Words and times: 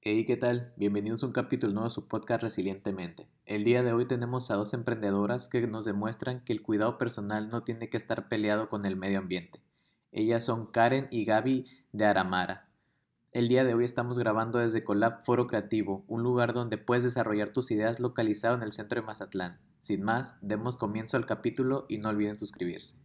Hey, 0.00 0.24
¿qué 0.24 0.36
tal? 0.36 0.72
Bienvenidos 0.76 1.24
a 1.24 1.26
un 1.26 1.32
capítulo 1.32 1.72
nuevo 1.72 1.88
de 1.88 1.94
su 1.94 2.06
podcast 2.06 2.44
Resilientemente. 2.44 3.26
El 3.46 3.64
día 3.64 3.82
de 3.82 3.92
hoy 3.92 4.04
tenemos 4.04 4.48
a 4.52 4.54
dos 4.54 4.72
emprendedoras 4.72 5.48
que 5.48 5.66
nos 5.66 5.84
demuestran 5.84 6.44
que 6.44 6.52
el 6.52 6.62
cuidado 6.62 6.98
personal 6.98 7.48
no 7.48 7.64
tiene 7.64 7.88
que 7.88 7.96
estar 7.96 8.28
peleado 8.28 8.68
con 8.68 8.86
el 8.86 8.94
medio 8.94 9.18
ambiente. 9.18 9.60
Ellas 10.12 10.44
son 10.44 10.66
Karen 10.66 11.08
y 11.10 11.24
Gaby 11.24 11.66
de 11.90 12.04
Aramara. 12.04 12.68
El 13.32 13.48
día 13.48 13.64
de 13.64 13.74
hoy 13.74 13.84
estamos 13.84 14.20
grabando 14.20 14.60
desde 14.60 14.84
Colab 14.84 15.24
Foro 15.24 15.48
Creativo, 15.48 16.04
un 16.06 16.22
lugar 16.22 16.52
donde 16.52 16.78
puedes 16.78 17.02
desarrollar 17.02 17.50
tus 17.50 17.72
ideas 17.72 17.98
localizado 17.98 18.54
en 18.54 18.62
el 18.62 18.70
centro 18.70 19.00
de 19.00 19.06
Mazatlán. 19.06 19.58
Sin 19.80 20.04
más, 20.04 20.38
demos 20.42 20.76
comienzo 20.76 21.16
al 21.16 21.26
capítulo 21.26 21.86
y 21.88 21.98
no 21.98 22.10
olviden 22.10 22.38
suscribirse. 22.38 22.96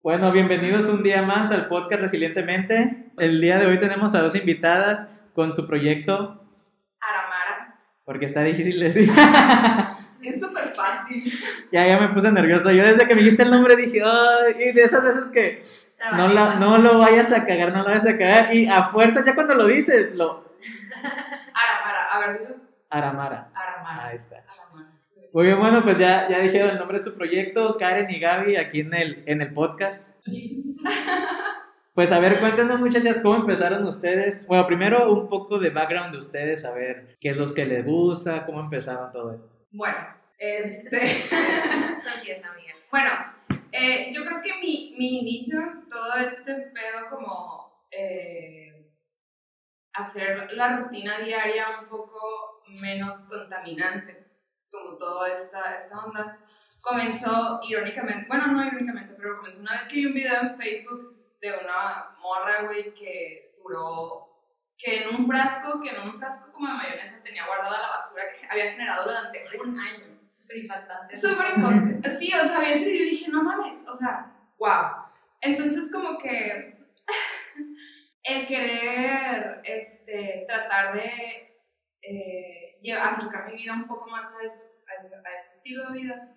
Bueno, 0.00 0.30
bienvenidos 0.30 0.88
un 0.88 1.02
día 1.02 1.22
más 1.22 1.50
al 1.50 1.66
podcast 1.66 2.02
Resilientemente. 2.02 3.10
El 3.18 3.40
día 3.40 3.58
de 3.58 3.66
hoy 3.66 3.80
tenemos 3.80 4.14
a 4.14 4.22
dos 4.22 4.36
invitadas 4.36 5.08
con 5.36 5.52
su 5.52 5.66
proyecto, 5.68 6.42
Aramara. 7.00 7.78
porque 8.04 8.24
está 8.26 8.42
difícil 8.42 8.80
decir. 8.80 9.08
Es 10.22 10.40
súper 10.40 10.74
fácil. 10.74 11.22
ya, 11.70 11.86
ya 11.86 12.00
me 12.00 12.08
puse 12.08 12.32
nervioso. 12.32 12.72
Yo 12.72 12.82
desde 12.84 13.06
que 13.06 13.14
me 13.14 13.20
dijiste 13.22 13.44
el 13.44 13.50
nombre 13.52 13.76
dije, 13.76 14.02
ay, 14.04 14.54
y 14.58 14.72
de 14.72 14.82
esas 14.82 15.04
veces 15.04 15.28
que 15.28 15.62
no, 16.16 16.26
la- 16.26 16.54
no 16.56 16.78
lo 16.78 16.98
vayas 16.98 17.30
a 17.30 17.44
cagar, 17.44 17.70
no 17.72 17.78
lo 17.80 17.84
vayas 17.84 18.06
a 18.08 18.18
cagar. 18.18 18.52
Y 18.52 18.66
a 18.66 18.88
fuerza, 18.88 19.22
ya 19.24 19.36
cuando 19.36 19.54
lo 19.54 19.66
dices, 19.68 20.16
lo... 20.16 20.56
Aramara, 21.54 22.04
a 22.12 22.18
ver, 22.18 22.40
dilo. 22.40 22.56
Aramara. 22.90 23.50
Aramara. 23.54 24.06
Ahí 24.08 24.16
está. 24.16 24.36
Aramara. 24.38 24.90
Muy 25.32 25.44
bien, 25.46 25.58
bueno, 25.60 25.84
pues 25.84 25.96
ya, 25.98 26.28
ya 26.28 26.40
dijeron 26.40 26.70
el 26.70 26.78
nombre 26.78 26.98
de 26.98 27.04
su 27.04 27.14
proyecto, 27.14 27.76
Karen 27.78 28.10
y 28.10 28.18
Gaby, 28.18 28.56
aquí 28.56 28.80
en 28.80 28.94
el, 28.94 29.22
en 29.26 29.42
el 29.42 29.52
podcast. 29.54 30.26
Pues 31.96 32.12
a 32.12 32.18
ver, 32.18 32.38
cuéntanos 32.40 32.78
muchachas, 32.78 33.20
¿cómo 33.22 33.36
empezaron 33.36 33.86
ustedes? 33.86 34.46
Bueno, 34.46 34.66
primero 34.66 35.10
un 35.10 35.30
poco 35.30 35.58
de 35.58 35.70
background 35.70 36.12
de 36.12 36.18
ustedes, 36.18 36.62
a 36.66 36.74
ver 36.74 37.16
qué 37.18 37.30
es 37.30 37.36
lo 37.38 37.54
que 37.54 37.64
les 37.64 37.86
gusta, 37.86 38.44
cómo 38.44 38.60
empezaron 38.60 39.10
todo 39.10 39.32
esto. 39.34 39.56
Bueno, 39.72 39.96
este. 40.38 41.00
Bueno, 42.90 43.10
eh, 43.72 44.10
yo 44.12 44.24
creo 44.26 44.42
que 44.42 44.52
mi, 44.60 44.94
mi 44.98 45.20
inicio 45.20 45.58
en 45.58 45.88
todo 45.88 46.16
este 46.16 46.54
pedo, 46.54 47.08
como 47.10 47.86
eh, 47.90 48.92
hacer 49.94 50.52
la 50.52 50.76
rutina 50.76 51.18
diaria 51.18 51.64
un 51.82 51.88
poco 51.88 52.62
menos 52.80 53.20
contaminante, 53.20 54.42
como 54.70 54.98
toda 54.98 55.32
esta, 55.32 55.76
esta 55.76 56.04
onda, 56.04 56.38
comenzó 56.82 57.60
irónicamente, 57.66 58.26
bueno, 58.28 58.48
no 58.48 58.66
irónicamente, 58.66 59.14
pero 59.16 59.38
comenzó 59.38 59.62
una 59.62 59.72
vez 59.72 59.82
que 59.88 59.96
vi 59.96 60.06
un 60.06 60.14
video 60.14 60.42
en 60.42 60.56
Facebook 60.58 61.15
de 61.40 61.52
una 61.52 62.14
morra, 62.20 62.62
güey, 62.62 62.94
que 62.94 63.54
duró, 63.56 64.26
que 64.76 65.02
en 65.02 65.14
un 65.14 65.26
frasco, 65.26 65.80
que 65.82 65.90
en 65.90 66.00
un 66.02 66.18
frasco 66.18 66.52
como 66.52 66.68
de 66.68 66.74
mayonesa 66.74 67.22
tenía 67.22 67.46
guardada 67.46 67.80
la 67.80 67.88
basura 67.88 68.24
que 68.32 68.46
había 68.48 68.72
generado 68.72 69.04
durante 69.04 69.44
un 69.62 69.78
año. 69.78 70.20
Súper 70.30 70.58
impactante. 70.58 71.16
Súper 71.16 71.46
importante. 71.56 72.18
Sí, 72.18 72.32
o 72.34 72.44
sea, 72.44 72.58
había 72.58 72.74
serio, 72.74 72.98
yo 72.98 73.10
dije, 73.10 73.30
no 73.30 73.42
mames, 73.42 73.78
o 73.88 73.94
sea, 73.94 74.32
wow. 74.58 75.06
Entonces, 75.40 75.90
como 75.92 76.18
que 76.18 76.76
el 78.24 78.46
querer 78.46 79.60
este, 79.64 80.44
tratar 80.48 80.94
de 80.94 81.62
eh, 82.02 82.92
acercar 83.00 83.46
mi 83.50 83.56
vida 83.56 83.72
un 83.72 83.86
poco 83.86 84.08
más 84.08 84.26
a 84.26 84.42
ese, 84.42 84.62
a 84.88 84.94
ese, 84.94 85.14
a 85.14 85.34
ese 85.34 85.56
estilo 85.56 85.90
de 85.90 86.00
vida 86.00 86.36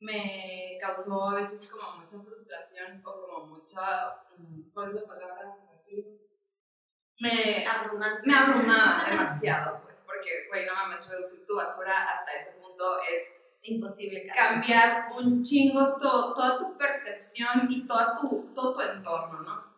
me 0.00 0.76
causó 0.80 1.28
a 1.30 1.34
veces 1.34 1.70
como 1.70 2.00
mucha 2.00 2.18
frustración 2.22 3.00
o 3.04 3.20
como 3.20 3.46
mucha, 3.46 4.16
mm, 4.38 4.70
¿cuál 4.72 4.90
es 4.90 4.94
la 5.02 5.06
palabra? 5.06 5.56
¿Cómo 5.58 5.72
decirlo? 5.72 6.10
Me 7.20 7.64
Abrumante. 7.66 8.22
me 8.26 8.34
abrumaba 8.36 9.04
demasiado, 9.08 9.80
pues, 9.84 10.02
porque, 10.06 10.30
güey, 10.48 10.66
no 10.66 10.74
mames, 10.74 11.08
reducir 11.08 11.46
tu 11.46 11.54
basura 11.56 12.12
hasta 12.12 12.32
ese 12.32 12.58
punto 12.60 12.98
es 13.02 13.32
Imposible. 13.62 14.26
cambiar 14.34 15.06
un 15.16 15.42
chingo 15.42 15.96
to- 15.98 16.34
toda 16.34 16.58
tu 16.58 16.76
percepción 16.76 17.66
y 17.70 17.86
toda 17.86 18.20
tu, 18.20 18.52
todo 18.52 18.74
tu 18.74 18.80
entorno, 18.82 19.40
¿no? 19.40 19.74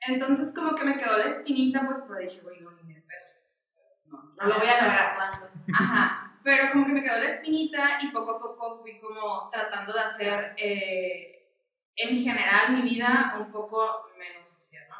Entonces, 0.00 0.52
como 0.54 0.74
que 0.74 0.84
me 0.84 0.96
quedó 0.96 1.18
la 1.18 1.26
espinita, 1.26 1.82
pues, 1.86 2.02
pero 2.08 2.20
dije, 2.20 2.40
güey, 2.40 2.60
no, 2.60 2.70
ni 2.72 2.94
de 2.94 3.02
pedo, 3.02 3.26
pues, 3.74 4.02
no, 4.06 4.22
no 4.22 4.44
lo 4.48 4.58
voy 4.58 4.68
a 4.68 4.82
lograr. 4.82 5.50
Ajá, 5.74 6.27
pero 6.48 6.72
como 6.72 6.86
que 6.86 6.92
me 6.92 7.02
quedó 7.02 7.18
la 7.18 7.26
espinita 7.26 7.98
y 8.00 8.08
poco 8.08 8.36
a 8.36 8.38
poco 8.38 8.80
fui 8.80 8.98
como 8.98 9.50
tratando 9.50 9.92
de 9.92 10.00
hacer 10.00 10.54
eh, 10.56 11.46
en 11.94 12.24
general 12.24 12.72
mi 12.72 12.88
vida 12.88 13.34
un 13.38 13.52
poco 13.52 14.06
menos 14.18 14.48
sucia, 14.48 14.80
¿no? 14.88 14.96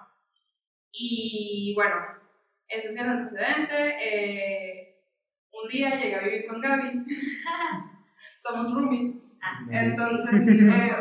Y 0.92 1.72
bueno, 1.74 1.96
ese 2.68 2.88
es 2.88 2.96
el 2.98 3.08
antecedente. 3.08 3.96
eh, 3.98 5.02
un 5.50 5.70
día 5.70 5.98
llegué 5.98 6.16
a 6.16 6.20
vivir 6.20 6.46
con 6.46 6.60
Gaby. 6.60 7.06
Somos 8.36 8.74
roomies. 8.74 9.14
Ah, 9.40 9.60
Entonces, 9.70 10.48
eh, 10.48 10.92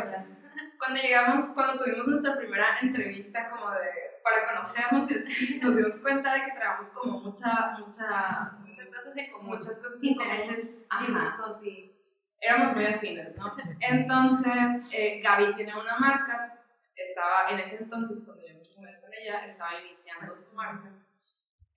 cuando 0.78 0.98
llegamos, 0.98 1.50
cuando 1.50 1.84
tuvimos 1.84 2.06
nuestra 2.06 2.38
primera 2.38 2.78
entrevista 2.80 3.50
como 3.50 3.70
de, 3.72 4.07
para 4.28 4.54
conocernos 4.54 5.10
y 5.10 5.14
así, 5.14 5.58
nos 5.62 5.76
dimos 5.76 5.98
cuenta 5.98 6.34
de 6.34 6.44
que 6.44 6.52
traíamos 6.52 6.88
como 6.90 7.20
mucha, 7.20 7.78
mucha, 7.78 8.58
Muchas 8.60 8.88
cosas 8.88 9.16
en 9.16 9.32
común. 9.32 9.56
muchas 9.56 9.78
cosas. 9.78 10.02
Intereses 10.02 10.68
y 11.00 11.12
gustos 11.12 11.64
y... 11.64 11.92
éramos 12.40 12.74
muy 12.76 12.86
afines, 12.86 13.36
¿no? 13.36 13.56
Entonces, 13.80 14.92
eh, 14.92 15.20
Gaby 15.22 15.56
tiene 15.56 15.72
una 15.74 15.98
marca, 15.98 16.62
estaba 16.94 17.50
en 17.50 17.58
ese 17.58 17.82
entonces, 17.82 18.22
cuando 18.24 18.46
yo 18.46 18.54
me 18.54 18.76
mudé 18.76 19.00
con 19.00 19.12
ella, 19.12 19.44
estaba 19.44 19.80
iniciando 19.80 20.34
su 20.36 20.54
marca. 20.54 20.92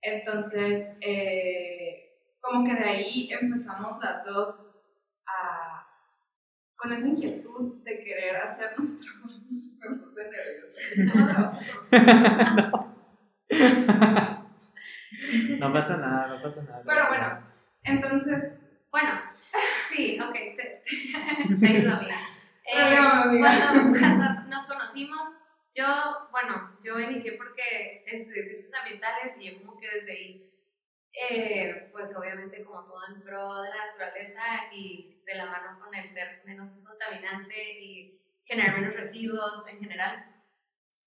Entonces, 0.00 0.96
eh, 1.00 2.36
como 2.40 2.64
que 2.64 2.74
de 2.74 2.84
ahí 2.84 3.30
empezamos 3.32 3.98
las 4.02 4.24
dos 4.24 4.68
a, 5.26 5.86
con 6.76 6.92
esa 6.92 7.06
inquietud 7.06 7.82
de 7.82 7.98
querer 8.00 8.36
hacer 8.36 8.70
nuestro... 8.78 9.31
Me 9.80 9.96
puse 9.98 10.30
nerviosa. 10.30 10.80
no 15.58 15.72
pasa 15.72 15.96
nada, 15.96 16.26
no 16.28 16.42
pasa 16.42 16.62
nada. 16.62 16.82
Pero 16.86 17.08
bueno, 17.08 17.26
entonces, 17.84 18.60
Bueno, 18.90 19.20
sí, 19.90 20.18
ok. 20.20 20.32
Te, 20.32 20.82
ayudo, 21.66 21.96
amiga. 21.96 22.16
Eh. 22.64 22.96
Cuando, 22.96 23.98
cuando 23.98 24.24
nos 24.48 24.62
conocimos, 24.64 25.28
yo, 25.74 25.84
bueno, 26.30 26.78
yo 26.80 26.98
inicié 27.00 27.32
porque 27.32 28.04
estudié 28.06 28.44
ciencias 28.44 28.72
ambientales 28.80 29.34
y 29.36 29.50
yo 29.50 29.58
como 29.58 29.78
que 29.78 29.88
desde 29.88 30.12
ahí, 30.12 30.54
eh, 31.12 31.88
pues 31.92 32.14
obviamente 32.16 32.62
como 32.62 32.84
todo 32.84 33.00
en 33.08 33.20
pro 33.20 33.62
de 33.62 33.68
la 33.68 33.86
naturaleza 33.86 34.42
y 34.72 35.20
de 35.26 35.34
la 35.34 35.46
mano 35.46 35.80
con 35.80 35.92
el 35.92 36.08
ser 36.08 36.42
menos 36.46 36.84
contaminante 36.86 37.80
y 37.80 38.21
generar 38.44 38.78
menos 38.78 38.94
residuos 38.94 39.66
en 39.68 39.78
general, 39.78 40.44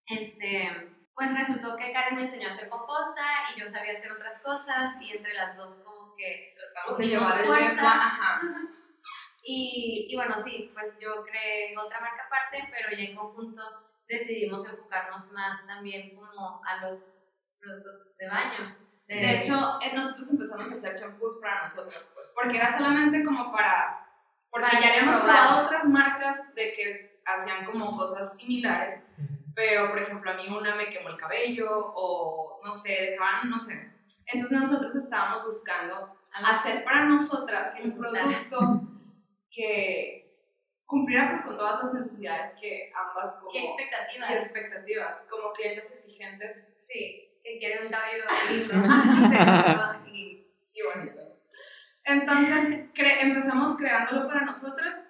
este, 0.08 0.96
pues 1.16 1.38
resultó 1.38 1.76
que 1.76 1.94
Karen 1.94 2.16
me 2.16 2.24
enseñó 2.24 2.50
a 2.50 2.52
hacer 2.52 2.70
composta 2.70 3.24
y 3.56 3.60
yo 3.60 3.66
sabía 3.68 3.94
hacer 3.94 4.12
otras 4.12 4.42
cosas 4.42 5.02
y 5.02 5.12
entre 5.12 5.34
las 5.34 5.58
dos 5.58 5.82
como 5.84 6.14
que 6.14 6.54
tratamos 6.58 6.98
de 6.98 7.08
llevar 7.08 7.40
el 7.40 7.46
fuerzas. 7.46 7.76
lengua, 7.76 7.92
ajá. 7.92 8.42
y, 9.44 10.08
y 10.10 10.16
bueno, 10.16 10.36
sí, 10.44 10.72
pues 10.74 10.98
yo 11.00 11.24
creé 11.24 11.76
otra 11.78 12.02
marca 12.02 12.24
aparte, 12.26 12.70
pero 12.72 12.96
ya 12.96 13.10
en 13.10 13.16
conjunto 13.16 13.62
decidimos 14.08 14.68
enfocarnos 14.68 15.32
más 15.32 15.66
también 15.66 16.16
como 16.16 16.62
a 16.64 16.86
los 16.86 17.16
productos 17.60 18.16
de 18.18 18.28
baño. 18.28 18.78
De 19.08 19.40
hecho, 19.40 19.80
eh, 19.82 19.92
nosotros 19.94 20.32
empezamos 20.32 20.72
a 20.72 20.74
hacer 20.74 21.00
champús 21.00 21.38
para 21.40 21.64
nosotros, 21.64 22.12
pues, 22.14 22.32
porque 22.34 22.58
era 22.58 22.76
solamente 22.76 23.24
como 23.24 23.52
para, 23.52 24.04
porque 24.50 24.68
Para 24.68 24.80
ya 24.80 24.90
habíamos 24.90 25.22
probado 25.22 25.66
otras 25.68 25.86
marcas 25.86 26.54
de 26.56 26.74
que 26.74 27.15
hacían 27.26 27.66
como 27.66 27.96
cosas 27.96 28.38
similares, 28.38 29.02
pero 29.56 29.90
por 29.90 30.00
ejemplo 30.00 30.32
a 30.32 30.36
mí 30.36 30.48
una 30.48 30.76
me 30.76 30.90
quemó 30.90 31.10
el 31.10 31.18
cabello 31.18 31.94
o 31.96 32.60
no 32.64 32.72
sé, 32.72 33.12
dejaban, 33.12 33.50
no 33.50 33.58
sé. 33.58 33.92
Entonces 34.28 34.58
nosotros 34.60 34.96
estábamos 34.96 35.46
buscando 35.46 36.16
hacer 36.34 36.84
para 36.84 37.06
nosotras 37.06 37.74
un 37.84 37.98
producto 37.98 38.82
que 39.52 40.22
cumpliera 40.86 41.30
pues 41.32 41.42
con 41.42 41.58
todas 41.58 41.84
las 41.84 41.94
necesidades 41.94 42.54
que 42.60 42.92
ambas 42.96 43.36
como 43.40 43.52
¿Qué 43.52 43.64
expectativas? 43.64 44.30
y 44.30 44.34
expectativas, 44.34 45.26
como 45.30 45.52
clientes 45.54 45.92
exigentes 45.92 46.74
Sí, 46.78 47.40
que 47.44 47.58
quieren 47.58 47.86
un 47.86 47.92
cabello 47.92 48.24
lindo 48.50 48.74
y 48.76 49.36
sedoso 49.36 50.06
y 50.12 50.42
y 50.74 50.82
bonito. 50.94 51.22
Entonces 52.04 52.92
cre- 52.94 53.18
empezamos 53.22 53.78
creándolo 53.78 54.28
para 54.28 54.42
nosotras 54.42 55.08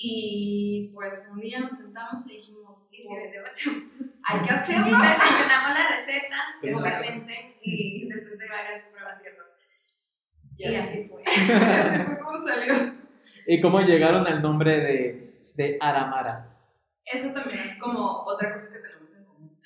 y 0.00 0.92
pues 0.94 1.28
un 1.32 1.40
día 1.40 1.58
nos 1.58 1.76
sentamos 1.76 2.24
y 2.28 2.36
dijimos, 2.36 2.88
y 2.92 3.02
si 3.02 3.08
pues, 3.08 3.34
hay 4.24 4.42
que 4.42 4.50
hacerlo. 4.50 4.96
Perfeccionamos 4.96 5.74
la 5.74 5.88
receta, 5.88 6.36
Pues, 6.60 6.72
exactamente, 6.72 7.58
y 7.62 8.08
después 8.08 8.38
de 8.38 8.48
varias 8.48 8.84
pruebas 8.84 9.20
y 9.22 9.26
errores. 9.26 9.54
Y 10.56 10.74
así 10.76 11.08
fue. 11.08 11.22
Así 11.26 12.04
fue 12.04 12.18
como 12.20 12.46
salió. 12.46 12.94
¿Y 13.48 13.60
cómo 13.60 13.80
llegaron 13.80 14.24
al 14.28 14.40
nombre 14.40 14.78
de, 14.80 15.42
de 15.56 15.78
Aramara? 15.80 16.56
Eso 17.04 17.32
también 17.32 17.58
es 17.58 17.76
como 17.80 18.22
otra 18.22 18.52
cosa 18.52 18.68
que 18.70 18.78
tenemos 18.78 19.16
en 19.16 19.24
común. 19.24 19.60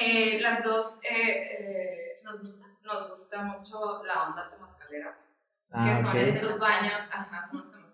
Eh, 0.00 0.38
las 0.42 0.62
dos 0.62 1.00
eh, 1.10 1.56
eh, 1.58 2.16
nos 2.22 2.40
gusta. 2.40 2.66
Nos 2.84 3.10
gusta 3.10 3.42
mucho 3.42 4.02
la 4.02 4.28
onda 4.28 4.50
temascalera, 4.50 5.18
Ah, 5.72 5.84
que 5.84 6.02
son 6.02 6.16
estos 6.16 6.58
baños, 6.58 7.00
ajá, 7.10 7.46
son 7.46 7.82
los 7.82 7.87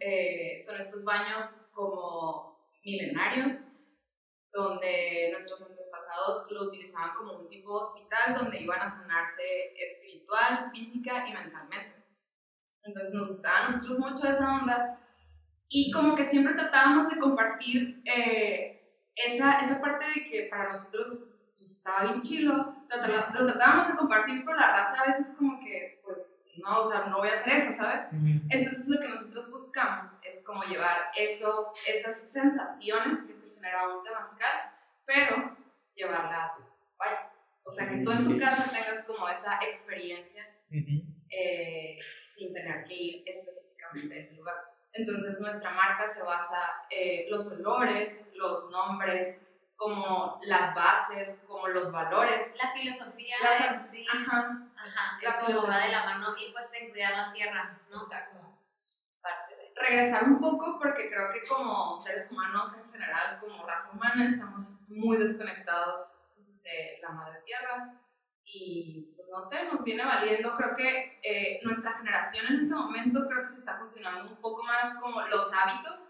eh, 0.00 0.58
son 0.64 0.80
estos 0.80 1.04
baños 1.04 1.44
como 1.72 2.58
milenarios, 2.84 3.52
donde 4.50 5.28
nuestros 5.30 5.62
antepasados 5.62 6.50
lo 6.50 6.64
utilizaban 6.64 7.14
como 7.16 7.38
un 7.40 7.48
tipo 7.48 7.72
hospital 7.72 8.34
donde 8.34 8.60
iban 8.60 8.80
a 8.80 8.88
sanarse 8.88 9.74
espiritual, 9.76 10.70
física 10.72 11.26
y 11.26 11.32
mentalmente. 11.32 12.02
Entonces 12.82 13.14
nos 13.14 13.28
gustaba 13.28 13.66
a 13.66 13.70
nosotros 13.70 13.98
mucho 13.98 14.28
esa 14.28 14.60
onda 14.60 14.98
y 15.68 15.90
como 15.90 16.14
que 16.14 16.24
siempre 16.24 16.54
tratábamos 16.54 17.08
de 17.08 17.18
compartir 17.18 18.02
eh, 18.04 19.08
esa, 19.14 19.58
esa 19.58 19.80
parte 19.80 20.06
de 20.06 20.28
que 20.28 20.48
para 20.50 20.72
nosotros 20.72 21.30
pues, 21.56 21.70
estaba 21.78 22.04
bien 22.10 22.22
chilo, 22.22 22.52
lo 22.54 23.46
tratábamos 23.46 23.88
de 23.88 23.96
compartir, 23.96 24.42
pero 24.44 24.56
la 24.56 24.72
raza 24.72 25.02
a 25.02 25.06
veces 25.06 25.34
como 25.38 25.60
que 25.60 26.00
pues 26.04 26.41
no, 26.60 26.80
o 26.80 26.90
sea, 26.90 27.04
no 27.06 27.18
voy 27.18 27.28
a 27.28 27.32
hacer 27.34 27.54
eso, 27.54 27.72
¿sabes? 27.72 28.06
Entonces 28.50 28.88
lo 28.88 29.00
que 29.00 29.08
nosotros 29.08 29.50
buscamos 29.50 30.06
es 30.22 30.44
como 30.44 30.62
llevar 30.64 31.10
eso, 31.16 31.72
esas 31.86 32.30
sensaciones 32.30 33.18
que 33.26 33.32
te 33.34 33.48
genera 33.54 33.88
un 33.88 34.02
temazcal, 34.04 34.70
pero 35.06 35.56
llevarla 35.94 36.46
a 36.46 36.54
tu 36.54 36.62
baño. 36.98 37.30
O 37.64 37.70
sea, 37.70 37.88
que 37.88 37.98
tú 37.98 38.10
en 38.10 38.24
tu 38.28 38.38
casa 38.38 38.70
tengas 38.70 39.04
como 39.04 39.28
esa 39.28 39.58
experiencia 39.62 40.46
eh, 41.30 41.98
sin 42.36 42.52
tener 42.52 42.84
que 42.84 42.94
ir 42.94 43.22
específicamente 43.26 44.14
a 44.14 44.18
ese 44.18 44.36
lugar. 44.36 44.56
Entonces 44.92 45.40
nuestra 45.40 45.70
marca 45.70 46.06
se 46.06 46.22
basa 46.22 46.60
en 46.90 47.30
los 47.30 47.50
olores, 47.52 48.26
los 48.34 48.70
nombres, 48.70 49.38
como 49.76 50.38
las 50.44 50.74
bases, 50.74 51.44
como 51.46 51.66
los 51.68 51.90
valores. 51.90 52.54
La 52.62 52.72
filosofía 52.72 53.36
Las- 53.42 53.90
sí, 53.90 54.04
Ajá. 54.12 54.68
Ajá, 54.96 55.18
la 55.22 55.30
es 55.30 55.56
como 55.56 55.68
va 55.68 55.78
de 55.78 55.88
la 55.88 56.04
mano 56.04 56.34
y 56.36 56.52
pues 56.52 56.68
en 56.72 56.90
cuidar 56.90 57.12
la 57.12 57.32
tierra, 57.32 57.80
¿no? 57.90 58.02
Exacto. 58.02 58.38
Parte 59.20 59.56
de... 59.56 59.72
regresar 59.76 60.24
un 60.24 60.40
poco 60.40 60.78
porque 60.78 61.08
creo 61.08 61.32
que 61.32 61.46
como 61.48 61.96
seres 61.96 62.30
humanos 62.32 62.76
en 62.78 62.90
general, 62.90 63.38
como 63.40 63.66
raza 63.66 63.92
humana, 63.92 64.28
estamos 64.28 64.82
muy 64.88 65.16
desconectados 65.16 66.22
de 66.62 66.98
la 67.02 67.10
madre 67.10 67.40
tierra 67.44 67.98
y 68.44 69.12
pues 69.14 69.28
no 69.30 69.40
sé, 69.40 69.64
nos 69.70 69.84
viene 69.84 70.04
valiendo, 70.04 70.56
creo 70.56 70.76
que 70.76 71.20
eh, 71.22 71.60
nuestra 71.62 71.94
generación 71.94 72.46
en 72.48 72.60
este 72.60 72.74
momento 72.74 73.26
creo 73.28 73.42
que 73.42 73.48
se 73.48 73.58
está 73.60 73.78
cuestionando 73.78 74.30
un 74.30 74.40
poco 74.40 74.62
más 74.64 74.98
como 75.00 75.22
los 75.22 75.50
hábitos, 75.52 76.08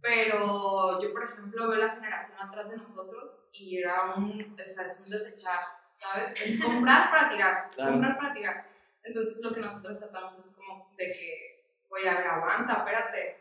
pero 0.00 1.00
yo 1.00 1.12
por 1.12 1.24
ejemplo 1.24 1.68
veo 1.68 1.80
la 1.80 1.94
generación 1.94 2.40
atrás 2.40 2.70
de 2.70 2.76
nosotros 2.76 3.48
y 3.52 3.78
era 3.78 4.14
un, 4.16 4.56
o 4.58 4.64
sea, 4.64 4.86
es 4.86 5.00
un 5.00 5.10
desechar, 5.10 5.60
¿sabes? 6.00 6.34
Es 6.40 6.60
comprar 6.64 7.10
para 7.10 7.28
tirar, 7.30 7.66
es 7.68 7.74
Claro. 7.74 7.92
comprar 7.92 8.16
para 8.18 8.32
tirar. 8.34 8.66
Entonces 9.02 9.42
lo 9.44 9.52
que 9.54 9.60
nosotros 9.60 9.98
tratamos 9.98 10.38
es 10.38 10.54
como 10.56 10.94
de 10.96 11.06
que, 11.06 11.84
oye, 11.90 12.08
a 12.08 12.14
ver, 12.18 12.26
aguanta, 12.26 12.72
espérate, 12.78 13.36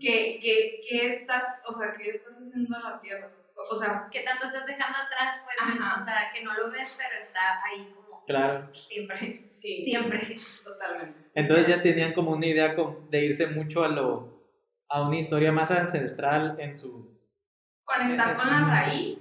¿qué, 0.00 0.38
qué, 0.42 0.80
qué 0.88 1.14
estás, 1.14 1.62
o 1.66 1.72
sea, 1.72 1.94
qué 1.96 2.10
estás 2.10 2.36
haciendo 2.40 2.76
a 2.76 2.90
la 2.90 3.00
tierra? 3.00 3.30
Pues, 3.34 3.54
O 3.70 3.76
sea, 3.76 4.08
Que 4.10 4.20
tanto 4.22 4.46
estás 4.46 4.66
dejando 4.66 4.98
atrás, 4.98 5.40
pues, 5.44 5.56
Ajá. 5.60 6.02
o 6.02 6.04
sea, 6.04 6.30
que 6.34 6.42
no 6.44 6.52
lo 6.54 6.70
ves, 6.70 6.96
pero 6.98 7.22
está 7.22 7.62
ahí 7.64 7.92
como 7.94 8.24
Claro. 8.26 8.72
siempre, 8.74 9.48
sí, 9.50 9.84
siempre. 9.84 10.36
totalmente. 10.64 11.30
Entonces 11.34 11.66
ya 11.68 11.80
tenían 11.80 12.12
como 12.12 12.32
una 12.32 12.46
idea 12.46 12.74
de 13.10 13.24
irse 13.24 13.46
mucho 13.46 13.84
a 13.84 13.88
lo 13.88 14.36
a 14.90 15.02
una 15.06 15.16
historia 15.16 15.52
más 15.52 15.70
ancestral 15.70 16.56
en 16.58 16.74
su 16.74 17.16
Conectar 17.84 18.36
con 18.36 18.46
la 18.50 18.68
raíz, 18.68 19.18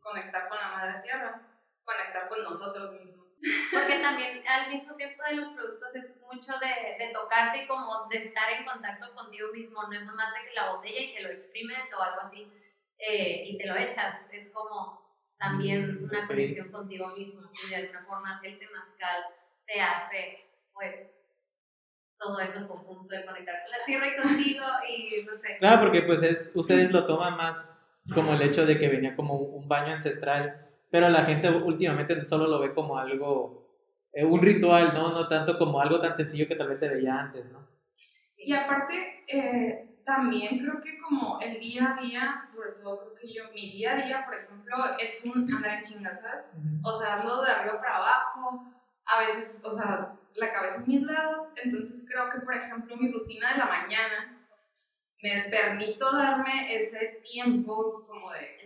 conectar 0.00 0.48
con 0.48 0.58
la 0.58 0.68
madre 0.68 1.02
tierra, 1.02 1.42
conectar 1.90 2.28
con 2.28 2.42
nosotros 2.42 2.92
mismos. 2.92 3.38
Porque 3.72 4.00
también 4.00 4.42
al 4.46 4.70
mismo 4.70 4.94
tiempo 4.96 5.22
de 5.24 5.36
los 5.36 5.48
productos 5.48 5.94
es 5.96 6.16
mucho 6.20 6.52
de, 6.58 7.04
de 7.04 7.12
tocarte 7.12 7.64
y 7.64 7.66
como 7.66 8.06
de 8.08 8.18
estar 8.18 8.52
en 8.52 8.64
contacto 8.64 9.14
contigo 9.14 9.48
mismo, 9.52 9.82
no 9.82 9.92
es 9.92 10.04
nomás 10.04 10.34
de 10.34 10.48
que 10.48 10.54
la 10.54 10.72
botella 10.72 11.00
y 11.00 11.14
te 11.14 11.22
lo 11.22 11.30
exprimes 11.30 11.92
o 11.96 12.02
algo 12.02 12.20
así 12.20 12.52
eh, 12.98 13.44
y 13.48 13.58
te 13.58 13.66
lo 13.66 13.76
echas, 13.76 14.26
es 14.30 14.52
como 14.52 15.00
también 15.38 16.02
Mm, 16.02 16.04
una 16.04 16.26
conexión 16.26 16.70
contigo 16.70 17.08
mismo 17.16 17.50
y 17.50 17.70
de 17.70 17.76
alguna 17.76 18.04
forma 18.04 18.40
el 18.44 18.58
temazcal 18.58 19.24
te 19.66 19.80
hace 19.80 20.44
pues 20.74 20.94
todo 22.18 22.38
eso 22.40 22.58
en 22.58 22.68
conjunto 22.68 23.14
de 23.14 23.24
conectar 23.24 23.62
con 23.62 23.70
la 23.70 23.84
tierra 23.86 24.06
y 24.08 24.22
contigo 24.22 24.64
y 24.86 25.24
no 25.24 25.36
sé. 25.38 25.56
Claro, 25.58 25.80
porque 25.80 26.02
pues 26.02 26.22
es 26.22 26.52
ustedes 26.54 26.90
lo 26.90 27.06
toman 27.06 27.36
más 27.38 27.98
como 28.14 28.34
el 28.34 28.42
hecho 28.42 28.66
de 28.66 28.78
que 28.78 28.88
venía 28.88 29.16
como 29.16 29.36
un 29.36 29.66
baño 29.66 29.94
ancestral, 29.94 30.69
pero 30.90 31.08
la 31.08 31.24
gente 31.24 31.48
últimamente 31.48 32.26
solo 32.26 32.46
lo 32.46 32.60
ve 32.60 32.74
como 32.74 32.98
algo 32.98 33.60
eh, 34.12 34.24
un 34.24 34.42
ritual, 34.42 34.92
¿no? 34.92 35.12
No 35.12 35.28
tanto 35.28 35.56
como 35.56 35.80
algo 35.80 36.00
tan 36.00 36.14
sencillo 36.16 36.48
que 36.48 36.56
tal 36.56 36.68
vez 36.68 36.78
se 36.78 36.88
veía 36.88 37.18
antes, 37.18 37.50
¿no? 37.52 37.66
Y 38.36 38.52
aparte, 38.52 39.24
eh, 39.28 40.00
también 40.04 40.58
creo 40.58 40.80
que 40.80 40.98
como 40.98 41.38
el 41.40 41.60
día 41.60 41.94
a 41.94 42.00
día, 42.00 42.40
sobre 42.42 42.70
todo 42.72 42.98
creo 43.00 43.14
que 43.14 43.32
yo, 43.32 43.44
mi 43.54 43.70
día 43.70 43.92
a 43.92 44.04
día, 44.04 44.24
por 44.24 44.34
ejemplo, 44.34 44.76
es 44.98 45.24
un 45.24 45.54
andar 45.54 45.74
en 45.74 45.82
chinga, 45.82 46.12
¿sabes? 46.12 46.46
O 46.82 46.92
sea, 46.92 47.20
ando 47.20 47.42
de 47.42 47.50
arriba 47.50 47.78
para 47.78 47.96
abajo, 47.98 48.64
a 49.06 49.20
veces, 49.20 49.62
o 49.64 49.76
sea, 49.76 50.16
la 50.34 50.52
cabeza 50.52 50.78
en 50.78 50.88
mis 50.88 51.02
lados, 51.02 51.50
entonces 51.62 52.06
creo 52.10 52.30
que, 52.30 52.40
por 52.40 52.54
ejemplo, 52.54 52.96
mi 52.96 53.12
rutina 53.12 53.52
de 53.52 53.58
la 53.58 53.66
mañana 53.66 54.36
me 55.22 55.44
permito 55.50 56.10
darme 56.16 56.74
ese 56.74 57.20
tiempo 57.22 58.02
como 58.06 58.32
de 58.32 58.59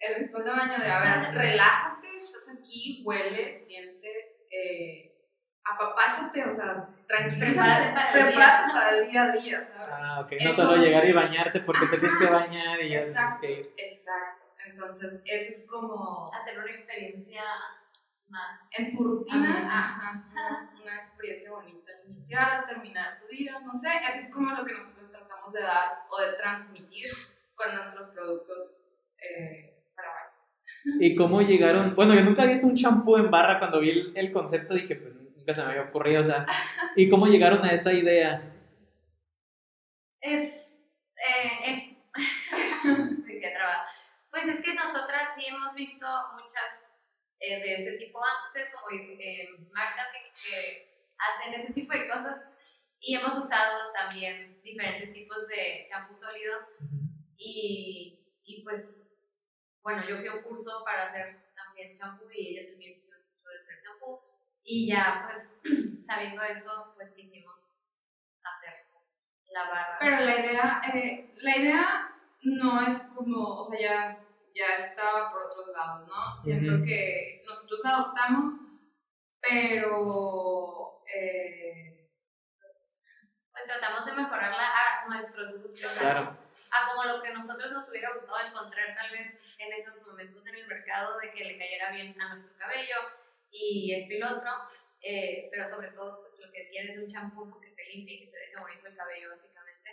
El 0.00 0.14
ritual 0.24 0.44
de 0.44 0.50
baño. 0.50 0.78
de 0.78 0.90
a 0.90 1.00
ver, 1.00 1.34
relájate, 1.34 2.16
estás 2.16 2.48
aquí, 2.58 3.02
huele, 3.04 3.58
siente, 3.58 4.46
eh, 4.50 5.26
apapáchate, 5.64 6.44
o 6.44 6.54
sea, 6.54 6.88
tranquilízate, 7.06 7.52
Prepárate 7.52 7.92
para 7.94 8.12
el 8.12 8.24
prepárate 8.26 8.72
para 8.72 8.98
el 8.98 9.10
día 9.10 9.22
a 9.24 9.32
día, 9.32 9.64
¿sabes? 9.64 9.94
Ah, 9.94 10.20
ok. 10.20 10.32
No 10.32 10.50
Eso 10.50 10.62
solo 10.62 10.76
es- 10.76 10.82
llegar 10.82 11.04
y 11.06 11.12
bañarte 11.12 11.60
porque 11.60 11.86
te 11.86 11.98
tienes 11.98 12.16
que 12.18 12.26
bañar 12.26 12.80
y 12.80 12.90
ya 12.90 12.98
tienes 13.00 13.08
Exacto, 13.08 13.40
que 13.40 13.52
ir. 13.52 13.74
exacto. 13.76 14.44
Entonces, 14.66 15.22
eso 15.26 15.52
es 15.52 15.68
como 15.70 16.30
Hacer 16.32 16.58
una 16.58 16.70
experiencia 16.70 17.42
más 18.28 18.60
en 18.76 18.96
tu 18.96 19.02
rutina, 19.04 19.66
ajá, 19.66 20.24
una, 20.30 20.70
una 20.82 21.00
experiencia 21.00 21.50
bonita, 21.50 21.90
al 22.04 22.10
iniciar, 22.10 22.50
al 22.50 22.66
terminar 22.66 23.18
tu 23.20 23.26
día, 23.28 23.58
no 23.60 23.72
sé, 23.72 23.88
eso 24.08 24.18
es 24.18 24.30
como 24.32 24.50
lo 24.54 24.64
que 24.64 24.74
nosotros 24.74 25.10
tratamos 25.10 25.52
de 25.52 25.62
dar 25.62 26.04
o 26.10 26.20
de 26.20 26.34
transmitir 26.34 27.10
con 27.54 27.74
nuestros 27.74 28.08
productos 28.08 28.84
eh. 29.20 29.77
¿Y 31.00 31.14
cómo 31.14 31.42
llegaron? 31.42 31.94
Bueno, 31.94 32.14
yo 32.14 32.22
nunca 32.22 32.42
había 32.42 32.54
visto 32.54 32.66
un 32.66 32.76
champú 32.76 33.16
en 33.16 33.30
barra. 33.30 33.58
Cuando 33.58 33.80
vi 33.80 33.90
el, 33.90 34.12
el 34.16 34.32
concepto 34.32 34.74
dije, 34.74 34.96
pues 34.96 35.14
nunca 35.14 35.54
se 35.54 35.62
me 35.62 35.70
había 35.70 35.82
ocurrido. 35.82 36.22
O 36.22 36.24
sea, 36.24 36.46
¿y 36.96 37.08
cómo 37.08 37.26
llegaron 37.26 37.64
a 37.64 37.72
esa 37.72 37.92
idea? 37.92 38.52
Es. 40.20 40.76
Eh, 41.16 41.96
quedé 43.26 43.52
trabada. 43.54 43.84
Pues 44.30 44.46
es 44.46 44.60
que 44.60 44.74
nosotras 44.74 45.30
sí 45.36 45.46
hemos 45.46 45.74
visto 45.74 46.06
muchas 46.32 46.88
eh, 47.40 47.60
de 47.60 47.74
ese 47.74 47.98
tipo 47.98 48.20
antes, 48.46 48.70
como 48.70 48.86
eh, 49.00 49.48
marcas 49.72 50.08
que, 50.12 50.50
que 50.50 51.12
hacen 51.18 51.60
ese 51.60 51.72
tipo 51.72 51.92
de 51.92 52.08
cosas. 52.08 52.56
Y 53.00 53.14
hemos 53.14 53.36
usado 53.36 53.92
también 53.92 54.60
diferentes 54.62 55.12
tipos 55.12 55.46
de 55.48 55.86
champú 55.88 56.14
sólido. 56.14 56.58
Y, 57.36 58.40
y 58.44 58.62
pues, 58.64 58.97
bueno, 59.82 60.06
yo 60.06 60.18
fui 60.18 60.26
a 60.26 60.34
un 60.34 60.42
curso 60.42 60.82
para 60.84 61.04
hacer 61.04 61.52
también 61.54 61.96
champú 61.96 62.24
y 62.30 62.56
ella 62.58 62.70
también 62.70 63.00
fue 63.00 63.16
a 63.16 63.18
un 63.18 63.24
curso 63.30 63.48
de 63.50 63.58
hacer 63.58 63.78
champú. 63.82 64.20
Y 64.62 64.88
ya, 64.88 65.26
pues, 65.26 65.50
sabiendo 66.06 66.42
eso, 66.42 66.92
pues 66.96 67.12
quisimos 67.14 67.74
hacer 68.42 68.86
la 69.50 69.68
barra. 69.68 69.96
Pero 70.00 70.20
la 70.20 70.38
idea, 70.38 70.82
eh, 70.94 71.34
la 71.36 71.56
idea 71.56 72.14
no 72.42 72.80
es 72.86 73.02
como, 73.14 73.56
o 73.56 73.64
sea, 73.64 73.80
ya, 73.80 74.18
ya 74.54 74.84
estaba 74.84 75.30
por 75.30 75.42
otros 75.42 75.68
lados, 75.68 76.08
¿no? 76.08 76.36
Siento 76.36 76.84
que 76.84 77.42
nosotros 77.46 77.80
la 77.84 77.90
adoptamos, 77.90 78.50
pero 79.40 81.02
eh, 81.14 82.10
pues 83.52 83.64
tratamos 83.64 84.04
de 84.04 84.12
mejorarla 84.12 84.68
a 84.68 85.08
nuestros 85.08 85.62
gustos, 85.62 85.96
Claro. 85.98 86.47
A 86.70 86.90
como 86.90 87.04
lo 87.04 87.22
que 87.22 87.32
nosotros 87.32 87.72
nos 87.72 87.88
hubiera 87.88 88.12
gustado 88.12 88.38
encontrar 88.46 88.94
tal 88.94 89.10
vez 89.10 89.56
en 89.58 89.72
esos 89.72 90.06
momentos 90.06 90.46
en 90.46 90.54
el 90.56 90.66
mercado 90.66 91.18
de 91.18 91.32
que 91.32 91.44
le 91.44 91.58
cayera 91.58 91.90
bien 91.92 92.20
a 92.20 92.28
nuestro 92.28 92.56
cabello 92.58 92.96
y 93.50 93.92
esto 93.94 94.14
y 94.14 94.18
lo 94.18 94.36
otro, 94.36 94.50
eh, 95.00 95.48
pero 95.50 95.64
sobre 95.64 95.88
todo 95.88 96.20
pues 96.20 96.40
lo 96.44 96.52
que 96.52 96.68
quieres 96.70 96.96
de 96.96 97.04
un 97.04 97.10
champú 97.10 97.60
que 97.60 97.70
te 97.70 97.84
limpie 97.94 98.14
y 98.14 98.20
que 98.20 98.32
te 98.32 98.38
deje 98.38 98.60
bonito 98.60 98.86
el 98.88 98.96
cabello 98.96 99.30
básicamente, 99.30 99.90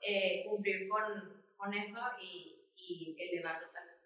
eh, 0.00 0.44
cumplir 0.48 0.88
con, 0.88 1.44
con 1.56 1.74
eso 1.74 2.00
y, 2.20 2.64
y 2.76 3.16
elevarlo 3.18 3.68
tal 3.72 3.86
vez. 3.86 4.02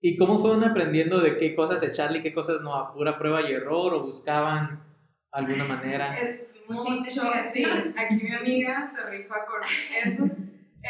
¿Y 0.00 0.18
cómo 0.18 0.38
fueron 0.38 0.62
aprendiendo 0.64 1.20
de 1.20 1.38
qué 1.38 1.54
cosas 1.54 1.82
echarle 1.82 2.18
y 2.18 2.22
qué 2.22 2.34
cosas 2.34 2.60
no? 2.60 2.74
¿A 2.74 2.92
pura 2.92 3.18
prueba 3.18 3.40
y 3.42 3.52
error 3.54 3.94
o 3.94 4.02
buscaban 4.02 4.84
alguna 5.32 5.64
manera? 5.64 6.18
es 6.18 6.48
mucho, 6.68 7.22
sí, 7.52 7.64
aquí 7.64 8.14
mi 8.22 8.32
amiga 8.32 8.90
se 8.94 9.08
rifa 9.08 9.34
con 9.46 9.60
eso, 10.04 10.24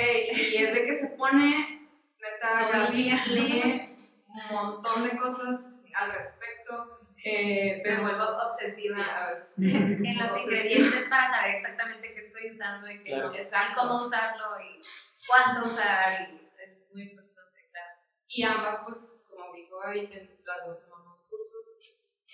eh, 0.01 0.33
y 0.33 0.57
es 0.57 0.75
de 0.75 0.83
que 0.85 1.01
se 1.01 1.07
pone, 1.17 1.89
neta, 2.21 2.69
Gaby 2.73 3.11
lee 3.29 3.97
un 4.29 4.55
montón 4.57 5.05
de 5.09 5.17
cosas 5.17 5.81
al 5.95 6.13
respecto, 6.13 6.99
Eh, 7.27 7.81
Me 7.87 8.01
vuelvo 8.03 8.23
obsesiva 8.45 8.97
Sí, 8.97 9.03
a 9.11 9.31
veces. 9.31 9.55
en 9.59 10.19
los 10.19 10.31
Obsesiva. 10.33 10.57
ingredientes 10.61 11.05
para 11.09 11.31
saber 11.31 11.55
exactamente 11.55 12.13
qué 12.13 12.21
estoy 12.27 12.51
usando 12.51 12.91
y 12.91 12.99
qué 13.03 13.11
Claro. 13.11 13.29
no, 13.31 13.35
y 13.35 13.75
cómo 13.75 14.03
usarlo 14.07 14.61
y 14.61 14.81
cuánto 15.27 15.67
usar 15.71 16.11
y 16.21 16.51
es 16.63 16.85
muy 16.93 17.03
importante, 17.05 17.69
claro. 17.71 17.93
Y 18.29 18.43
ambas, 18.43 18.81
pues, 18.85 18.97
como 19.31 19.53
dijo 19.55 19.79
Gaby, 19.79 20.11
las 20.45 20.67
dos 20.67 20.81
tomamos 20.81 21.23
cursos. 21.31 21.67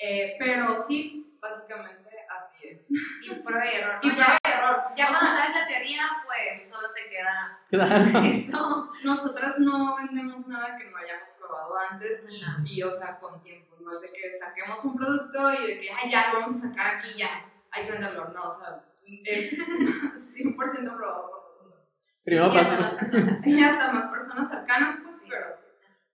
Eh, 0.02 0.34
pero 0.40 0.76
sí, 0.76 1.38
básicamente 1.40 2.10
así 2.28 2.68
es. 2.68 2.86
Y 2.90 3.34
prueba 3.44 3.64
y 3.70 3.74
error. 3.76 4.00
Y 4.02 4.08
¿no? 4.08 4.14
prueba 4.14 4.38
ya 4.50 4.57
y 4.57 4.59
error. 4.59 4.83
ya 4.97 5.07
cuando 5.09 5.26
sea, 5.26 5.37
sabes 5.37 5.57
la 5.57 5.66
teoría, 5.69 6.02
pues 6.25 6.71
solo 6.71 6.88
te 6.92 7.09
queda 7.11 7.59
Claro. 7.69 8.19
eso. 8.26 8.92
nosotras 9.04 9.59
no 9.59 9.97
vendemos 9.97 10.47
nada 10.47 10.76
que 10.76 10.90
no 10.90 10.97
hayamos 10.97 11.28
probado 11.38 11.75
antes 11.90 12.26
y, 12.64 12.83
o 12.83 12.90
sea, 12.90 13.19
con 13.19 13.42
tiempo. 13.42 13.76
No 13.80 13.90
es 13.92 14.00
de 14.02 14.09
que 14.09 14.38
saquemos 14.38 14.85
un 14.85 14.97
producto 14.97 15.52
y 15.54 15.66
de 15.66 15.78
que, 15.80 15.90
ay, 15.90 16.11
ya, 16.11 16.33
lo 16.33 16.40
vamos 16.40 16.62
a 16.62 16.69
sacar 16.69 16.97
aquí, 16.97 17.09
ya, 17.16 17.28
hay 17.71 17.87
que 17.87 17.92
venderlo. 17.92 18.28
No, 18.28 18.42
o 18.45 18.50
sea, 18.50 18.85
es 19.25 19.59
100% 19.59 20.97
probado 20.97 21.30
por 21.30 21.42
nosotros. 21.42 21.80
Primero 22.25 22.52
y 22.52 22.59
hasta 22.59 22.76
pasa. 22.76 22.80
las 22.92 22.95
personas. 22.95 23.40
Sí, 23.42 23.64
hasta 23.64 23.92
más 23.92 24.09
personas 24.11 24.49
cercanas, 24.50 24.97
pues, 25.02 25.16
pero 25.28 25.47
sí. 25.54 25.64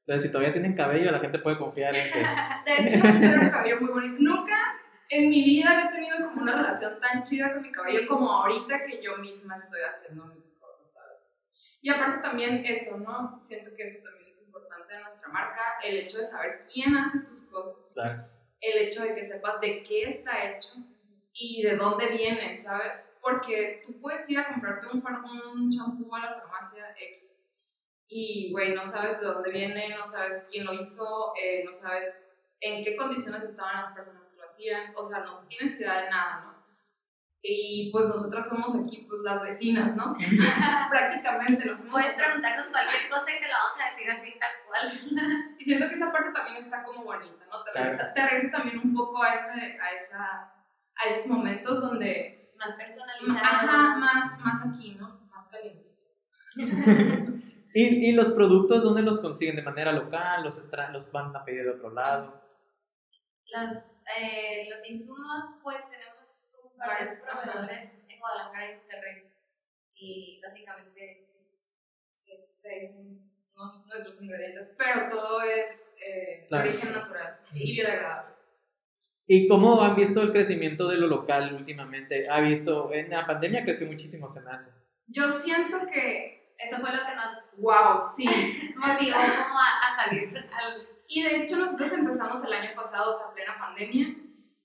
Entonces, 0.06 0.22
si 0.22 0.28
todavía 0.32 0.52
tienen 0.52 0.76
cabello, 0.76 1.10
la 1.10 1.18
gente 1.18 1.40
puede 1.40 1.58
confiar 1.58 1.94
en 1.96 2.12
que. 2.12 2.18
De 2.20 2.76
hecho, 2.86 3.00
tengo 3.02 3.42
un 3.42 3.50
cabello 3.50 3.80
muy 3.80 3.90
bonito. 3.90 4.16
Nunca 4.20 4.56
en 5.10 5.30
mi 5.30 5.44
vida 5.44 5.70
había 5.70 5.90
tenido 5.92 6.16
como 6.28 6.42
una 6.42 6.56
relación 6.56 7.00
tan 7.00 7.22
chida 7.22 7.52
con 7.54 7.62
mi 7.62 7.70
cabello 7.70 8.06
como 8.06 8.30
ahorita 8.30 8.84
que 8.84 9.00
yo 9.02 9.16
misma 9.18 9.56
estoy 9.56 9.80
haciendo 9.88 10.24
mis 10.26 10.52
cosas, 10.58 10.92
¿sabes? 10.92 11.20
Y 11.80 11.90
aparte 11.90 12.22
también 12.22 12.64
eso, 12.64 12.98
¿no? 12.98 13.40
Siento 13.42 13.74
que 13.76 13.84
eso 13.84 14.02
también 14.02 14.26
es 14.26 14.42
importante 14.42 14.94
de 14.94 15.00
nuestra 15.00 15.28
marca, 15.28 15.78
el 15.84 15.96
hecho 15.98 16.18
de 16.18 16.26
saber 16.26 16.58
quién 16.72 16.96
hace 16.96 17.20
tus 17.20 17.44
cosas, 17.44 17.92
Claro. 17.92 18.28
el 18.60 18.78
hecho 18.88 19.02
de 19.02 19.14
que 19.14 19.24
sepas 19.24 19.60
de 19.60 19.82
qué 19.84 20.08
está 20.08 20.50
hecho 20.50 20.74
y 21.32 21.62
de 21.62 21.76
dónde 21.76 22.08
viene, 22.08 22.56
¿sabes? 22.56 23.10
Porque 23.20 23.82
tú 23.84 24.00
puedes 24.00 24.28
ir 24.30 24.38
a 24.38 24.48
comprarte 24.48 24.86
un 24.88 25.02
un 25.54 25.70
champú 25.70 26.14
a 26.14 26.20
la 26.20 26.34
farmacia 26.40 26.90
X 26.98 27.40
y, 28.08 28.52
güey, 28.52 28.74
no 28.74 28.84
sabes 28.84 29.20
de 29.20 29.26
dónde 29.26 29.50
viene, 29.50 29.96
no 29.96 30.04
sabes 30.04 30.44
quién 30.50 30.64
lo 30.64 30.72
hizo, 30.72 31.32
eh, 31.40 31.62
no 31.64 31.72
sabes 31.72 32.24
en 32.60 32.82
qué 32.84 32.96
condiciones 32.96 33.42
estaban 33.44 33.82
las 33.82 33.92
personas 33.92 34.25
hacían, 34.56 34.92
o 34.96 35.02
sea, 35.02 35.20
no 35.20 35.46
tienes 35.48 35.78
idea 35.78 36.00
de 36.02 36.10
nada, 36.10 36.40
¿no? 36.44 36.56
Y 37.42 37.90
pues 37.92 38.06
nosotras 38.08 38.48
somos 38.48 38.74
aquí, 38.74 39.06
pues 39.08 39.20
las 39.24 39.42
vecinas, 39.42 39.94
¿no? 39.94 40.16
Prácticamente 40.90 41.64
nos 41.66 41.82
Puedes 41.82 42.14
preguntarnos 42.14 42.66
cualquier 42.66 43.08
cosa 43.08 43.26
y 43.30 43.40
te 43.40 43.46
lo 43.46 43.54
vamos 43.54 43.78
a 43.80 43.90
decir 43.90 44.10
así 44.10 44.34
tal 44.40 44.50
cual. 44.66 45.54
Y 45.58 45.64
siento 45.64 45.88
que 45.88 45.94
esa 45.94 46.10
parte 46.10 46.30
también 46.32 46.56
está 46.56 46.82
como 46.82 47.04
bonita, 47.04 47.44
¿no? 47.46 47.62
Te, 47.64 47.70
Claro. 47.72 47.90
regresa, 47.90 48.14
te 48.14 48.26
regresa 48.28 48.50
también 48.56 48.80
un 48.82 48.94
poco 48.94 49.22
a, 49.22 49.34
ese, 49.34 49.78
a, 49.80 49.90
esa, 49.92 50.52
a 50.96 51.08
esos 51.08 51.26
momentos 51.28 51.80
donde, 51.80 52.52
Más 52.58 52.72
personalizado. 52.72 53.38
ajá, 53.44 53.96
más, 53.96 54.40
más 54.40 54.66
aquí, 54.74 54.94
¿no? 54.98 55.28
Más 55.30 55.46
calientito. 55.48 55.94
¿Y, 57.74 58.08
y 58.08 58.12
los 58.12 58.28
productos 58.30 58.82
dónde 58.82 59.02
los 59.02 59.20
consiguen? 59.20 59.54
¿De 59.56 59.62
manera 59.62 59.92
local? 59.92 60.42
¿Los, 60.42 60.58
los 60.92 61.12
van 61.12 61.36
a 61.36 61.44
pedir 61.44 61.64
de 61.64 61.70
otro 61.70 61.90
lado? 61.90 62.42
Los, 63.52 63.72
eh, 64.18 64.68
los 64.70 64.88
insumos, 64.90 65.44
pues 65.62 65.78
tenemos 65.90 66.50
varios 66.76 67.14
proveedores 67.20 67.92
en 68.08 68.18
Guadalajara 68.18 68.72
y 68.72 68.76
Monterrey. 68.76 69.32
Y 69.94 70.40
básicamente, 70.42 71.22
sí. 71.26 71.38
Sí, 72.12 72.32
de 72.62 72.70
ahí 72.70 72.82
son 72.86 73.30
nos- 73.56 73.86
nuestros 73.86 74.20
ingredientes, 74.22 74.74
pero 74.76 75.08
todo 75.10 75.42
es 75.42 75.94
eh, 76.06 76.44
Claro. 76.48 76.64
de 76.64 76.70
origen 76.70 76.92
natural 76.92 77.40
y 77.54 77.72
biodegradable. 77.72 78.34
¿Y 79.28 79.48
cómo 79.48 79.82
han 79.82 79.96
visto 79.96 80.20
el 80.22 80.32
crecimiento 80.32 80.88
de 80.88 80.96
lo 80.98 81.06
local 81.08 81.54
últimamente? 81.54 82.28
¿Ha 82.28 82.40
visto? 82.40 82.92
En 82.92 83.10
la 83.10 83.26
pandemia 83.26 83.64
creció 83.64 83.86
muchísimo, 83.86 84.28
se 84.28 84.40
me 84.42 84.50
hace. 84.52 84.70
Yo 85.06 85.28
siento 85.28 85.78
que, 85.92 86.54
Eso 86.58 86.76
fue 86.78 86.90
lo 86.90 86.98
que 87.04 87.14
nos 87.14 87.58
wow, 87.58 88.00
sí. 88.16 88.24
motivó 88.76 89.16
como 89.16 89.58
a, 89.58 89.80
a 89.82 90.04
salir 90.04 90.28
al... 90.36 90.88
Y 91.08 91.22
de 91.22 91.42
hecho 91.42 91.56
nosotros 91.56 91.92
empezamos 91.92 92.44
el 92.44 92.52
año 92.52 92.74
pasado, 92.74 93.10
o 93.10 93.14
sea, 93.14 93.32
plena 93.34 93.56
pandemia, 93.58 94.08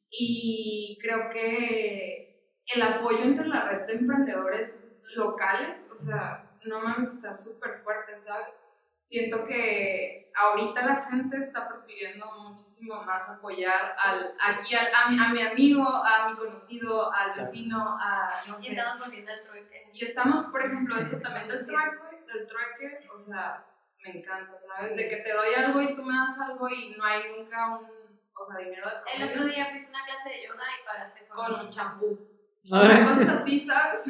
y 0.10 0.98
creo 1.02 1.30
que 1.30 2.56
el 2.74 2.82
apoyo 2.82 3.24
entre 3.24 3.48
la 3.48 3.70
red 3.70 3.86
de 3.88 3.94
emprendedores 3.94 4.80
locales, 5.16 5.88
o 5.92 5.96
sea, 5.96 6.58
no 6.66 6.80
mames, 6.82 7.10
está 7.10 7.34
súper 7.34 7.82
fuerte, 7.84 8.18
¿sabes? 8.18 8.56
Siento 9.00 9.46
que 9.46 10.32
ahorita 10.36 10.86
la 10.86 11.06
gente 11.10 11.38
está 11.38 11.68
prefiriendo 11.68 12.26
muchísimo 12.48 13.04
más 13.04 13.28
apoyar 13.30 13.96
al, 13.98 14.36
aquí 14.40 14.76
al- 14.76 14.94
a, 14.94 15.10
mi, 15.10 15.18
a 15.20 15.30
mi 15.30 15.42
amigo, 15.42 15.84
a 15.84 16.30
mi 16.30 16.38
conocido, 16.38 17.12
al 17.12 17.34
vecino, 17.34 17.98
a 18.00 18.30
no 18.48 18.60
Y 18.60 18.64
sé. 18.64 18.72
estamos 18.74 19.02
volviendo 19.02 19.32
al 19.32 19.42
trueque. 19.42 19.90
Y 19.94 20.06
estamos, 20.06 20.46
por 20.46 20.62
ejemplo, 20.64 20.96
también 21.22 21.48
del 21.48 21.66
trueque, 21.66 22.26
del 22.32 22.48
trueque, 22.48 23.08
o 23.12 23.18
sea, 23.18 23.66
me 24.04 24.20
encanta, 24.20 24.54
¿sabes? 24.58 24.96
De 24.96 25.10
que 25.10 25.18
te 25.18 25.32
doy 25.34 25.54
algo 25.56 25.82
y 25.82 25.96
tú 25.96 26.04
me 26.04 26.14
das 26.16 26.38
algo 26.40 26.68
y 26.70 26.96
no 26.98 27.04
hay 27.04 27.22
nunca 27.38 27.78
un, 27.78 27.86
o 27.86 28.46
sea, 28.48 28.58
dinero 28.66 28.88
de 28.88 29.24
El 29.24 29.30
otro 29.30 29.46
día 29.46 29.66
fuiste 29.70 29.90
una 29.90 30.06
clase 30.06 30.30
de 30.30 30.48
yoga 30.48 30.64
y 30.82 30.86
pagaste 30.86 31.28
con, 31.28 31.46
con 31.46 31.66
un 31.66 31.70
champú. 31.72 32.28
O 32.72 32.82
sea, 32.82 33.04
cosas 33.06 33.30
así, 33.42 33.60
¿sabes? 33.60 34.02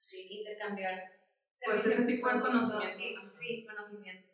Sí, 0.00 0.26
intercambiar. 0.30 1.02
Pues 1.64 1.86
ese 1.86 2.04
tipo 2.04 2.28
de 2.28 2.34
con- 2.40 2.52
conocimiento. 2.52 3.20
Sí, 3.38 3.66
conocimiento. 3.66 4.28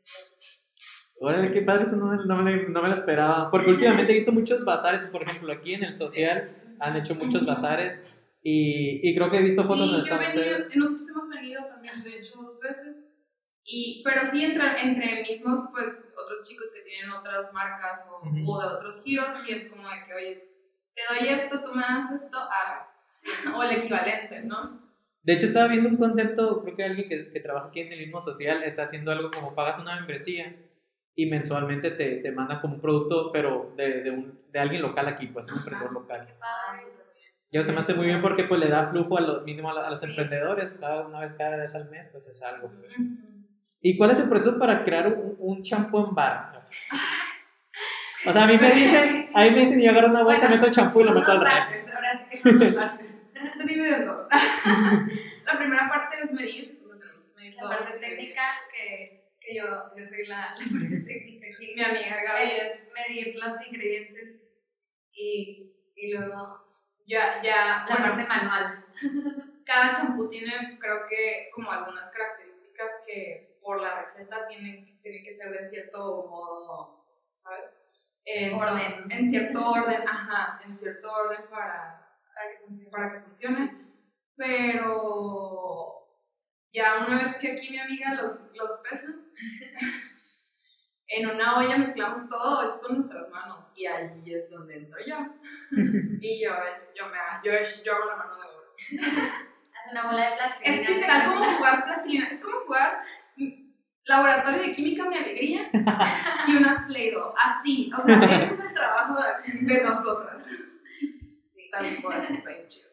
Órale, 1.21 1.53
qué 1.53 1.63
padre, 1.63 1.85
eso 1.85 1.97
no, 1.97 2.07
me- 2.07 2.25
no, 2.27 2.37
me, 2.43 2.69
no 2.69 2.83
me 2.83 2.89
lo 2.89 2.95
esperaba. 2.95 3.51
Porque 3.51 3.71
últimamente 3.71 4.13
he 4.13 4.15
visto 4.15 4.33
muchos 4.33 4.65
bazares, 4.65 5.07
por 5.07 5.23
ejemplo, 5.23 5.53
aquí 5.53 5.75
en 5.75 5.85
el 5.85 5.95
social 5.95 6.77
han 6.81 6.97
hecho 6.97 7.15
muchos 7.15 7.47
bazares 7.47 8.03
y, 8.43 9.01
y 9.09 9.15
creo 9.15 9.31
que 9.31 9.39
he 9.39 9.43
visto 9.43 9.63
fotos 9.63 9.85
Sí, 9.87 9.91
donde 9.93 10.03
están 10.05 10.19
venido, 10.19 10.59
ustedes. 10.59 10.77
nosotros 10.77 11.09
hemos 11.09 11.29
venido 11.31 11.65
también, 11.67 12.03
de 12.03 12.19
hecho, 12.19 12.43
dos 12.43 12.61
veces. 12.61 12.94
Y, 13.67 14.03
pero 14.05 14.21
sí, 14.31 14.45
entre, 14.45 14.63
entre 14.83 15.23
mismos, 15.23 15.59
pues, 15.73 15.89
otros 16.23 16.47
chicos 16.47 16.67
que 16.75 16.83
tienen 16.83 17.11
otras 17.11 17.53
marcas 17.55 18.09
o, 18.11 18.17
o 18.19 18.61
de 18.61 18.67
otros 18.67 19.03
giros, 19.03 19.33
sí 19.35 19.53
es 19.53 19.71
como 19.71 19.89
de 19.89 19.95
que, 20.07 20.15
oye, 20.15 20.49
te 20.95 21.03
doy 21.09 21.29
esto, 21.29 21.65
tú 21.65 21.73
me 21.75 21.83
das 21.83 22.13
esto, 22.13 22.37
ah, 22.39 22.91
o 23.57 23.63
el 23.63 23.79
equivalente, 23.79 24.43
¿no? 24.43 24.83
De 25.23 25.33
hecho, 25.33 25.47
estaba 25.47 25.69
viendo 25.69 25.89
un 25.89 25.97
concepto, 25.97 26.63
creo 26.63 26.77
que 26.77 26.85
alguien 26.85 27.09
que, 27.09 27.33
que 27.33 27.41
trabaja 27.41 27.69
aquí 27.69 27.81
en 27.81 27.93
el 27.93 28.01
mismo 28.01 28.21
social 28.21 28.63
está 28.63 28.83
haciendo 28.83 29.11
algo 29.11 29.31
como 29.31 29.55
pagas 29.55 29.79
una 29.79 29.95
membresía 29.97 30.55
y 31.17 31.27
mensualmente 31.27 31.91
te, 31.93 32.17
te 32.17 32.31
manda 32.33 32.61
como 32.61 32.75
un 32.75 32.81
producto, 32.83 33.33
pero 33.33 33.73
de, 33.77 34.03
de, 34.03 34.11
un, 34.11 34.43
de 34.53 34.59
alguien 34.61 34.83
local 34.83 35.09
aquí, 35.09 35.29
pues 35.29 35.49
un 35.51 35.57
emprendedor 35.59 35.93
local. 35.95 36.27
Qué 36.27 36.35
Ah, 36.43 36.67
padre. 36.67 36.81
súper 36.83 37.07
bien. 37.17 37.33
Ya 37.51 37.63
se 37.63 37.73
me 37.73 37.79
hace 37.81 37.95
muy 37.95 38.05
bien 38.07 38.21
porque 38.21 38.45
pues 38.45 38.61
le 38.61 38.69
da 38.69 38.91
flujo 38.91 39.17
a 39.17 39.23
lo 39.23 39.41
mínimo 39.41 39.71
a, 39.71 39.75
la- 39.75 39.87
a 39.87 39.91
los 39.91 40.01
Sí. 40.01 40.11
emprendedores, 40.11 40.75
cada 40.75 41.07
una 41.07 41.21
vez, 41.21 41.33
cada 41.33 41.57
vez 41.57 41.75
al 41.75 41.89
mes, 41.89 42.09
pues 42.09 42.27
es 42.27 42.43
algo. 42.43 42.71
pues. 42.79 42.93
¿Y 43.85 43.99
cuál 43.99 44.13
es 44.13 44.19
el 44.19 44.31
proceso 44.31 44.59
para 44.59 44.83
crear 44.83 45.09
un, 45.09 45.37
un 45.39 45.63
champú 45.63 45.99
en 46.03 46.15
barra? 46.15 46.67
O 48.25 48.33
sea, 48.33 48.45
a 48.45 48.47
mí 48.47 48.57
me 48.57 48.73
dicen, 48.73 49.29
a 49.35 49.45
mí 49.45 49.51
me 49.51 49.61
dicen, 49.61 49.79
yo 49.79 49.91
agarro 49.91 50.09
una 50.09 50.23
bolsa, 50.23 50.41
Bueno, 50.49 50.55
meto 50.57 50.67
el 50.69 50.75
champú 50.75 51.01
y 51.03 51.05
lo 51.05 51.13
meto 51.13 51.31
al 51.33 51.41
refri. 51.43 51.93
ahora 51.95 52.19
sí 52.19 52.25
que 52.31 52.37
son 52.39 52.59
dos 52.61 52.75
partes. 52.75 53.19
Se 53.59 53.67
divide 53.67 53.97
en 53.97 54.07
dos. 54.07 54.23
la 55.45 55.59
primera 55.59 55.91
parte 55.91 56.17
es 56.23 56.33
medir, 56.33 56.81
o 56.83 56.87
sea, 56.87 56.99
tenemos 56.99 57.25
que 57.25 57.35
medir 57.37 57.55
La 57.57 57.61
todos 57.61 57.75
parte 57.77 57.91
los 57.91 58.01
técnica, 58.01 58.43
que, 58.73 59.29
que 59.39 59.55
yo, 59.55 59.65
yo 59.95 60.07
soy 60.07 60.27
la, 60.29 60.55
la 60.59 60.65
parte 60.65 61.01
técnica 61.07 61.47
aquí. 61.55 61.75
Mi 61.77 61.83
amiga 61.83 62.23
Gaby 62.25 62.51
es, 62.53 62.73
es 62.73 62.89
medir 62.95 63.35
los 63.37 63.67
ingredientes 63.67 64.57
y, 65.13 65.75
y 65.95 66.15
luego 66.15 66.65
ya, 67.07 67.43
ya, 67.43 67.85
la 67.87 67.97
bueno, 67.97 68.15
parte 68.15 68.27
manual. 68.27 68.85
cada 69.67 69.93
champú 69.93 70.31
tiene, 70.31 70.79
creo 70.81 71.05
que, 71.07 71.51
como 71.55 71.71
algunas 71.71 72.11
características 72.11 72.91
que 73.07 73.54
por 73.65 73.81
la 73.81 74.01
receta 74.01 74.47
tienen, 74.47 75.01
tiene 75.01 75.25
que 75.25 75.33
ser 75.33 75.51
de 75.51 75.67
cierto 75.67 76.27
modo, 76.29 77.07
¿sabes? 77.33 77.71
En, 78.27 78.55
Orden. 78.55 79.11
En 79.11 79.29
cierto 79.29 79.71
orden, 79.71 80.07
ajá, 80.07 80.61
en 80.65 80.77
cierto 80.77 81.13
orden 81.13 81.49
para, 81.51 82.19
Para 82.35 82.51
que 82.51 82.59
funcione. 82.65 82.91
para 82.91 83.13
que 83.13 83.21
funcione. 83.21 83.85
Pero 84.37 86.05
ya 86.73 87.07
una 87.07 87.23
vez 87.23 87.37
que 87.37 87.53
aquí 87.53 87.71
mi 87.71 87.79
amiga 87.79 88.15
los, 88.15 88.41
los 88.55 88.71
pesa, 88.89 89.09
en 91.07 91.31
una 91.31 91.59
olla 91.59 91.79
mezclamos 91.79 92.29
todo 92.29 92.63
esto 92.65 92.81
con 92.81 92.95
nuestras 92.97 93.29
manos 93.31 93.73
y 93.77 93.87
ahí 93.87 94.35
es 94.35 94.51
donde 94.51 94.77
entro 94.77 94.99
yo. 95.07 95.17
y 96.21 96.43
yo, 96.43 96.51
yo, 96.95 97.07
me, 97.09 97.19
yo, 97.45 97.53
yo 97.85 97.95
hago 97.95 98.07
la 98.07 98.17
mano 98.17 98.37
de 98.37 98.47
oro. 98.47 98.75
Hace 99.79 99.91
una 99.91 100.07
bola 100.07 100.31
de 100.31 100.37
plástico. 100.37 100.71
Es 100.71 100.89
literal 100.89 101.27
como 101.27 101.51
jugar 101.53 101.85
plastilina, 101.85 102.27
es 102.29 102.41
como 102.41 102.61
jugar 102.61 103.05
laboratorio 104.07 104.61
de 104.63 104.73
química 104.73 105.05
mi 105.09 105.17
alegría 105.17 105.63
y 106.47 106.57
unas 106.57 106.85
Play-Doh, 106.87 107.35
así, 107.37 107.91
o 107.97 108.01
sea, 108.01 108.19
ese 108.23 108.55
es 108.55 108.61
el 108.61 108.75
trabajo 108.75 109.15
de, 109.23 109.75
de 109.75 109.83
nosotras. 109.83 110.45
Sí. 111.43 111.71
Tal 111.71 111.85
cual, 112.03 112.25
está 112.35 112.51
bien 112.51 112.67
chido. 112.67 112.89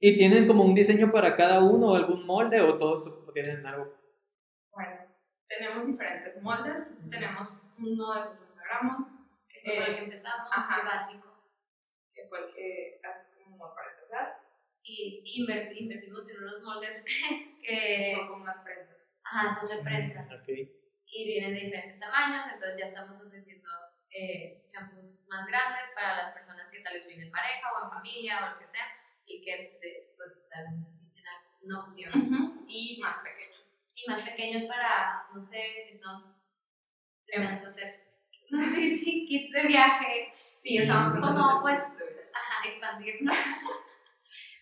¿Y 0.00 0.16
tienen 0.16 0.46
como 0.46 0.64
un 0.64 0.74
diseño 0.74 1.10
para 1.10 1.34
cada 1.36 1.60
uno 1.62 1.88
o 1.92 1.96
algún 1.96 2.24
molde 2.26 2.60
o 2.60 2.76
todos 2.78 3.24
tienen 3.32 3.66
algo? 3.66 3.92
Bueno, 4.70 4.96
tenemos 5.48 5.86
diferentes 5.86 6.40
moldes, 6.42 6.88
tenemos 7.10 7.70
uno 7.78 8.14
de 8.14 8.22
60 8.22 8.62
gramos, 8.62 9.06
que 9.48 9.60
fue 9.64 9.74
con 9.76 9.84
el 9.84 9.90
Eh, 9.92 9.96
que 9.96 10.04
empezamos, 10.04 10.48
ajá. 10.52 10.80
el 10.80 10.86
básico. 10.86 11.28
que 12.14 12.26
fue 12.28 12.38
el 12.46 12.54
que 12.54 13.00
así 13.02 13.26
como 13.44 13.74
para 13.74 13.90
empezar, 13.92 14.40
Y 14.82 15.22
inver- 15.42 15.72
invertimos 15.76 16.28
en 16.28 16.36
unos 16.38 16.62
moldes 16.62 17.02
que 17.62 18.14
son 18.16 18.28
como 18.28 18.42
unas 18.42 18.58
prensas. 18.58 18.93
Ajá, 19.24 19.54
son 19.60 19.68
de 19.68 19.82
prensa 19.82 20.28
Ok. 20.30 20.48
y 21.06 21.24
vienen 21.26 21.54
de 21.54 21.60
diferentes 21.60 21.98
tamaños, 22.00 22.46
entonces 22.52 22.78
ya 22.78 22.86
estamos 22.86 23.20
ofreciendo 23.20 23.68
eh, 24.10 24.64
champús 24.68 25.26
más 25.28 25.46
grandes 25.46 25.86
para 25.94 26.16
las 26.22 26.32
personas 26.32 26.70
que 26.70 26.80
tal 26.80 26.94
vez 26.94 27.06
viven 27.06 27.24
en 27.26 27.30
pareja 27.32 27.68
o 27.72 27.84
en 27.84 27.90
familia 27.90 28.38
o 28.46 28.50
lo 28.52 28.58
que 28.58 28.66
sea 28.66 28.86
y 29.26 29.42
que 29.42 29.78
pues 30.16 30.48
tal 30.50 30.64
vez 30.64 30.72
necesiten 30.78 31.24
una 31.62 31.80
opción. 31.80 32.64
Y 32.68 32.98
más 33.00 33.18
pequeños. 33.18 33.60
Y 33.96 34.10
más 34.10 34.22
pequeños 34.22 34.64
para, 34.64 35.26
no 35.34 35.40
sé, 35.40 35.88
estamos 35.90 36.24
pensando 37.26 37.68
hacer, 37.68 37.94
no 38.50 38.60
sé 38.62 38.96
si 38.96 39.26
kits 39.26 39.52
de 39.52 39.66
viaje, 39.66 40.32
Sí, 40.54 40.78
estamos 40.78 41.12
pensando 41.12 41.42
Como, 41.42 41.62
pues, 41.62 41.78
ajá, 41.78 42.68
expandirnos. 42.68 43.36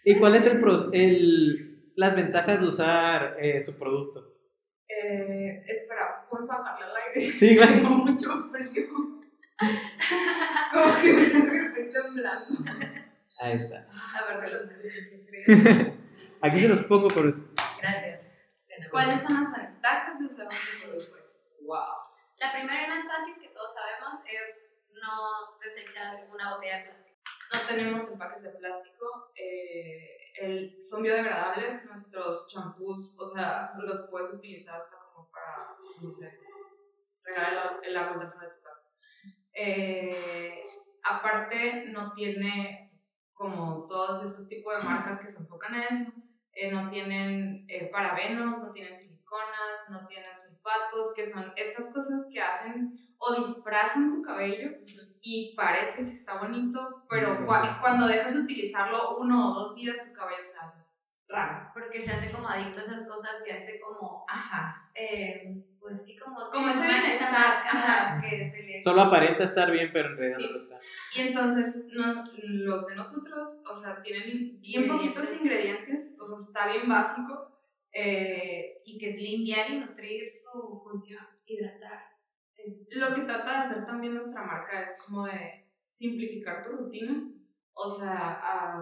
¿Y 0.05 0.19
cuál 0.19 0.35
es 0.37 0.47
el, 0.47 0.61
pros- 0.61 0.89
el 0.93 1.93
las 1.97 2.17
ventajas 2.17 2.61
de 2.63 2.67
usar 2.67 3.37
eh, 3.39 3.61
su 3.61 3.79
producto? 3.79 4.32
Eh, 4.89 5.63
espera, 5.67 6.27
¿puedes 6.29 6.47
bajarle 6.47 6.85
al 6.85 6.97
aire? 6.97 7.33
Sí, 7.33 7.57
claro. 7.57 7.73
Tengo 7.75 7.91
mucho 7.91 8.51
frío. 8.51 8.89
Como 10.73 11.01
que 11.03 11.13
me 11.13 11.25
siento 11.27 11.53
que 11.53 11.59
estoy 11.59 11.91
temblando. 11.91 12.59
Ahí 13.41 13.57
está. 13.57 13.89
A 13.91 14.27
ver, 14.27 14.41
de 14.41 14.51
los 14.51 14.67
nervios. 14.67 15.95
Aquí 16.43 16.61
se 16.61 16.69
los 16.69 16.81
pongo 16.83 17.09
por... 17.09 17.25
Gracias. 17.81 18.33
¿Cuáles 18.91 19.23
son 19.23 19.35
las 19.43 19.53
ventajas 19.53 20.19
de 20.19 20.27
usar? 20.27 20.49
Pues, 20.49 21.13
wow. 21.63 21.79
La 22.39 22.53
primera 22.53 22.85
y 22.85 22.89
más 22.89 23.05
fácil 23.05 23.35
que 23.41 23.49
todos 23.49 23.71
sabemos 23.75 24.21
es 24.27 24.73
no 25.01 25.59
desechas 25.61 26.27
una 26.33 26.55
botella 26.55 26.79
de 26.79 26.85
plástico. 26.85 27.17
No 27.55 27.61
tenemos 27.69 28.13
empaques 28.13 28.43
de 28.43 28.51
plástico. 28.51 29.33
eh, 29.37 30.22
el, 30.41 30.77
son 30.83 31.03
biodegradables. 31.03 31.85
Nuestros 31.85 32.49
champús, 32.49 33.17
o 33.19 33.27
sea, 33.27 33.73
los 33.79 34.09
puedes 34.11 34.35
utilizar 34.35 34.77
hasta 34.77 34.97
como 35.13 35.31
para, 35.31 35.77
no 36.01 36.09
sé, 36.09 36.39
regar 37.25 37.81
el, 37.83 37.89
el 37.91 37.97
árbol 37.97 38.21
de 38.21 38.31
fuera 38.31 38.49
de 38.49 38.55
tu 38.55 38.61
casa. 38.63 38.89
Eh, 39.55 40.65
aparte, 41.03 41.87
no 41.93 42.13
tiene 42.13 42.91
como 43.33 43.87
todos 43.87 44.25
este 44.25 44.45
tipo 44.47 44.73
de 44.73 44.83
marcas 44.83 45.21
que 45.21 45.29
se 45.29 45.41
enfocan 45.41 45.75
en 45.75 45.81
eso. 45.83 46.13
eh, 46.53 46.71
no 46.71 46.91
tienen 46.91 47.65
eh, 47.69 47.89
parabenos, 47.91 48.59
no 48.59 48.73
tienen 48.73 48.97
siliconas, 48.97 49.91
no 49.91 50.07
tienen 50.07 50.35
sulfatos, 50.35 51.15
que 51.15 51.25
son 51.25 51.53
estas 51.57 51.93
cosas 51.93 52.29
que 52.33 52.41
hacen 52.41 52.93
o 53.19 53.47
disfrazan 53.47 54.15
tu 54.15 54.23
cabello 54.23 54.71
y 55.23 55.55
parece 55.57 56.05
que 56.05 56.11
está 56.13 56.35
bonito, 56.39 57.05
pero 57.09 57.47
cuando 57.81 58.07
dejas 58.09 58.35
de 58.35 58.41
utilizarlo 58.41 59.17
uno 59.19 59.51
o 59.53 59.55
dos 59.55 59.77
días, 59.77 59.97
tu 60.05 60.13
cabello 60.13 60.43
se 60.43 60.59
hace 60.59 60.85
raro. 61.29 61.71
Porque 61.73 62.03
se 62.03 62.11
hace 62.13 62.31
como 62.33 62.49
adicto 62.49 62.81
a 62.81 62.83
esas 62.83 63.07
cosas 63.07 63.43
y 63.47 63.51
hace 63.51 63.81
como, 63.81 64.27
Ajá. 64.29 64.91
eh, 64.95 65.65
pues 65.81 66.05
sí, 66.05 66.17
como... 66.19 66.51
Como 66.51 66.69
ese 66.69 66.79
esa 66.81 66.89
bienestar, 66.89 67.67
ajá. 67.67 68.21
que 68.21 68.51
se 68.51 68.63
le... 68.65 68.81
Solo 68.81 69.03
aparenta 69.03 69.45
estar 69.45 69.71
bien, 69.71 69.91
pero 69.93 70.11
en 70.11 70.17
realidad 70.17 70.39
Sí. 70.39 70.45
no 70.47 70.53
lo 70.53 70.59
está. 70.59 70.79
Y 71.17 71.21
entonces 71.29 71.85
no- 71.93 72.25
los 72.43 72.87
de 72.89 72.97
nosotros, 72.97 73.63
o 73.71 73.75
sea, 73.77 74.03
tienen 74.03 74.61
bien 74.61 74.87
poquitos 74.89 75.33
ingredientes, 75.41 76.13
o 76.19 76.25
sea, 76.25 76.39
está 76.47 76.67
bien 76.73 76.89
básico. 76.89 77.49
eh, 77.95 78.81
Y 78.85 78.99
que 78.99 79.11
es 79.11 79.17
limpiar 79.19 79.71
y 79.71 79.81
nutrir 79.81 80.25
su 80.33 80.81
función, 80.83 81.25
hidratar. 81.47 82.12
Lo 82.93 83.15
que 83.15 83.23
trata 83.23 83.51
de 83.51 83.57
hacer 83.59 83.87
también 83.87 84.15
nuestra 84.15 84.43
marca 84.45 84.83
es 84.83 84.91
como 85.05 85.27
de 85.27 85.67
simplificar 85.87 86.63
tu 86.63 86.73
rutina. 86.73 87.29
O 87.75 87.89
sea, 87.89 88.79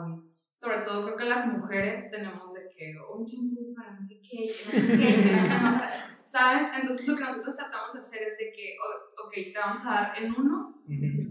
sobre 0.55 0.79
todo 0.79 1.05
creo 1.05 1.17
que 1.17 1.25
las 1.25 1.47
mujeres 1.47 2.11
tenemos 2.11 2.53
de 2.55 2.69
que 2.69 2.95
un 3.15 3.25
champú 3.25 3.75
para 3.75 3.93
no 3.93 4.03
sé 4.03 4.21
qué, 4.21 4.47
no 4.67 4.73
sé 4.73 4.97
qué, 4.97 5.23
que 5.23 5.47
para- 5.49 6.07
¿Sabes? 6.25 6.69
Entonces 6.79 7.09
lo 7.09 7.17
que 7.17 7.25
nosotros 7.25 7.57
tratamos 7.57 7.93
de 7.95 8.01
hacer 8.01 8.23
es 8.23 8.39
de 8.39 8.53
que, 8.53 8.77
ok, 9.25 9.33
te 9.53 9.59
vamos 9.59 9.85
a 9.87 9.91
dar 9.91 10.19
en 10.23 10.33
uno 10.35 10.83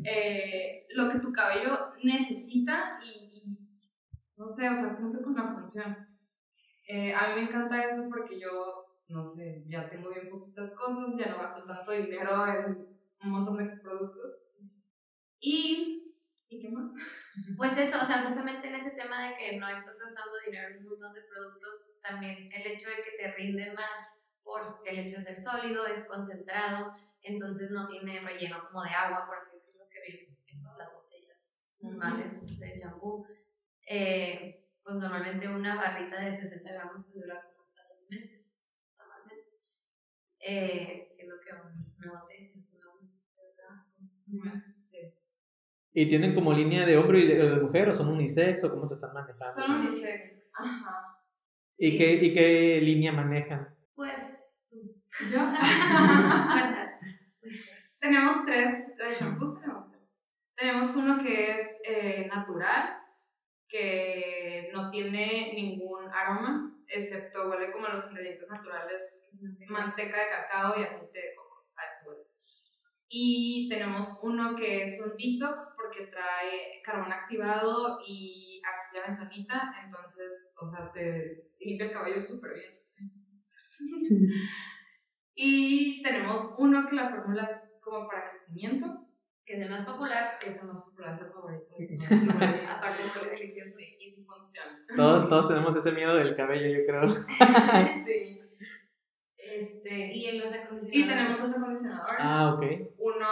eh, 0.04 0.86
lo 0.89 1.08
que 1.10 1.19
tu 1.19 1.32
cabello 1.32 1.93
necesita 2.04 3.00
y, 3.04 3.30
y, 3.38 3.58
no 4.36 4.50
sé, 4.50 4.67
o 4.69 4.76
sea, 4.76 4.95
cumple 4.97 5.21
con 5.21 5.36
la 5.36 5.54
función. 5.54 5.95
Eh, 6.88 7.13
a 7.13 7.28
mí 7.30 7.36
me 7.36 7.47
encanta 7.47 7.84
eso 7.84 8.08
porque 8.10 8.39
yo, 8.39 8.86
no 9.10 9.24
sé, 9.24 9.63
ya 9.67 9.89
tengo 9.89 10.12
bien 10.12 10.30
poquitas 10.30 10.74
cosas, 10.76 11.17
ya 11.17 11.32
no 11.32 11.39
gasto 11.39 11.65
tanto 11.65 11.91
dinero 11.91 12.48
en 12.48 12.88
un 13.24 13.32
montón 13.32 13.58
de 13.58 13.78
productos. 13.78 14.48
Y, 15.39 16.15
¿y 16.48 16.60
qué 16.60 16.69
más? 16.69 16.91
Pues 17.58 17.78
eso, 17.78 17.98
o 18.02 18.06
sea, 18.06 18.24
justamente 18.24 18.67
en 18.67 18.76
ese 18.76 18.91
tema 18.91 19.30
de 19.30 19.38
que 19.38 19.58
no 19.58 19.69
estás 19.69 19.98
gastando 19.98 20.34
dinero 20.45 20.69
en 20.69 20.78
un 20.80 20.89
montón 20.89 21.13
de 21.13 21.22
productos, 21.22 21.89
también 22.02 22.50
el 22.52 22.67
hecho 22.67 22.89
de 22.89 22.95
que 23.04 23.17
te 23.17 23.34
rinde 23.34 23.74
más 23.74 24.19
por 24.43 24.62
el 24.86 25.00
hecho 25.00 25.17
de 25.17 25.24
ser 25.24 25.41
sólido, 25.41 25.86
es 25.86 26.06
concentrado, 26.06 26.93
entonces 27.22 27.72
no 27.72 27.88
tiene 27.88 28.19
relleno 28.19 28.63
como 28.67 28.84
de 28.84 28.89
agua, 28.89 29.26
por 29.26 29.38
así 29.38 29.54
decirlo, 29.54 29.88
que 29.89 30.02
viene 30.02 30.38
en 30.48 30.62
todas 30.62 30.78
las 30.78 30.93
botellas 30.93 31.58
normales 31.80 32.60
de 32.60 32.76
champú. 32.78 33.26
Eh, 33.88 34.67
pues 34.84 34.95
normalmente 34.98 35.48
una 35.48 35.76
barrita 35.76 36.19
de 36.19 36.36
60 36.36 36.72
gramos 36.72 37.06
te 37.06 37.19
dura 37.19 37.43
como 37.43 37.63
hasta 37.63 37.88
dos 37.88 38.08
meses. 38.10 38.38
Eh, 40.39 41.10
siendo 41.12 41.36
que 41.39 41.54
un- 41.54 41.93
una 41.97 42.21
botella 42.21 42.41
de 42.43 42.47
champú 42.47 42.78
no 42.80 42.99
te 43.36 43.41
dura 43.52 43.86
un 44.28 44.39
mes. 44.39 44.78
Sí. 44.84 44.97
¿Y 45.91 46.08
tienen 46.08 46.34
como 46.36 46.54
línea 46.54 46.86
de 46.86 46.97
hombre 46.97 47.19
y 47.19 47.28
de, 47.28 47.36
de 47.49 47.60
mujer 47.62 47.89
o 47.89 47.93
son 47.93 48.10
unisex 48.10 48.63
o 48.63 48.69
cómo 48.71 48.86
se 48.86 48.93
están 48.95 49.13
manejando? 49.13 49.54
Son 49.54 49.82
unisex. 49.82 50.45
Ajá. 50.58 51.17
¿Y, 51.78 51.91
Sí. 51.91 51.97
qué, 51.97 52.13
¿Y 52.15 52.34
qué 52.34 52.82
línea 52.82 53.12
manejan? 53.12 53.75
Pues 53.95 54.15
tú. 54.69 54.78
¿Yo? 55.32 55.39
Tenemos 57.99 58.45
tres, 58.45 58.95
de 58.97 59.13
shampoos 59.19 59.60
tenemos 59.60 59.91
tres. 59.91 60.21
Tenemos 60.56 60.95
uno 60.95 61.21
que 61.23 61.52
es 61.52 61.62
eh, 61.86 62.28
natural, 62.28 62.97
que 63.67 64.69
no 64.73 64.89
tiene 64.91 65.52
ningún 65.54 66.06
aroma, 66.13 66.79
excepto 66.89 67.49
huele 67.49 67.71
como 67.71 67.88
los 67.88 68.10
ingredientes 68.10 68.49
naturales, 68.49 69.23
manteca 69.69 70.17
de 70.23 70.30
cacao 70.30 70.80
y 70.80 70.84
aceite 70.84 71.19
de 71.19 71.36
coco, 71.36 71.67
a 71.75 71.86
eso 71.86 72.10
huele. 72.10 72.23
Y 73.12 73.67
tenemos 73.69 74.19
uno 74.21 74.56
que 74.56 74.84
es 74.84 75.02
un 75.02 75.17
detox 75.17 75.75
porque 75.75 76.08
trae 76.08 76.82
carbón 76.84 77.12
activado 77.12 77.99
y 78.06 78.62
arcilla 78.63 79.08
bentonita, 79.08 79.73
entonces, 79.84 80.54
o 80.60 80.65
sea, 80.65 80.91
te 80.91 81.52
limpia 81.60 81.88
el 81.88 81.93
cabello 81.93 82.19
súper 82.19 82.54
bien. 82.54 82.80
Y 85.41 86.04
tenemos 86.04 86.56
uno 86.58 86.86
que 86.89 86.95
la 86.97 87.10
fórmula 87.10 87.43
es 87.43 87.80
como 87.80 88.06
para 88.10 88.30
crecimiento, 88.30 89.08
Que 89.45 89.54
es 89.54 89.62
el 89.62 89.69
más 89.69 89.86
popular. 89.86 90.38
que 90.38 90.49
es 90.49 90.62
el 90.62 90.67
más 90.67 90.82
popular, 90.84 91.13
es 91.13 91.21
el 91.21 91.32
favorito. 91.32 91.75
Aparte 92.67 93.04
huele 93.15 93.32
delicioso. 93.32 93.78
Sí 93.78 93.98
funciona. 94.30 94.86
Todos, 94.96 95.30
todos 95.30 95.48
tenemos 95.48 95.76
ese 95.76 95.92
miedo 95.92 96.15
del 96.15 96.36
cabello, 96.36 96.68
yo 96.80 96.86
creo. 96.86 97.13
Sí. 98.06 98.42
Este, 99.38 100.15
y 100.15 100.26
en 100.28 100.39
los 100.39 100.52
acondicionadores. 100.54 100.94
Y 100.96 101.08
tenemos 101.08 101.42
dos 101.42 101.58
acondicionadores. 101.58 102.15
Ah, 102.20 102.54
ok. 102.56 102.63
Uno 103.00 103.26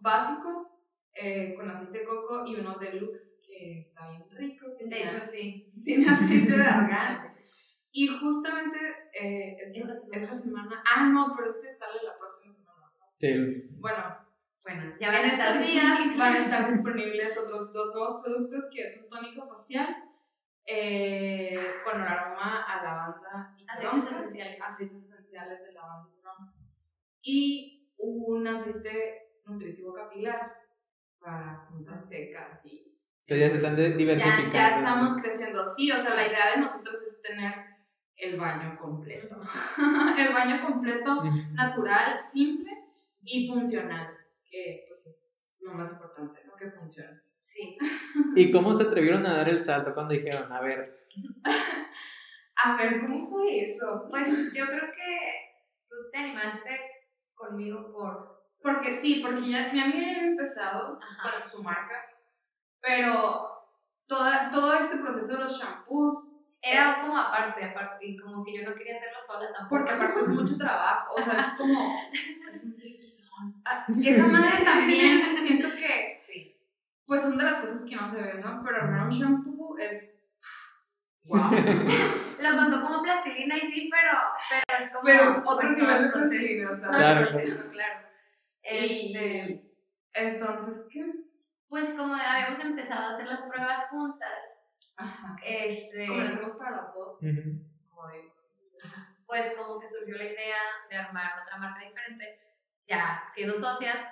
básico 0.00 0.80
eh, 1.14 1.54
con 1.56 1.70
aceite 1.70 2.00
de 2.00 2.04
coco 2.04 2.44
y 2.46 2.56
uno 2.56 2.74
deluxe 2.78 3.40
que 3.46 3.78
está 3.78 4.10
bien 4.10 4.24
rico. 4.30 4.66
De 4.84 5.02
hecho, 5.02 5.20
sí. 5.20 5.72
tiene 5.84 6.08
aceite 6.10 6.56
de 6.56 6.62
argán. 6.64 7.30
Y 7.96 8.08
justamente 8.08 8.76
eh, 9.12 9.56
esta, 9.62 9.78
Esta 9.78 9.94
semana. 9.94 10.16
esta 10.16 10.34
semana. 10.34 10.82
Ah, 10.84 11.08
no, 11.14 11.32
pero 11.36 11.46
este 11.46 11.70
sale 11.70 12.00
la 12.02 12.18
próxima 12.18 12.50
semana. 12.50 12.90
Sí. 13.14 13.32
Bueno, 13.78 14.02
Bueno, 14.64 14.82
ya 14.98 15.06
en 15.06 15.12
van 15.14 15.24
a 15.24 15.28
estar 15.32 15.48
estos 15.56 15.72
días 15.72 15.84
disponibles. 15.84 16.18
van 16.18 16.32
a 16.34 16.38
estar 16.38 16.72
disponibles 16.72 17.38
otros 17.38 17.72
dos 17.72 17.94
nuevos 17.94 18.20
productos 18.24 18.68
que 18.74 18.82
es 18.82 19.00
un 19.00 19.08
tónico 19.08 19.46
facial 19.48 19.94
eh, 20.66 21.58
con 21.84 22.00
aroma 22.00 22.62
a 22.62 22.82
lavanda 22.82 23.54
y 23.58 23.64
Aceites 23.68 23.90
toronja, 23.90 24.10
esenciales. 24.20 24.62
aceites 24.62 25.02
esenciales 25.02 25.62
de 25.64 25.72
lavanda 25.72 26.08
y 26.10 26.20
toronja. 26.20 26.52
y 27.22 27.92
un 27.98 28.46
aceite 28.46 29.32
nutritivo 29.44 29.94
capilar 29.94 30.52
para 31.18 31.66
puntas 31.68 32.08
secas 32.08 32.64
y 32.64 32.98
Entonces 33.26 33.40
ya 33.40 33.50
se 33.50 33.56
están 33.56 33.76
de- 33.76 33.90
ya, 33.90 33.96
diversificando. 33.96 34.52
ya 34.52 34.76
estamos 34.78 35.22
creciendo 35.22 35.64
sí 35.64 35.90
o 35.92 35.96
sea 35.96 36.14
la 36.14 36.26
idea 36.26 36.54
de 36.54 36.60
nosotros 36.62 37.00
es 37.02 37.20
tener 37.22 37.54
el 38.16 38.38
baño 38.38 38.78
completo 38.78 39.36
el 40.18 40.32
baño 40.32 40.64
completo 40.66 41.24
natural, 41.52 42.20
simple 42.32 42.70
y 43.22 43.48
funcional, 43.48 44.14
que 44.50 44.84
pues 44.86 45.06
es 45.06 45.30
lo 45.60 45.72
más 45.72 45.90
importante, 45.90 46.42
¿no? 46.46 46.54
Que 46.56 46.70
funcione. 46.70 47.20
Sí. 47.54 47.78
¿Y 48.34 48.50
cómo 48.50 48.74
se 48.74 48.82
atrevieron 48.82 49.24
a 49.26 49.36
dar 49.36 49.48
el 49.48 49.60
salto 49.60 49.94
cuando 49.94 50.12
dijeron, 50.14 50.50
a 50.52 50.60
ver, 50.60 50.98
A 52.56 52.76
ver, 52.76 53.00
¿cómo 53.00 53.28
fue 53.30 53.60
eso? 53.70 54.06
Pues 54.10 54.26
yo 54.52 54.66
creo 54.66 54.90
que 54.92 55.18
tú 55.88 55.94
te 56.12 56.18
animaste 56.18 56.80
conmigo 57.34 57.92
por 57.92 58.42
Porque 58.62 58.94
sí, 58.94 59.20
porque 59.24 59.50
ya, 59.50 59.70
mi 59.72 59.80
amiga 59.80 60.00
ya 60.00 60.10
había 60.18 60.28
empezado 60.28 60.98
Ajá. 61.00 61.40
con 61.40 61.50
su 61.50 61.62
marca, 61.62 62.04
pero 62.80 63.48
toda, 64.06 64.50
todo 64.52 64.74
este 64.74 64.98
proceso 64.98 65.34
de 65.36 65.42
los 65.42 65.58
shampoos, 65.60 66.40
Era 66.62 67.02
como 67.02 67.18
aparte, 67.18 67.62
aparte, 67.64 68.06
y 68.06 68.16
como 68.16 68.42
que 68.42 68.56
yo 68.56 68.68
no 68.68 68.74
quería 68.74 68.94
hacerlo 68.94 69.18
sola 69.20 69.52
tampoco. 69.52 69.68
porque 69.68 69.90
aparte 69.92 70.20
es 70.20 70.28
mucho 70.28 70.56
trabajo, 70.56 71.14
o 71.14 71.20
sea, 71.20 71.34
es 71.40 71.48
como, 71.58 71.94
es 72.48 72.64
un 72.64 72.76
tripsón. 72.78 73.62
Ah, 73.66 73.84
Esa 74.02 74.26
madre 74.28 74.64
también, 74.64 75.36
siento 75.36 75.68
que. 75.76 76.23
Pues 77.06 77.22
son 77.22 77.36
de 77.38 77.44
las 77.44 77.58
cosas 77.60 77.84
que 77.88 77.96
no 77.96 78.06
se 78.06 78.22
ven, 78.22 78.40
¿no? 78.40 78.62
Pero 78.64 78.76
armar 78.76 79.06
un 79.06 79.10
shampoo 79.10 79.76
es, 79.78 80.22
wow. 81.24 81.50
Lo 82.40 82.56
contó 82.56 82.80
como 82.82 83.02
plastilina 83.02 83.56
y 83.56 83.60
sí, 83.60 83.90
pero, 83.90 84.18
pero 84.48 84.84
es 84.84 84.90
como. 84.90 85.04
Pero 85.04 85.24
es 85.24 85.30
pues, 85.30 85.44
otro 85.46 85.68
todo 85.68 85.76
nivel 85.78 85.96
el 85.96 86.02
de 86.04 86.08
proceso, 86.10 86.30
plastilina, 86.30 86.70
o 86.70 86.76
sea. 86.76 86.88
Claro, 86.88 87.30
proceso, 87.30 87.70
claro. 87.70 88.06
Este, 88.62 89.44
Y 89.46 89.70
entonces, 90.14 90.86
¿qué? 90.90 91.04
pues 91.68 91.90
como 91.94 92.14
habíamos 92.14 92.60
empezado 92.60 93.06
a 93.06 93.14
hacer 93.14 93.26
las 93.26 93.42
pruebas 93.42 93.88
juntas, 93.88 94.44
Ajá. 94.96 95.36
este, 95.44 96.06
Como 96.06 96.20
lo 96.20 96.28
hacemos 96.28 96.52
para 96.52 96.70
las 96.70 96.94
dos. 96.94 97.14
Ujú. 97.20 97.64
como 97.88 98.08
digo. 98.10 98.34
pues 99.26 99.54
como 99.56 99.80
que 99.80 99.88
surgió 99.90 100.16
la 100.16 100.24
idea 100.24 100.56
de 100.90 100.96
armar 100.96 101.42
otra 101.42 101.56
marca 101.58 101.84
diferente, 101.84 102.38
ya 102.86 103.24
siendo 103.34 103.54
socias, 103.54 104.02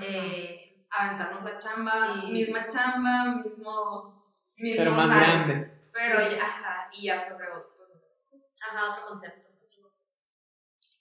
eh, 0.00 0.71
aventarnos 0.92 1.42
la 1.44 1.58
chamba, 1.58 2.14
Y- 2.24 2.32
misma 2.32 2.66
chamba, 2.68 3.36
mismo, 3.44 4.34
mismo 4.58 4.74
Pero 4.76 4.90
más 4.92 5.10
grande. 5.10 5.70
Pero 5.92 6.18
ya, 6.30 6.42
ajá, 6.44 6.88
y 6.92 7.06
ya 7.06 7.18
sobre 7.20 7.46
pues, 7.76 7.90
otras 7.90 8.28
cosas. 8.30 8.50
ajá, 8.70 8.92
otro 8.92 9.06
concepto. 9.06 9.48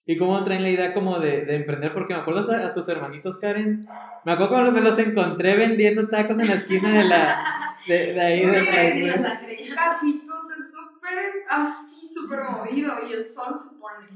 ¿Y 0.03 0.17
cómo 0.17 0.43
traen 0.43 0.63
la 0.63 0.69
idea 0.71 0.93
como 0.95 1.19
de, 1.19 1.45
de 1.45 1.55
emprender? 1.55 1.93
Porque 1.93 2.13
me 2.15 2.19
acuerdo 2.21 2.51
a, 2.51 2.65
a 2.67 2.73
tus 2.73 2.89
hermanitos, 2.89 3.37
Karen. 3.37 3.85
Me 4.25 4.31
acuerdo 4.31 4.53
cuando 4.53 4.71
me 4.71 4.81
los 4.81 4.97
encontré 4.97 5.55
vendiendo 5.55 6.07
tacos 6.09 6.39
en 6.39 6.47
la 6.47 6.55
esquina 6.55 6.91
de 6.91 7.03
la. 7.03 7.77
De, 7.87 8.13
de 8.13 8.19
ahí 8.21 8.45
de 8.45 8.61
la 8.63 8.91
sí. 9.39 9.71
Carlitos 9.73 10.43
es 10.57 10.71
súper 10.73 11.45
así, 11.49 12.09
súper 12.13 12.39
movido 12.43 12.93
y 13.07 13.13
el 13.13 13.31
sol 13.31 13.55
se 13.61 13.75
pone. 13.77 14.07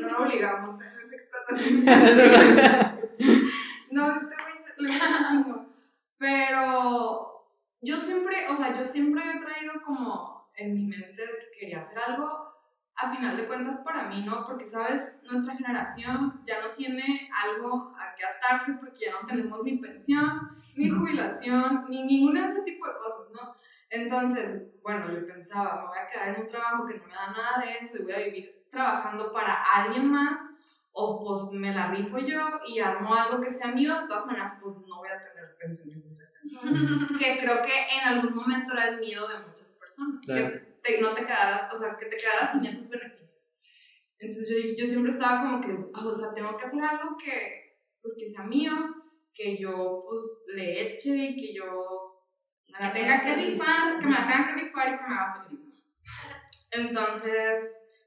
No 0.00 0.08
lo 0.08 0.24
obligamos, 0.24 0.74
¿eh? 0.82 0.86
es 1.00 1.12
explotación. 1.12 1.84
No, 3.92 4.10
este 4.10 4.34
le 4.82 4.88
gusta 4.88 5.18
un 5.18 5.24
chingo. 5.24 5.66
Pero 6.18 7.48
yo 7.80 7.96
siempre, 7.96 8.46
o 8.48 8.54
sea, 8.54 8.76
yo 8.76 8.84
siempre 8.84 9.22
he 9.22 9.40
traído 9.40 9.82
como 9.84 10.50
en 10.54 10.74
mi 10.74 10.86
mente 10.86 11.22
que 11.24 11.58
quería 11.58 11.80
hacer 11.80 11.98
algo, 11.98 12.52
a 12.94 13.10
final 13.10 13.36
de 13.36 13.46
cuentas 13.46 13.80
para 13.80 14.04
mí, 14.04 14.22
¿no? 14.24 14.46
Porque, 14.46 14.66
¿sabes? 14.66 15.18
Nuestra 15.24 15.56
generación 15.56 16.42
ya 16.46 16.60
no 16.60 16.68
tiene 16.76 17.28
algo 17.34 17.94
a 17.98 18.14
que 18.14 18.24
atarse 18.24 18.74
porque 18.78 19.06
ya 19.06 19.12
no 19.12 19.26
tenemos 19.26 19.64
ni 19.64 19.78
pensión, 19.78 20.56
ni 20.76 20.90
jubilación, 20.90 21.86
ni 21.88 22.04
ninguna 22.04 22.42
de 22.42 22.52
ese 22.52 22.62
tipo 22.62 22.86
de 22.86 22.98
cosas, 22.98 23.30
¿no? 23.32 23.56
Entonces, 23.90 24.70
bueno, 24.82 25.12
yo 25.12 25.26
pensaba, 25.26 25.82
me 25.82 25.88
voy 25.88 25.98
a 25.98 26.08
quedar 26.08 26.28
en 26.30 26.42
un 26.42 26.48
trabajo 26.48 26.86
que 26.86 26.98
no 26.98 27.06
me 27.06 27.14
da 27.14 27.30
nada 27.30 27.62
de 27.64 27.78
eso 27.78 27.98
y 28.00 28.04
voy 28.04 28.12
a 28.12 28.24
vivir 28.24 28.66
trabajando 28.70 29.32
para 29.32 29.54
alguien 29.54 30.10
más 30.10 30.38
o 30.94 31.24
pues 31.24 31.58
me 31.58 31.74
la 31.74 31.88
rifo 31.90 32.18
yo 32.18 32.60
y 32.66 32.78
armo 32.78 33.14
algo 33.14 33.40
que 33.40 33.50
sea 33.50 33.68
mío, 33.72 33.98
de 34.00 34.06
todas 34.06 34.26
maneras 34.26 34.58
pues 34.62 34.76
no 34.76 34.98
voy 34.98 35.08
a 35.08 35.22
tener 35.22 35.56
jubilación. 36.02 37.08
que 37.18 37.38
creo 37.40 37.62
que 37.64 37.72
en 37.96 38.08
algún 38.08 38.34
momento 38.34 38.72
era 38.74 38.88
el 38.88 39.00
miedo 39.00 39.26
de 39.28 39.38
muchas 39.40 39.76
personas, 39.80 40.24
Claro. 40.24 40.50
que 40.52 40.58
te- 40.82 41.00
no 41.00 41.10
te 41.14 41.22
quedaras, 41.24 41.72
o 41.72 41.78
sea, 41.78 41.96
que 41.96 42.06
te 42.06 42.16
quedaras 42.16 42.52
sin 42.52 42.66
esos 42.66 42.88
beneficios. 42.88 43.56
Entonces 44.18 44.48
yo, 44.48 44.56
yo 44.84 44.86
siempre 44.88 45.12
estaba 45.12 45.40
como 45.42 45.60
que, 45.60 45.72
"Ah, 45.94 46.06
o 46.06 46.12
sea, 46.12 46.32
tengo 46.34 46.56
que 46.56 46.64
hacer 46.64 46.82
algo 46.84 47.16
que, 47.16 47.78
pues, 48.00 48.16
que 48.18 48.28
sea 48.28 48.44
mío, 48.44 48.72
que 49.34 49.56
yo 49.58 50.04
pues 50.08 50.22
le 50.54 50.94
eche 50.94 51.10
y 51.16 51.36
que 51.36 51.54
yo 51.54 52.26
me 52.68 52.78
la 52.78 52.92
tenga 52.92 53.22
que 53.22 53.34
rifar, 53.34 53.98
que 53.98 54.06
me 54.06 54.12
la 54.12 54.26
tenga 54.28 54.46
que 54.48 54.62
rifar 54.64 54.88
y 54.88 54.96
que 54.98 55.02
me 55.08 55.14
haga 55.14 55.44
feliz. 55.48 55.88
Entonces, 56.70 57.58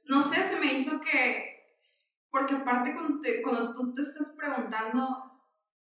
no 0.06 0.22
sé, 0.22 0.44
se 0.44 0.60
me 0.60 0.74
hizo 0.74 1.00
que, 1.02 1.55
porque 2.36 2.56
aparte 2.56 2.94
cuando, 2.94 3.22
te- 3.22 3.42
cuando 3.42 3.74
tú 3.74 3.96
te 3.96 4.02
estás 4.02 4.36
preguntando, 4.38 5.32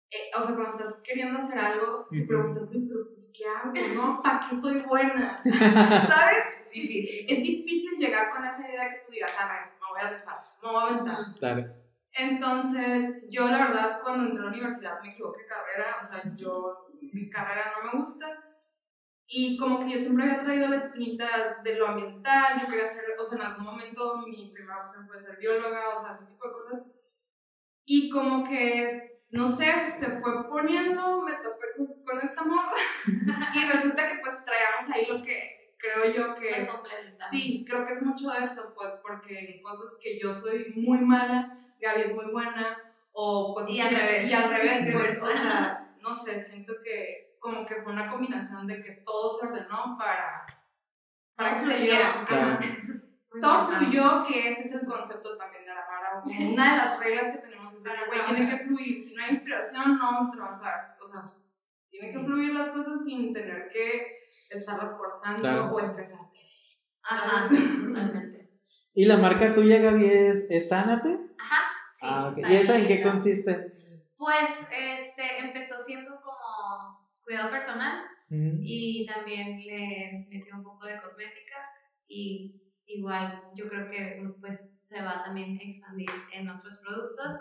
eh, 0.09 0.31
o 0.37 0.41
sea, 0.41 0.55
cuando 0.55 0.69
estás 0.73 1.01
queriendo 1.03 1.37
hacer 1.39 1.59
algo, 1.59 2.07
te 2.09 2.21
preguntas, 2.25 2.69
"Uy, 2.73 2.87
pero 2.87 3.09
pues, 3.09 3.33
¿qué 3.37 3.43
hago? 3.45 3.73
¿No? 3.95 4.21
¿Para 4.23 4.47
qué 4.47 4.55
soy 4.61 4.79
buena? 4.79 5.37
¿Sabes? 5.43 6.45
Difícil. 6.73 7.25
Es 7.29 7.43
difícil 7.43 7.97
llegar 7.97 8.29
con 8.29 8.45
esa 8.45 8.69
idea 8.69 8.89
que 8.89 8.99
tú 9.05 9.11
digas, 9.11 9.35
ah, 9.37 9.69
me 9.81 9.87
voy 9.89 9.99
a 10.01 10.09
rifar, 10.17 10.37
me 10.63 10.69
voy 10.71 10.77
a 10.81 10.85
aventar. 10.87 11.35
Claro. 11.39 11.65
Entonces, 12.13 13.25
yo 13.29 13.49
la 13.49 13.57
verdad, 13.67 13.99
cuando 14.01 14.23
entré 14.29 14.39
a 14.39 14.45
la 14.45 14.51
universidad 14.51 15.01
me 15.01 15.09
equivoqué 15.09 15.41
de 15.41 15.47
carrera, 15.47 15.97
o 15.99 16.03
sea, 16.03 16.23
yo, 16.37 16.87
mi 17.01 17.29
carrera 17.29 17.73
no 17.83 17.91
me 17.91 17.99
gusta. 17.99 18.27
Y 19.27 19.57
como 19.57 19.79
que 19.79 19.91
yo 19.91 19.99
siempre 19.99 20.25
había 20.25 20.43
traído 20.43 20.67
la 20.67 20.75
espinita 20.77 21.59
de 21.63 21.75
lo 21.75 21.87
ambiental, 21.87 22.61
yo 22.61 22.67
quería 22.67 22.87
ser, 22.87 23.05
o 23.19 23.23
sea, 23.23 23.39
en 23.39 23.45
algún 23.45 23.65
momento 23.65 24.17
mi 24.19 24.51
primera 24.53 24.77
opción 24.79 25.07
fue 25.07 25.17
ser 25.17 25.37
bióloga, 25.37 25.89
o 25.89 26.01
sea, 26.01 26.15
ese 26.15 26.27
tipo 26.27 26.47
de 26.47 26.53
cosas. 26.53 26.83
Y 27.85 28.09
como 28.09 28.47
que, 28.47 29.23
no 29.31 29.47
sé, 29.47 29.65
se 29.97 30.19
fue 30.19 30.47
poniendo, 30.47 31.23
me 31.23 31.33
topé 31.33 31.67
con, 32.05 32.19
esta 32.19 32.43
morra. 32.43 32.77
y 33.55 33.65
resulta 33.65 34.07
que 34.07 34.19
pues 34.19 34.45
traíamos 34.45 34.91
ahí 34.93 35.05
lo 35.07 35.23
que 35.23 35.73
creo 35.77 36.13
yo 36.13 36.35
que 36.35 36.49
es. 36.49 36.69
Sí, 37.29 37.65
creo 37.67 37.83
que 37.83 37.93
es 37.93 38.03
mucho 38.03 38.29
de 38.29 38.45
eso, 38.45 38.73
pues, 38.75 38.99
porque 39.01 39.55
en 39.55 39.63
cosas 39.63 39.97
que 40.01 40.19
yo 40.19 40.33
soy 40.33 40.71
muy 40.75 40.99
mala, 40.99 41.59
Gaby 41.81 42.01
es 42.01 42.15
muy 42.15 42.31
buena, 42.31 42.77
o 43.11 43.53
cosas 43.55 43.71
Y 43.71 43.81
al 43.81 43.89
que- 43.89 43.95
revés. 43.95 44.29
Y 44.29 44.33
al 44.33 44.49
revés, 44.49 44.93
pues. 44.93 45.19
o 45.21 45.31
sea, 45.31 45.95
no 45.99 46.13
sé, 46.13 46.39
siento 46.39 46.73
que 46.83 47.24
como 47.45 47.63
que 47.63 47.75
fue 47.83 47.93
una 47.93 48.07
combinación 48.07 48.65
de 48.65 48.81
que 48.83 48.91
todo 49.05 49.29
se 49.29 49.45
ordenó 49.45 49.95
para, 49.99 50.47
para 51.35 51.59
que 51.59 51.65
se 51.67 51.77
diera. 51.77 52.25
Claro. 52.27 52.59
Todo 53.41 53.67
fluyó, 53.67 54.25
que 54.25 54.49
ese 54.49 54.61
es 54.61 54.75
el 54.75 54.87
concepto 54.87 55.37
también 55.37 55.65
de 55.65 55.73
la 55.73 55.85
como 56.23 56.53
Una 56.53 56.71
de 56.71 56.77
las 56.77 56.97
reglas 57.01 57.31
que 57.35 57.39
tenemos 57.39 57.73
es 57.73 57.83
que, 57.83 58.05
güey, 58.07 58.25
tiene 58.27 58.49
que 58.49 58.63
fluir. 58.65 59.03
Si 59.03 59.13
no 59.13 59.23
hay 59.25 59.31
inspiración, 59.31 59.97
no 59.97 60.05
vamos 60.05 60.29
a 60.29 60.31
trabajar. 60.31 60.85
O 61.01 61.05
sea, 61.05 61.25
tiene 61.89 62.13
que 62.13 62.19
fluir 62.23 62.53
las 62.53 62.69
cosas 62.69 63.03
sin 63.03 63.33
tener 63.33 63.67
que 63.73 64.29
estarlas 64.49 64.97
forzando 64.97 65.41
Claro. 65.41 65.65
o 65.65 65.79
estresarte. 65.81 66.39
Ajá, 67.03 67.49
totalmente. 67.49 68.49
¿Y 68.93 69.03
la 69.05 69.17
marca 69.17 69.53
tuya, 69.53 69.79
Gaby, 69.79 70.09
es, 70.09 70.47
es 70.49 70.69
Sánate? 70.69 71.19
Ajá, 71.37 71.61
sí. 71.95 72.05
ah, 72.09 72.29
ok. 72.31 72.37
está 72.37 72.49
¿Y 72.53 72.55
esa 72.55 72.77
en 72.77 72.87
qué 72.87 73.01
consiste? 73.01 73.73
Pues 74.15 74.49
como 74.71 74.94
cuidado 77.25 77.49
personal 77.49 78.05
Ujú. 78.29 78.59
y 78.61 79.05
también 79.05 79.57
le 79.59 80.27
metí 80.29 80.51
un 80.51 80.63
poco 80.63 80.85
de 80.85 81.01
cosmética 81.01 81.57
y 82.07 82.61
igual 82.85 83.41
yo 83.55 83.67
creo 83.67 83.89
que 83.89 84.21
pues 84.39 84.59
se 84.87 85.01
va 85.01 85.23
también 85.23 85.57
a 85.59 85.63
expandir 85.63 86.09
en 86.31 86.47
otros 86.49 86.77
productos, 86.83 87.33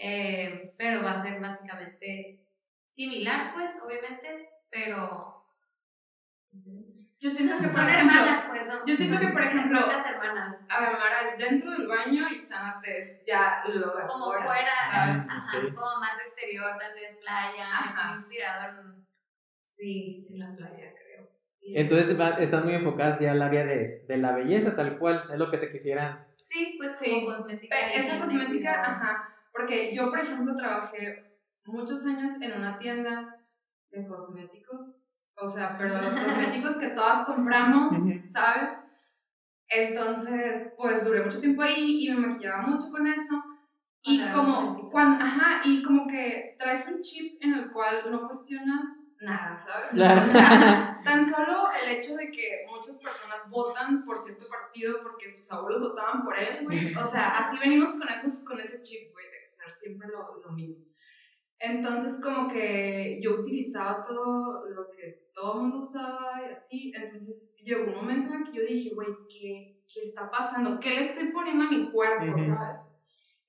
eh, 0.00 0.72
pero 0.78 1.02
va 1.02 1.12
a 1.12 1.22
ser 1.22 1.40
básicamente 1.40 2.46
similar 2.88 3.52
pues 3.54 3.70
obviamente, 3.84 4.48
pero 4.70 5.44
Yo 7.20 7.30
siento 7.30 7.58
que, 7.60 7.68
por 7.68 7.80
ejemplo, 7.80 8.16
hermanas 8.20 8.44
pues 8.48 8.66
son, 8.66 8.78
yo 8.86 8.96
siento 8.96 9.18
que, 9.18 9.28
por 9.28 9.42
ejemplo, 9.42 9.78
hermanas, 10.06 10.56
Aramara 10.68 11.22
es 11.22 11.38
dentro 11.38 11.70
del 11.72 11.88
baño 11.88 12.22
y 12.28 12.38
Sanate 12.38 12.98
es 13.00 13.24
ya 13.26 13.62
lo 13.66 13.96
de 13.96 14.06
como 14.06 14.32
fuera, 14.32 14.72
¿sabes? 14.92 15.26
ajá, 15.28 15.58
Ok. 15.58 15.74
como 15.74 16.00
más 16.00 16.16
exterior, 16.24 16.76
tal 16.78 16.94
vez 16.94 17.16
playa, 17.20 17.66
Ajá. 17.68 17.90
es 17.90 18.06
muy 18.08 18.14
inspirado 18.18 18.80
en, 18.80 19.04
sí, 19.76 20.26
en 20.30 20.38
la 20.38 20.54
playa 20.56 20.92
creo. 20.94 21.28
Y- 21.60 21.76
Entonces 21.78 22.18
va- 22.18 22.38
están 22.38 22.64
muy 22.64 22.74
enfocadas 22.74 23.20
ya 23.20 23.32
al 23.32 23.42
área 23.42 23.64
de, 23.64 24.04
de 24.06 24.16
la 24.18 24.32
belleza, 24.32 24.76
tal 24.76 24.98
cual, 24.98 25.24
es 25.32 25.38
lo 25.38 25.50
que 25.50 25.58
se 25.58 25.70
quisieran. 25.72 26.26
Sí, 26.36 26.74
pues 26.78 26.98
Sí. 26.98 27.10
como 27.10 27.34
cosmética. 27.36 27.76
Y 27.94 27.98
esa 28.00 28.20
cosmética, 28.20 28.80
ajá, 28.80 29.28
porque 29.52 29.94
yo, 29.94 30.10
por 30.10 30.20
ejemplo, 30.20 30.56
trabajé 30.56 31.38
muchos 31.64 32.04
años 32.06 32.32
en 32.40 32.52
una 32.60 32.78
tienda 32.78 33.36
de 33.90 34.06
cosméticos, 34.06 35.06
o 35.36 35.48
sea, 35.48 35.76
pero 35.78 36.00
los 36.00 36.12
cosméticos 36.60 36.76
que 36.76 36.88
todas 36.88 37.26
compramos. 37.26 37.94
¿sabes? 38.26 38.70
Entonces, 39.68 40.74
pues 40.76 41.04
duré 41.04 41.24
mucho 41.24 41.40
tiempo 41.40 41.62
ahí 41.62 42.06
y 42.06 42.10
me 42.12 42.26
maquillaba 42.26 42.62
mucho 42.66 42.90
con 42.90 43.06
eso. 43.06 43.42
Y 44.02 44.20
como, 44.30 44.90
cuando, 44.90 45.24
ajá, 45.24 45.62
y 45.64 45.82
como 45.82 46.06
que 46.06 46.56
traes 46.58 46.92
un 46.94 47.00
chip 47.02 47.42
en 47.42 47.54
el 47.54 47.72
cual 47.72 48.10
no 48.10 48.26
cuestionas 48.28 48.84
nada, 49.24 49.58
¿sabes? 49.64 49.90
Claro. 49.92 50.22
O 50.22 50.26
sea, 50.26 51.00
tan 51.04 51.24
solo 51.24 51.68
el 51.82 51.96
hecho 51.96 52.16
de 52.16 52.30
que 52.30 52.68
muchas 52.70 52.98
personas 52.98 53.48
votan 53.50 54.04
por 54.04 54.18
cierto 54.18 54.46
partido 54.48 55.02
porque 55.02 55.28
sus 55.28 55.50
abuelos 55.50 55.80
votaban 55.80 56.24
por 56.24 56.38
él, 56.38 56.64
güey. 56.64 56.94
O 56.94 57.04
sea, 57.04 57.38
así 57.38 57.58
venimos 57.58 57.92
con, 57.92 58.08
esos, 58.08 58.44
con 58.44 58.60
ese 58.60 58.80
chip, 58.82 59.12
güey, 59.12 59.26
de 59.26 59.46
ser 59.46 59.70
siempre 59.70 60.08
lo, 60.08 60.40
lo 60.40 60.52
mismo. 60.52 60.84
Entonces, 61.58 62.20
como 62.22 62.48
que 62.48 63.20
yo 63.22 63.40
utilizaba 63.40 64.02
todo 64.02 64.66
lo 64.68 64.90
que 64.90 65.30
todo 65.32 65.54
el 65.54 65.60
mundo 65.62 65.78
usaba 65.78 66.42
y 66.42 66.52
así. 66.52 66.92
Entonces, 66.94 67.56
llegó 67.64 67.84
un 67.84 67.96
momento 67.96 68.34
en 68.34 68.42
el 68.42 68.50
que 68.50 68.58
yo 68.58 68.66
dije, 68.66 68.94
güey, 68.94 69.08
¿qué, 69.28 69.82
¿qué 69.92 70.02
está 70.02 70.30
pasando? 70.30 70.78
¿Qué 70.78 70.90
le 70.90 71.02
estoy 71.02 71.28
poniendo 71.32 71.64
a 71.64 71.70
mi 71.70 71.90
cuerpo, 71.90 72.34
Ujú. 72.34 72.38
sabes? 72.38 72.80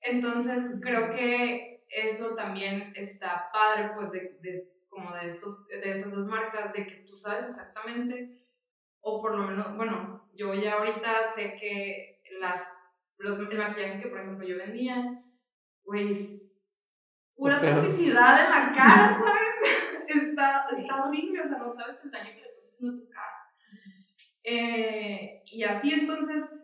Entonces, 0.00 0.78
creo 0.80 1.10
que 1.10 1.84
eso 1.88 2.34
también 2.34 2.92
está 2.96 3.50
padre, 3.52 3.90
pues, 3.94 4.10
de, 4.12 4.38
de, 4.40 4.75
como 4.96 5.14
de, 5.14 5.26
estos, 5.26 5.68
de 5.68 5.90
estas 5.90 6.14
dos 6.14 6.26
marcas, 6.26 6.72
de 6.72 6.86
que 6.86 7.04
tú 7.06 7.14
sabes 7.14 7.44
exactamente, 7.44 8.42
o 9.00 9.20
por 9.20 9.36
lo 9.36 9.46
menos, 9.46 9.76
bueno, 9.76 10.26
yo 10.32 10.54
ya 10.54 10.78
ahorita 10.78 11.22
sé 11.22 11.54
que 11.60 12.22
las, 12.40 12.66
los, 13.18 13.38
el 13.38 13.58
maquillaje 13.58 14.00
que, 14.00 14.08
por 14.08 14.20
ejemplo, 14.20 14.46
yo 14.46 14.56
vendía, 14.56 15.22
güey, 15.84 16.12
es 16.12 16.50
pura 17.34 17.60
toxicidad 17.60 18.46
en 18.46 18.50
la 18.50 18.72
cara, 18.72 19.12
¿sabes? 19.12 20.08
está, 20.08 20.66
está 20.74 21.04
horrible, 21.04 21.42
o 21.42 21.46
sea, 21.46 21.58
no 21.58 21.68
sabes 21.68 22.02
el 22.02 22.10
daño 22.10 22.30
que 22.30 22.40
le 22.40 22.46
estás 22.46 22.72
haciendo 22.72 22.96
a 22.96 23.04
tu 23.04 23.10
cara. 23.10 23.36
Eh, 24.44 25.42
y 25.44 25.62
así 25.62 25.92
entonces, 25.92 26.58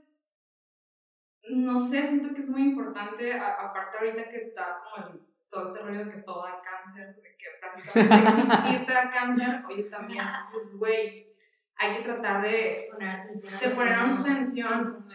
no 1.51 1.79
sé, 1.79 2.07
siento 2.07 2.35
que 2.35 2.41
es 2.41 2.49
muy 2.49 2.63
importante, 2.63 3.35
aparte 3.35 3.99
ahorita 3.99 4.31
que 4.31 4.39
está 4.39 4.81
como 4.83 5.07
el, 5.07 5.32
todo 5.53 5.69
este 5.69 5.81
rollo 5.81 6.07
de 6.07 6.13
que 6.13 6.23
todo 6.23 6.43
da 6.45 6.63
cáncer, 6.63 7.15
de 7.15 7.37
que 7.37 7.47
prácticamente 7.61 8.41
existir 8.41 8.87
te 8.87 8.93
da 8.93 9.11
cáncer, 9.11 9.63
oye 9.69 9.85
también, 9.85 10.25
pues 10.51 10.77
güey, 10.79 11.31
hay 11.77 11.97
que 11.97 12.03
tratar 12.05 12.43
de 12.43 12.89
poner 12.91 13.11
atención. 13.11 13.61
De 13.61 13.69
poner 13.69 13.93
atención. 13.93 15.07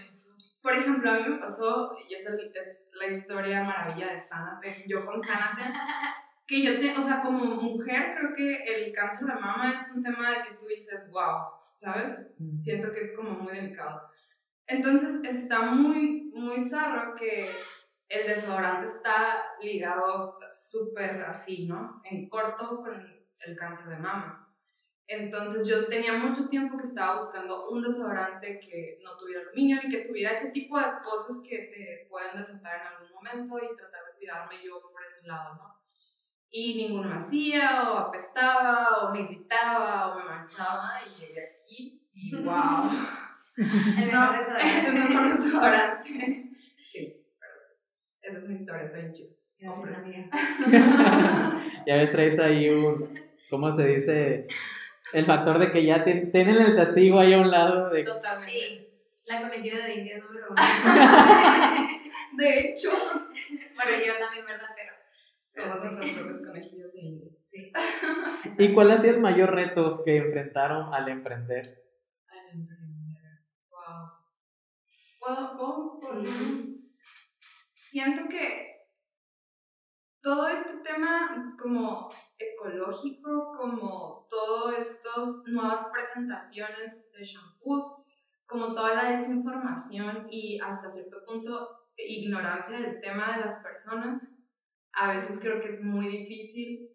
Por 0.62 0.74
ejemplo, 0.76 1.10
a 1.10 1.16
mí 1.16 1.30
me 1.30 1.38
pasó, 1.38 1.98
y 2.08 2.14
esa 2.14 2.34
es 2.36 2.92
la 2.94 3.08
historia 3.08 3.64
maravilla 3.64 4.14
de 4.14 4.20
Sánate, 4.20 4.86
yo 4.88 5.04
con 5.04 5.24
Sánate, 5.24 5.64
que 6.46 6.62
yo, 6.62 6.80
te, 6.80 6.96
o 6.96 7.02
sea, 7.02 7.22
como 7.22 7.44
mujer, 7.44 8.16
creo 8.18 8.36
que 8.36 8.64
el 8.64 8.94
cáncer 8.94 9.28
de 9.28 9.34
mama 9.34 9.74
es 9.74 9.92
un 9.96 10.04
tema 10.04 10.30
de 10.30 10.44
que 10.44 10.56
tú 10.56 10.68
dices, 10.68 11.10
wow, 11.12 11.48
¿sabes? 11.76 12.28
Siento 12.58 12.92
que 12.94 13.00
es 13.00 13.16
como 13.16 13.32
muy 13.32 13.54
delicado. 13.54 14.04
Entonces 14.68 15.24
está 15.24 15.62
muy, 15.72 16.32
muy 16.36 16.62
zarro 16.62 17.16
que 17.16 17.50
el 18.10 18.28
desodorante 18.28 18.86
está 18.86 19.44
ligado 19.62 20.38
súper 20.50 21.22
así, 21.24 21.68
¿no? 21.68 22.02
En 22.04 22.30
corto 22.30 22.78
con 22.78 22.94
el 23.46 23.56
cáncer 23.56 23.88
de 23.88 23.98
mama. 23.98 24.48
Entonces 25.08 25.66
yo 25.66 25.88
tenía 25.88 26.14
mucho 26.14 26.50
tiempo 26.50 26.78
que 26.78 26.86
estaba 26.86 27.16
buscando 27.16 27.70
un 27.70 27.82
desodorante 27.82 28.60
que 28.60 29.00
no 29.02 29.18
tuviera 29.18 29.42
aluminio 29.42 29.80
ni 29.82 29.90
que 29.90 30.06
tuviera 30.06 30.32
ese 30.32 30.52
tipo 30.52 30.78
de 30.78 30.86
cosas 31.02 31.42
que 31.48 31.58
te 31.58 32.08
pueden 32.10 32.38
desatar 32.38 32.82
en 32.82 32.88
algún 32.88 33.14
momento 33.14 33.58
y 33.58 33.74
tratar 33.74 34.06
de 34.06 34.18
cuidarme 34.18 34.56
yo 34.62 34.82
por 34.82 35.02
ese 35.06 35.28
lado, 35.28 35.56
¿no? 35.56 35.78
Y 36.50 36.88
ninguno 36.88 37.10
me 37.10 37.16
hacía, 37.16 37.92
o 37.92 37.98
apestaba, 37.98 39.04
o 39.04 39.14
me 39.14 39.22
irritaba, 39.22 40.14
o 40.14 40.20
me 40.20 40.26
manchaba, 40.26 41.02
y 41.06 41.20
llegué 41.20 41.42
aquí 41.42 42.10
y 42.14 42.36
wow. 42.44 42.90
el 43.58 44.06
mejor 44.08 44.38
desodorante. 44.40 44.88
El 44.88 44.94
mejor 44.94 45.38
desodorante. 45.38 46.52
Sí, 46.84 47.26
pero 47.40 47.54
esa 48.22 48.38
es 48.38 48.48
mi 48.50 48.56
historia, 48.56 48.84
está 48.84 48.98
bien 48.98 49.14
chido. 49.14 49.37
Gracias, 49.60 49.98
amiga. 49.98 50.30
ya 51.88 51.96
ves, 51.96 52.12
traes 52.12 52.40
ahí 52.40 52.70
un, 52.70 53.12
¿cómo 53.50 53.72
se 53.72 53.88
dice? 53.88 54.48
El 55.14 55.26
factor 55.26 55.58
de 55.58 55.72
que 55.72 55.84
ya 55.84 56.04
tienen 56.04 56.58
el 56.58 56.76
testigo 56.76 57.20
ahí 57.20 57.34
a 57.34 57.40
un 57.40 57.50
lado. 57.50 57.90
De... 57.90 58.04
Totalmente. 58.04 58.52
Sí, 58.52 58.88
la 59.26 59.42
conejilla 59.42 59.86
de 59.86 59.96
India 59.96 60.18
número 60.20 60.48
uno. 60.50 60.62
de 62.38 62.60
hecho. 62.60 62.90
Bueno, 62.92 63.92
yo 64.06 64.14
también, 64.20 64.46
¿verdad? 64.46 64.68
Pero 64.76 64.94
somos 65.48 65.82
nuestros 65.82 66.10
propios 66.12 66.46
conejillos 66.46 66.94
de 66.94 67.02
India. 67.02 67.32
Sí. 67.44 67.72
¿Y 68.60 68.74
cuál 68.74 68.92
ha 68.92 68.98
sido 68.98 69.16
el 69.16 69.22
mayor 69.22 69.56
reto 69.56 70.04
que 70.04 70.18
enfrentaron 70.18 70.94
al 70.94 71.08
emprender? 71.10 71.84
Al 72.28 72.60
emprender. 72.60 73.42
Wow. 73.72 74.12
¿Puedo, 75.20 75.58
puedo, 75.58 76.00
puedo 76.00 76.20
sí. 76.22 76.94
Siento 77.74 78.28
que 78.30 78.77
todo 80.28 80.46
este 80.50 80.80
tema 80.80 81.56
como 81.58 82.10
ecológico, 82.38 83.54
como 83.56 84.28
todas 84.30 84.78
estas 84.78 85.44
nuevas 85.46 85.88
presentaciones 85.94 87.10
de 87.14 87.24
shampoos, 87.24 88.04
como 88.46 88.76
toda 88.76 88.94
la 88.94 89.12
desinformación 89.12 90.28
y 90.30 90.60
hasta 90.60 90.90
cierto 90.90 91.24
punto 91.26 91.70
ignorancia 91.96 92.78
del 92.78 93.00
tema 93.00 93.38
de 93.38 93.46
las 93.46 93.64
personas, 93.64 94.22
a 94.92 95.14
veces 95.14 95.40
creo 95.40 95.62
que 95.62 95.70
es 95.70 95.82
muy 95.82 96.10
difícil 96.10 96.90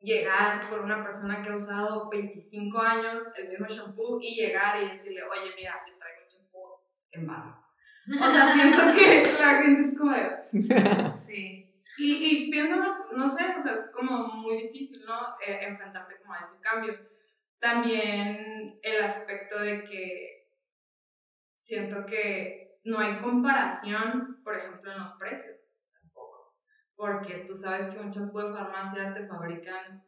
llegar 0.00 0.70
con 0.70 0.80
una 0.80 1.04
persona 1.04 1.42
que 1.42 1.50
ha 1.50 1.56
usado 1.56 2.08
25 2.08 2.78
años 2.78 3.22
el 3.36 3.50
mismo 3.50 3.66
shampoo 3.66 4.18
y 4.18 4.34
llegar 4.34 4.82
y 4.82 4.88
decirle, 4.88 5.20
oye, 5.24 5.52
mira, 5.56 5.74
yo 5.86 5.98
traigo 5.98 6.22
shampoo 6.26 6.80
en 7.10 7.26
barro. 7.26 7.54
O 8.18 8.32
sea, 8.32 8.54
siento 8.54 8.78
que 8.96 9.38
la 9.38 9.60
gente 9.60 9.90
es 9.90 9.98
como... 9.98 11.12
sí. 11.26 11.61
Y, 11.98 12.46
y 12.46 12.50
pienso, 12.50 12.76
no 13.12 13.28
sé, 13.28 13.54
o 13.56 13.60
sea, 13.60 13.72
es 13.74 13.90
como 13.94 14.28
muy 14.28 14.62
difícil, 14.62 15.04
¿no? 15.04 15.36
Eh, 15.46 15.66
enfrentarte 15.66 16.18
como 16.20 16.34
a 16.34 16.38
ese 16.38 16.60
cambio. 16.60 16.98
También 17.58 18.78
el 18.82 19.04
aspecto 19.04 19.58
de 19.60 19.84
que 19.84 20.48
siento 21.58 22.04
que 22.06 22.80
no 22.84 22.98
hay 22.98 23.18
comparación, 23.18 24.40
por 24.42 24.56
ejemplo, 24.56 24.90
en 24.90 25.00
los 25.00 25.12
precios, 25.12 25.56
tampoco. 25.92 26.54
Porque 26.96 27.44
tú 27.46 27.54
sabes 27.54 27.88
que 27.88 28.00
un 28.00 28.10
champú 28.10 28.40
de 28.40 28.52
farmacia 28.52 29.12
te 29.12 29.26
fabrican 29.26 30.04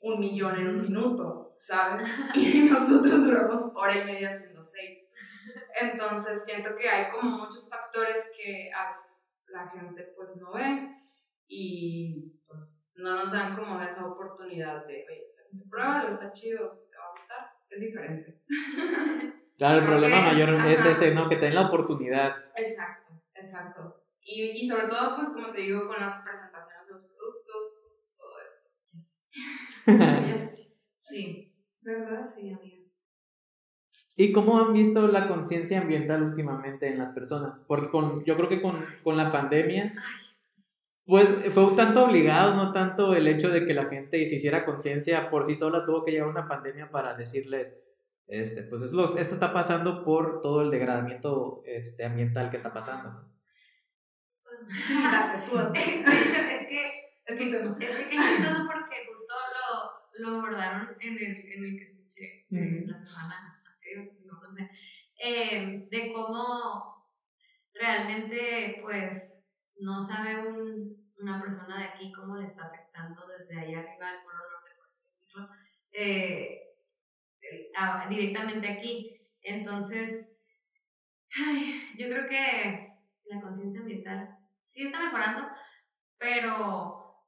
un 0.00 0.20
millón 0.20 0.56
en 0.56 0.68
un 0.68 0.82
minuto, 0.82 1.52
¿sabes? 1.56 2.06
Y 2.34 2.64
nosotros 2.64 3.24
duramos 3.24 3.72
hora 3.74 3.96
y 3.96 4.04
media 4.04 4.30
haciendo 4.30 4.62
seis. 4.62 5.04
Entonces 5.80 6.44
siento 6.44 6.76
que 6.76 6.88
hay 6.88 7.10
como 7.10 7.38
muchos 7.38 7.70
factores 7.70 8.30
que 8.36 8.70
a 8.72 8.88
veces 8.88 9.30
la 9.46 9.66
gente 9.66 10.12
pues 10.14 10.36
no 10.36 10.52
ve 10.52 10.97
y 11.48 12.40
pues 12.46 12.92
no 12.96 13.14
nos 13.14 13.32
dan 13.32 13.56
como 13.56 13.80
esa 13.80 14.06
oportunidad 14.06 14.86
de, 14.86 15.06
oye, 15.08 15.26
¿sabes? 15.28 15.64
pruébalo, 15.68 16.08
está 16.08 16.30
chido, 16.32 16.86
te 16.90 16.96
va 16.96 17.04
a 17.04 17.12
gustar, 17.12 17.50
es 17.70 17.80
diferente. 17.80 18.42
Claro, 19.58 19.80
el 19.80 19.86
problema 19.86 20.22
mayor 20.22 20.54
es 20.68 20.84
ese, 20.86 21.12
¿no? 21.12 21.28
Que 21.28 21.34
te 21.34 21.46
den 21.46 21.56
la 21.56 21.66
oportunidad. 21.66 22.36
Exacto, 22.54 23.20
exacto. 23.34 24.04
Y, 24.22 24.40
y 24.50 24.68
sobre 24.68 24.86
todo, 24.86 25.16
pues 25.16 25.30
como 25.30 25.50
te 25.50 25.62
digo, 25.62 25.88
con 25.88 25.98
las 25.98 26.22
presentaciones 26.22 26.86
de 26.86 26.92
los 26.92 27.02
productos, 27.06 27.80
todo 28.16 28.34
esto. 28.44 28.68
sí, 31.00 31.52
¿verdad? 31.80 32.22
Sí, 32.22 32.52
amiga. 32.52 32.78
¿Y 34.14 34.32
cómo 34.32 34.60
han 34.60 34.72
visto 34.72 35.08
la 35.08 35.26
conciencia 35.26 35.80
ambiental 35.80 36.22
últimamente 36.22 36.86
en 36.86 36.98
las 36.98 37.10
personas? 37.10 37.58
Porque 37.66 37.90
con, 37.90 38.24
yo 38.24 38.36
creo 38.36 38.48
que 38.48 38.62
con, 38.62 38.76
con 39.02 39.16
la 39.16 39.32
pandemia... 39.32 39.92
Pues 41.08 41.54
fue 41.54 41.64
un 41.64 41.74
tanto 41.74 42.04
obligado, 42.04 42.54
no 42.54 42.70
tanto 42.70 43.14
el 43.14 43.26
hecho 43.28 43.48
de 43.48 43.64
que 43.64 43.72
la 43.72 43.86
gente 43.86 44.26
se 44.26 44.34
hiciera 44.34 44.66
conciencia 44.66 45.30
por 45.30 45.42
sí 45.42 45.54
sola, 45.54 45.82
tuvo 45.82 46.04
que 46.04 46.10
llegar 46.10 46.28
una 46.28 46.46
pandemia 46.46 46.90
para 46.90 47.14
decirles, 47.14 47.74
este, 48.26 48.62
pues 48.64 48.82
es 48.82 48.92
lo, 48.92 49.16
esto 49.16 49.32
está 49.32 49.54
pasando 49.54 50.04
por 50.04 50.42
todo 50.42 50.60
el 50.60 50.70
degradamiento 50.70 51.62
este, 51.64 52.04
ambiental 52.04 52.50
que 52.50 52.58
está 52.58 52.74
pasando. 52.74 53.26
Sí, 54.68 54.98
tú. 55.48 55.56
De 55.72 55.80
hecho, 55.80 56.40
es 56.42 56.66
que, 56.66 57.14
es 57.24 57.38
que, 57.38 57.44
es 57.44 57.78
que 57.78 58.16
es 58.18 58.28
chistoso 58.28 58.66
porque 58.66 58.96
justo 59.08 59.34
lo, 59.56 60.28
lo 60.28 60.40
abordaron 60.40 60.88
en 61.00 61.16
el, 61.16 61.52
en 61.52 61.64
el 61.64 61.78
que 61.78 61.84
escuché 61.84 62.44
la 62.50 62.98
semana, 62.98 63.62
no, 64.26 64.34
no 64.42 64.54
sé, 64.54 64.70
eh, 65.24 65.86
de 65.90 66.12
cómo 66.12 67.08
realmente, 67.72 68.80
pues, 68.82 69.37
no 69.80 70.02
sabe 70.02 70.48
un, 70.48 71.12
una 71.18 71.40
persona 71.40 71.78
de 71.78 71.84
aquí 71.84 72.12
cómo 72.12 72.36
le 72.36 72.46
está 72.46 72.64
afectando 72.64 73.26
desde 73.26 73.58
allá 73.58 73.80
arriba 73.80 74.10
al 74.10 74.22
polo 74.22 74.38
norte, 74.38 74.72
por 74.76 74.86
así 74.86 75.02
decirlo, 75.08 75.48
eh, 75.92 76.68
directamente 78.08 78.68
aquí. 78.68 79.20
Entonces, 79.42 80.36
yo 81.98 82.08
creo 82.08 82.28
que 82.28 82.98
la 83.24 83.40
conciencia 83.40 83.80
ambiental 83.80 84.38
sí 84.62 84.86
está 84.86 85.00
mejorando, 85.00 85.48
pero, 86.18 87.24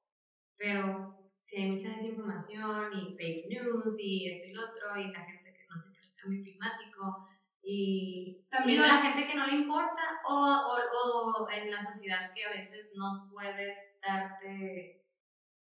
pero 0.56 1.30
si 1.40 1.56
hay 1.56 1.72
mucha 1.72 1.90
desinformación 1.90 2.92
y 2.92 3.16
fake 3.16 3.48
news 3.48 3.96
y 3.98 4.30
esto 4.30 4.48
y 4.48 4.52
lo 4.52 4.62
otro, 4.62 4.96
y 4.96 5.12
la 5.12 5.24
gente 5.24 5.52
que 5.52 5.66
no 5.68 5.78
se 5.78 5.92
cree 5.92 6.08
el 6.08 6.14
cambio 6.14 6.42
climático, 6.42 7.28
y 7.72 8.44
también 8.50 8.82
la 8.82 9.00
gente 9.00 9.28
que 9.28 9.36
no 9.36 9.46
le 9.46 9.54
importa 9.54 10.02
o, 10.26 10.34
o, 10.34 11.44
o, 11.44 11.50
en 11.50 11.70
la 11.70 11.80
sociedad 11.80 12.32
que 12.34 12.44
a 12.44 12.50
veces 12.50 12.90
no 12.96 13.28
puedes 13.30 13.76
darte 14.02 15.06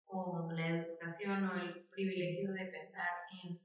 o 0.04 0.46
la 0.52 0.68
educación 0.68 1.48
o 1.48 1.54
el 1.54 1.86
privilegio 1.86 2.52
de 2.52 2.66
pensar 2.66 3.08
en, 3.42 3.58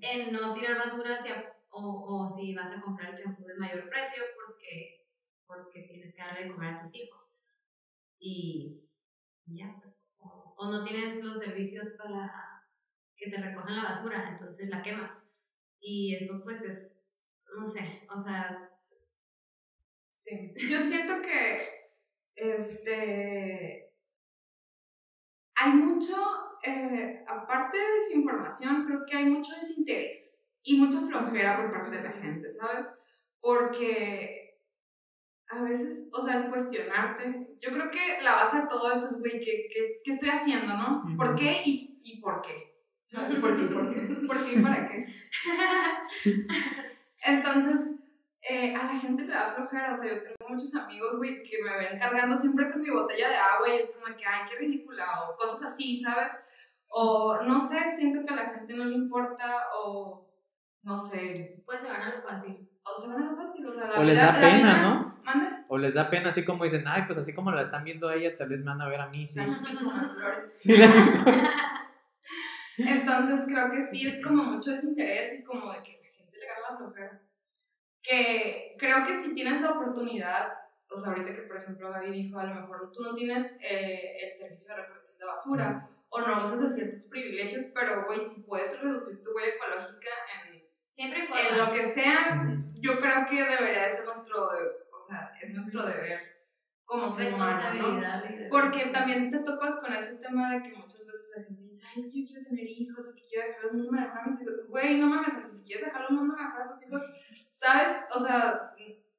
en 0.00 0.32
no 0.32 0.54
tirar 0.54 0.78
basura 0.78 1.16
hacia, 1.16 1.54
o, 1.68 2.22
o 2.22 2.28
si 2.30 2.54
vas 2.54 2.74
a 2.74 2.80
comprar 2.80 3.10
el 3.10 3.22
champú 3.22 3.44
de 3.44 3.56
mayor 3.56 3.90
precio 3.90 4.22
porque, 4.34 5.06
porque 5.46 5.82
tienes 5.82 6.14
que 6.14 6.22
darle 6.22 6.44
de 6.44 6.54
comer 6.54 6.76
a 6.76 6.80
tus 6.80 6.94
hijos. 6.94 7.36
Y 8.18 8.88
ya, 9.44 9.76
pues, 9.78 10.00
o, 10.16 10.54
o 10.56 10.70
no 10.70 10.82
tienes 10.82 11.22
los 11.22 11.38
servicios 11.38 11.90
para 11.90 12.64
que 13.18 13.30
te 13.30 13.36
recojan 13.36 13.76
la 13.76 13.84
basura, 13.84 14.30
entonces 14.30 14.70
la 14.70 14.80
quemas. 14.80 15.28
Y 15.78 16.16
eso 16.16 16.40
pues 16.42 16.62
es 16.62 16.97
no 17.56 17.66
sé, 17.66 18.06
o 18.10 18.22
sea... 18.22 18.64
Sí, 20.12 20.52
yo 20.68 20.80
siento 20.80 21.22
que, 21.22 21.92
este, 22.34 23.92
hay 25.54 25.72
mucho, 25.72 26.14
eh, 26.62 27.24
aparte 27.26 27.78
de 27.78 28.00
desinformación, 28.00 28.84
creo 28.84 29.06
que 29.06 29.16
hay 29.16 29.24
mucho 29.26 29.52
desinterés 29.60 30.34
y 30.62 30.78
mucha 30.80 31.00
flojera 31.00 31.56
por 31.56 31.72
parte 31.72 31.96
de 31.96 32.02
la 32.02 32.12
gente, 32.12 32.50
¿sabes? 32.50 32.86
Porque 33.40 34.60
a 35.48 35.62
veces, 35.62 36.08
o 36.12 36.20
sea, 36.20 36.44
el 36.44 36.50
cuestionarte, 36.50 37.56
yo 37.60 37.70
creo 37.72 37.90
que 37.90 38.22
la 38.22 38.34
base 38.34 38.58
de 38.58 38.66
todo 38.66 38.92
esto 38.92 39.06
es, 39.06 39.18
güey, 39.18 39.40
¿qué, 39.40 39.68
qué, 39.72 40.00
qué 40.04 40.12
estoy 40.12 40.28
haciendo, 40.28 40.74
no? 40.74 41.04
¿Por 41.16 41.34
qué 41.34 41.62
y, 41.64 42.00
y 42.04 42.20
por 42.20 42.42
qué? 42.42 42.84
¿Sabes? 43.04 43.40
¿Por 43.40 43.56
qué 43.56 43.62
y 43.62 43.68
por 43.68 43.94
qué? 43.94 44.00
¿Por 44.26 44.44
qué 44.44 44.52
y 44.54 44.62
para 44.62 44.88
qué? 44.88 45.06
Entonces, 47.24 47.96
eh, 48.42 48.74
a 48.74 48.84
la 48.86 48.98
gente 48.98 49.22
le 49.24 49.32
da 49.34 49.52
flojera, 49.54 49.92
o 49.92 49.96
sea, 49.96 50.06
yo 50.08 50.22
tengo 50.22 50.48
muchos 50.54 50.74
amigos, 50.74 51.16
güey, 51.18 51.42
que 51.42 51.56
me 51.62 51.76
ven 51.76 51.98
cargando 51.98 52.36
siempre 52.36 52.70
con 52.70 52.80
mi 52.82 52.90
botella 52.90 53.28
de 53.28 53.36
agua 53.36 53.68
y 53.68 53.76
es 53.78 53.90
como 53.90 54.06
que, 54.16 54.24
ay, 54.24 54.48
qué 54.48 54.56
ridícula, 54.56 55.04
o 55.28 55.36
cosas 55.36 55.72
así, 55.72 56.00
¿sabes? 56.00 56.32
O 56.88 57.38
no 57.42 57.58
sé, 57.58 57.78
siento 57.96 58.24
que 58.26 58.32
a 58.32 58.36
la 58.36 58.50
gente 58.54 58.74
no 58.74 58.84
le 58.86 58.94
importa, 58.94 59.64
o 59.76 60.26
no 60.82 60.96
sé. 60.96 61.62
Pues 61.66 61.80
se 61.82 61.88
van 61.88 62.00
a 62.02 62.14
lo 62.16 62.22
fácil. 62.22 62.66
O 62.84 63.00
se 63.02 63.08
van 63.08 63.22
a 63.22 63.30
lo 63.32 63.36
fácil, 63.36 63.66
o 63.66 63.72
sea, 63.72 63.88
la 63.88 63.94
O 64.00 64.02
les 64.02 64.14
vida- 64.18 64.32
da 64.32 64.40
pena, 64.40 64.56
vida- 64.74 64.82
¿no? 64.82 65.18
¿Mande? 65.24 65.46
O 65.68 65.76
les 65.76 65.92
da 65.94 66.08
pena 66.08 66.30
así 66.30 66.44
como 66.44 66.64
dicen, 66.64 66.84
ay, 66.86 67.02
pues 67.06 67.18
así 67.18 67.34
como 67.34 67.50
la 67.50 67.60
están 67.60 67.84
viendo 67.84 68.08
a 68.08 68.14
ella, 68.14 68.34
tal 68.38 68.48
vez 68.48 68.60
me 68.60 68.66
van 68.66 68.80
a 68.80 68.88
ver 68.88 69.00
a 69.02 69.08
mí, 69.08 69.28
sí. 69.28 69.40
Así 69.40 69.76
como 69.76 70.08
flores. 70.14 70.60
Entonces 72.78 73.44
creo 73.46 73.70
que 73.72 73.84
sí 73.84 74.06
es 74.06 74.24
como 74.24 74.44
mucho 74.44 74.70
desinterés 74.70 75.40
y 75.40 75.44
como 75.44 75.72
de 75.72 75.82
que 75.82 75.97
la 76.60 76.76
flojera. 76.76 77.22
Que 78.02 78.76
creo 78.78 79.04
que 79.06 79.20
si 79.20 79.34
tienes 79.34 79.60
la 79.60 79.72
oportunidad, 79.72 80.52
o 80.88 80.96
sea, 80.96 81.12
ahorita 81.12 81.34
que 81.34 81.42
por 81.42 81.56
ejemplo 81.58 81.92
Gaby 81.92 82.10
dijo, 82.10 82.38
a 82.38 82.44
lo 82.44 82.54
mejor 82.54 82.90
tú 82.92 83.02
no 83.02 83.14
tienes 83.14 83.56
eh, 83.60 84.16
el 84.22 84.34
servicio 84.34 84.74
de 84.74 84.82
recolección 84.82 85.18
de 85.18 85.26
basura 85.26 85.90
o 86.08 86.20
no 86.20 86.38
usas 86.38 86.60
de 86.60 86.68
ciertos 86.68 87.04
privilegios, 87.04 87.66
pero 87.74 88.06
güey, 88.06 88.26
si 88.26 88.42
puedes 88.42 88.80
reducir 88.80 89.22
tu 89.22 89.32
huella 89.32 89.54
ecológica 89.54 90.10
en, 90.46 90.58
Siempre 90.90 91.28
en 91.28 91.58
lo 91.58 91.72
que 91.72 91.86
sea, 91.86 92.42
yo 92.74 92.98
creo 92.98 93.26
que 93.30 93.36
debería 93.36 93.84
de 93.84 93.90
ser 93.90 94.04
nuestro, 94.04 94.48
o 94.48 95.00
sea, 95.00 95.32
es 95.40 95.54
nuestro 95.54 95.86
deber 95.86 96.38
como 96.84 97.08
ser 97.08 97.32
humano, 97.34 98.00
¿no? 98.00 98.02
Porque 98.50 98.86
también 98.86 99.30
te 99.30 99.38
topas 99.38 99.76
con 99.76 99.92
ese 99.92 100.16
tema 100.16 100.54
de 100.54 100.62
que 100.64 100.76
muchas 100.76 101.06
veces 101.06 101.27
la 101.38 101.44
gente 101.44 101.62
dice, 101.62 101.86
ay, 101.88 102.02
es 102.02 102.12
que 102.12 102.20
yo 102.22 102.26
quiero 102.28 102.44
tener 102.46 102.66
hijos, 102.66 103.04
y 103.10 103.20
que 103.20 103.26
quiero 103.26 103.48
dejar 103.48 103.64
el 103.66 103.72
mundo 103.76 103.92
mejor 103.92 104.18
a 104.18 104.26
mis 104.26 104.40
hijos. 104.42 104.54
Güey, 104.68 104.98
no 105.00 105.06
mames, 105.08 105.28
entonces 105.34 105.60
si 105.60 105.66
quieres 105.66 105.86
dejar 105.86 106.06
el 106.08 106.16
mundo 106.16 106.34
mejor 106.36 106.62
a 106.62 106.66
tus 106.66 106.86
hijos, 106.86 107.02
¿sabes? 107.50 107.88
O 108.14 108.18
sea, 108.18 108.72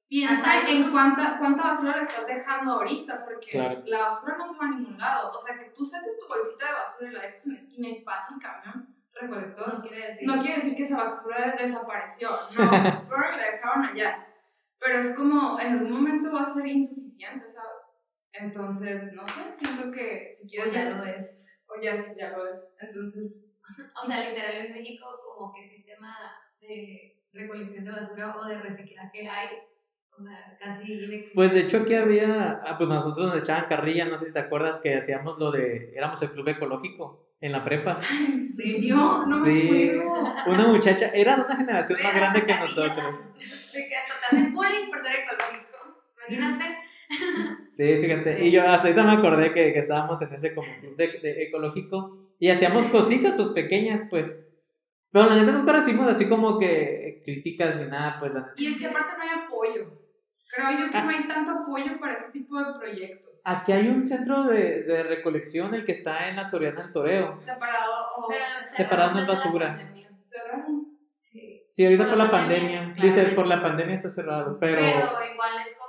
piensa 0.08 0.69
en 0.69 0.91
cuánta, 0.91 1.38
cuánta 1.39 1.63
basura 1.63 1.97
le 1.97 2.03
estás 2.03 2.25
dejando 2.27 2.73
ahorita, 2.73 3.25
porque 3.25 3.47
Claro. 3.51 3.84
la 3.86 3.99
basura 3.99 4.38
no 4.38 4.45
se 4.45 4.58
va 4.58 4.65
a 4.65 4.69
ningún 4.69 4.97
lado. 4.97 5.32
O 5.32 5.39
sea, 5.45 5.58
que 5.58 5.69
tú 5.71 5.86
saques 5.86 6.19
tu 6.19 6.27
bolsita 6.27 6.65
de 6.67 6.73
basura 6.73 7.10
y 7.10 7.13
la 7.13 7.21
dejes 7.21 7.45
en 7.45 7.53
la 7.53 7.60
esquina 7.60 7.89
y 7.89 8.01
pasa 8.03 8.34
el 8.36 8.41
camión 8.41 8.95
recolector. 9.13 9.73
No 9.73 9.82
quiere 9.82 10.08
decir. 10.08 10.27
No 10.27 10.41
quiere 10.41 10.55
decir 10.55 10.75
que 10.77 10.84
esa 10.84 11.03
basura 11.03 11.55
desapareció, 11.58 12.29
no, 12.58 13.05
pero 13.10 13.32
la 13.32 13.51
dejaron 13.51 13.84
allá. 13.86 14.25
Pero 14.79 14.97
es 14.97 15.15
como, 15.15 15.60
en 15.60 15.73
algún 15.73 15.91
momento 15.91 16.32
va 16.32 16.41
a 16.43 16.53
ser 16.53 16.65
insuficiente, 16.67 17.45
¿sabes? 17.47 17.84
Entonces, 18.32 19.12
no 19.13 19.27
sé, 19.27 19.51
siento 19.51 19.91
que 19.91 20.29
si 20.32 20.47
O 20.47 20.49
quieres... 20.49 20.73
ya 20.73 20.89
lo 20.91 21.03
es. 21.03 21.47
Ya, 21.82 21.98
sí, 21.98 22.15
ya 22.20 22.30
lo 22.38 22.48
es. 22.54 22.62
Entonces, 22.80 23.56
O 24.02 24.06
sea, 24.08 24.30
literal 24.30 24.65
en 24.65 24.74
México 24.74 25.06
como 25.38 25.54
que 25.54 25.68
sistema 25.68 26.15
de 26.62 27.22
recolección 27.34 27.86
de 27.86 27.92
basura 27.92 28.36
o 28.38 28.46
de 28.46 28.60
reciclaje 28.62 29.28
hay 29.28 29.48
o 30.18 30.24
sea, 30.24 30.58
casi. 30.60 31.32
Pues 31.34 31.54
de 31.54 31.62
hecho 31.62 31.78
aquí 31.78 31.96
había, 31.96 32.60
ah, 32.65 32.76
pues 32.78 32.89
nosotros 32.89 33.28
nos 33.34 33.42
echaban 33.42 33.70
carrilla, 33.70 34.06
no 34.06 34.18
sé 34.18 34.26
si 34.26 34.34
te 34.34 34.39
acuerdas 34.39 34.80
que 34.82 34.96
hacíamos 34.96 35.38
lo 35.38 35.52
de, 35.52 35.94
éramos 35.96 36.22
el 36.22 36.32
club 36.32 36.48
ecológico 36.50 37.30
en 37.39 37.54
la 37.54 37.63
prepa. 37.63 38.02
¿en 38.20 38.54
serio? 38.56 38.96
No 38.96 39.46
Sí. 39.46 39.70
me 39.72 40.02
acuerdo. 40.02 40.34
Una 40.48 40.68
muchacha, 40.68 41.10
era 41.13 41.38
de 41.38 41.44
una 41.44 41.56
generación 41.56 42.00
más 42.04 42.15
grande 42.15 42.46
que 42.46 42.56
nosotros. 42.56 43.20
De 43.74 43.88
que 43.88 43.96
hasta 43.96 44.13
te 44.20 44.26
hacen 44.36 44.54
bullying 44.54 44.89
por 44.89 45.02
ser 45.02 45.12
ecológico. 45.22 46.04
Imagínate. 46.28 46.78
Sí, 47.80 47.98
fíjate. 48.02 48.46
Y 48.46 48.52
yo 48.52 48.62
hasta 48.68 48.88
ahorita 48.89 49.04
me 49.04 49.13
acordé 49.13 49.54
que, 49.54 49.72
que 49.72 49.80
estábamos 49.80 50.22
en 50.22 50.34
ese 50.34 50.54
como 50.54 50.68
club 50.82 50.96
de, 50.98 51.08
de 51.20 51.44
ecológico 51.44 52.18
y 52.38 52.50
hacíamos 52.50 52.86
cositas 52.88 53.36
pues 53.36 53.50
pequeñas 53.50 54.04
pues. 54.10 54.36
Pero 55.12 55.28
la 55.28 55.36
neta 55.38 55.54
nunca 55.54 55.72
recibimos 55.72 56.08
así 56.10 56.28
como 56.28 56.60
que 56.60 57.22
críticas 57.24 57.78
ni 57.78 57.86
nada, 57.86 58.20
pues 58.20 58.34
la. 58.34 58.52
Y 58.58 58.74
es 58.74 58.80
que 58.80 58.88
aparte 58.88 59.13
no 59.18 59.24
hay 59.24 59.30
apoyo. 59.46 59.92
Creo 60.52 60.72
yo 60.72 60.92
que 60.92 60.98
Ah. 60.98 61.04
no 61.04 61.10
hay 61.10 61.28
tanto 61.28 61.52
apoyo 61.52 62.00
para 62.02 62.13
ese 62.15 62.32
tipo 62.32 62.58
de 62.60 62.74
proyectos. 62.80 63.42
Aquí 63.46 63.72
hay 63.72 63.88
un 63.88 64.04
centro 64.04 64.44
de, 64.46 64.84
de 64.84 65.04
recolección, 65.04 65.74
el 65.74 65.86
que 65.86 65.92
está 65.94 66.28
en 66.28 66.36
la 66.36 66.44
Soriana 66.44 66.82
del 66.84 66.92
Toreo. 66.92 67.39
Separado 67.39 67.92
o 68.18 68.28
Pero 68.28 68.44
Separado 68.76 69.12
no 69.13 69.20
es 69.22 69.28
basura. 69.28 69.78
cerraron. 70.26 70.88
Sí. 71.15 71.63
Sí, 71.70 71.86
ahorita 71.86 72.04
Por 72.06 72.15
por 72.15 72.26
la 72.26 72.32
pandemia. 72.32 72.80
pandemia, 72.82 73.04
Dice, 73.04 73.24
por 73.36 73.46
la 73.48 73.62
pandemia 73.62 73.94
está 73.96 74.10
cerrado, 74.10 74.58
pero... 74.60 74.76
Pero 74.82 74.98
igual 75.34 75.52
es 75.65 75.76
como. 75.78 75.88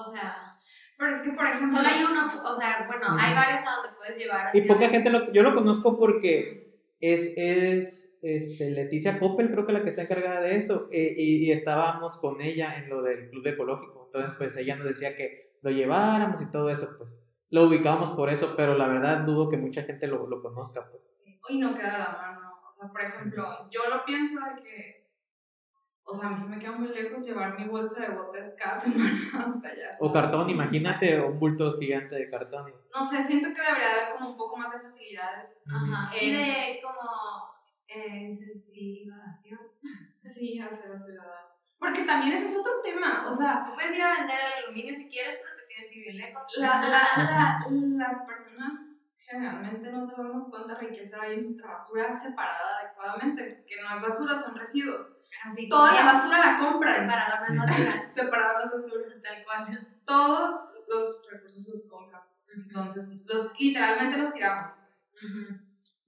O 0.00 0.12
sea, 0.12 0.58
Pero 0.98 1.12
es 1.12 1.22
que, 1.22 1.32
por 1.32 1.46
ejemplo, 1.46 1.76
solo 1.76 1.88
hay 1.88 2.04
uno. 2.04 2.26
O 2.26 2.54
sea, 2.54 2.86
bueno, 2.86 3.06
hay 3.18 3.34
varios 3.34 3.60
a 3.60 3.76
donde 3.76 3.96
puedes 3.96 4.18
llevar. 4.18 4.54
Y 4.54 4.62
poca 4.62 4.88
gente 4.88 5.10
lo... 5.10 5.32
Yo 5.32 5.42
lo 5.42 5.54
conozco 5.54 5.98
porque 5.98 6.80
es, 7.00 7.32
es 7.36 8.16
este, 8.22 8.70
Leticia 8.70 9.18
Coppel, 9.18 9.50
creo 9.50 9.66
que 9.66 9.72
la 9.72 9.82
que 9.82 9.88
está 9.88 10.02
encargada 10.02 10.40
de 10.40 10.56
eso, 10.56 10.88
eh, 10.92 11.14
y, 11.16 11.46
y 11.46 11.52
estábamos 11.52 12.18
con 12.18 12.40
ella 12.40 12.76
en 12.76 12.88
lo 12.88 13.02
del 13.02 13.30
club 13.30 13.46
ecológico. 13.46 14.04
Entonces, 14.06 14.36
pues 14.36 14.56
ella 14.56 14.76
nos 14.76 14.86
decía 14.86 15.14
que 15.14 15.58
lo 15.62 15.70
lleváramos 15.70 16.40
y 16.42 16.50
todo 16.50 16.70
eso, 16.70 16.94
pues 16.98 17.20
lo 17.50 17.64
ubicábamos 17.64 18.10
por 18.10 18.30
eso, 18.30 18.54
pero 18.56 18.76
la 18.76 18.86
verdad 18.86 19.24
dudo 19.24 19.48
que 19.48 19.56
mucha 19.56 19.82
gente 19.82 20.06
lo, 20.06 20.28
lo 20.28 20.40
conozca, 20.40 20.88
pues. 20.90 21.22
y 21.48 21.58
no 21.58 21.74
queda 21.74 21.96
a 21.96 21.98
la 21.98 22.18
mano. 22.18 22.60
O 22.68 22.72
sea, 22.72 22.88
por 22.88 23.00
ejemplo, 23.00 23.44
yo 23.70 23.80
lo 23.90 24.04
pienso 24.04 24.38
de 24.40 24.62
que, 24.62 24.99
o 26.10 26.14
sea, 26.14 26.28
a 26.28 26.30
mí 26.32 26.38
se 26.40 26.48
me 26.48 26.58
queda 26.58 26.72
muy 26.72 26.88
lejos 26.88 27.24
llevar 27.24 27.58
mi 27.58 27.66
bolsa 27.66 28.00
de 28.02 28.14
botes 28.14 28.54
cada 28.58 28.74
semana 28.80 29.12
hasta 29.46 29.68
allá. 29.68 29.96
O 30.00 30.12
cartón, 30.12 30.50
imagínate 30.50 31.20
un 31.20 31.38
bulto 31.38 31.78
gigante 31.78 32.16
de 32.16 32.28
cartón. 32.30 32.72
No 32.94 33.06
sé, 33.08 33.22
siento 33.24 33.48
que 33.54 33.62
debería 33.62 33.92
haber 33.92 34.16
como 34.16 34.30
un 34.30 34.36
poco 34.36 34.56
más 34.56 34.72
de 34.72 34.80
facilidades. 34.80 35.58
Ajá. 35.66 36.14
Eh, 36.16 36.24
Y 36.26 36.30
de 36.32 36.80
como. 36.82 37.00
Eh, 37.88 38.30
incentivación. 38.30 39.58
Sí, 40.22 40.60
hacia 40.60 40.90
los 40.90 41.04
ciudadanos. 41.04 41.58
Porque 41.78 42.02
también 42.04 42.34
ese 42.34 42.44
es 42.44 42.58
otro 42.58 42.80
tema. 42.84 43.26
O 43.28 43.32
sea, 43.32 43.64
Tú 43.66 43.74
puedes 43.74 43.96
ir 43.96 44.02
a 44.02 44.18
vender 44.18 44.36
aluminio 44.64 44.94
si 44.94 45.08
quieres, 45.08 45.38
pero 45.42 45.56
te 45.56 45.66
tienes 45.66 45.90
que 45.90 45.98
ir 45.98 46.04
bien 46.04 46.16
lejos. 46.18 46.42
la, 46.58 46.80
la, 46.82 47.02
la, 47.16 47.58
las 47.96 48.22
personas 48.26 48.72
generalmente 49.16 49.90
no 49.90 50.02
sabemos 50.02 50.48
cuánta 50.50 50.74
riqueza 50.78 51.22
hay 51.22 51.34
en 51.34 51.40
nuestra 51.40 51.70
basura 51.72 52.12
separada 52.18 52.78
adecuadamente. 52.80 53.64
Que 53.66 53.82
no 53.82 53.94
es 53.96 54.02
basura, 54.02 54.36
son 54.36 54.56
residuos. 54.56 55.06
Así 55.44 55.68
Toda 55.68 55.94
la 55.94 56.04
basura 56.04 56.38
la 56.38 56.56
compran. 56.56 57.00
Separada 57.00 57.48
no 57.48 57.64
es 57.64 57.70
basura. 57.70 58.10
Separada 58.14 58.52
no 58.58 58.64
es 58.64 58.72
basura. 58.72 59.06
Tal 59.22 59.44
cual. 59.44 59.88
Todos 60.04 60.60
los 60.88 61.26
recursos 61.30 61.66
los 61.68 61.88
compran. 61.88 62.22
Entonces, 62.54 63.20
los, 63.26 63.52
literalmente 63.58 64.18
los 64.18 64.32
tiramos. 64.32 64.68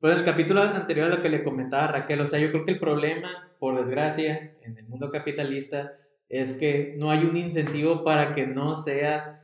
Pues 0.01 0.14
en 0.14 0.18
el 0.18 0.25
capítulo 0.25 0.62
anterior 0.62 1.07
a 1.07 1.16
lo 1.16 1.23
que 1.23 1.29
le 1.29 1.45
comentaba 1.45 1.87
Raquel, 1.87 2.21
o 2.21 2.27
sea, 2.27 2.40
yo 2.40 2.51
creo 2.51 2.64
que 2.64 2.73
el 2.73 2.81
problema, 2.81 3.53
por 3.61 3.79
desgracia, 3.79 4.57
en 4.62 4.77
el 4.77 4.85
mundo 4.88 5.11
capitalista, 5.11 5.92
es 6.29 6.55
que 6.55 6.97
no 6.99 7.11
hay 7.11 7.25
un 7.25 7.37
incentivo 7.37 8.03
para 8.03 8.35
que 8.35 8.47
no 8.47 8.75
seas 8.75 9.38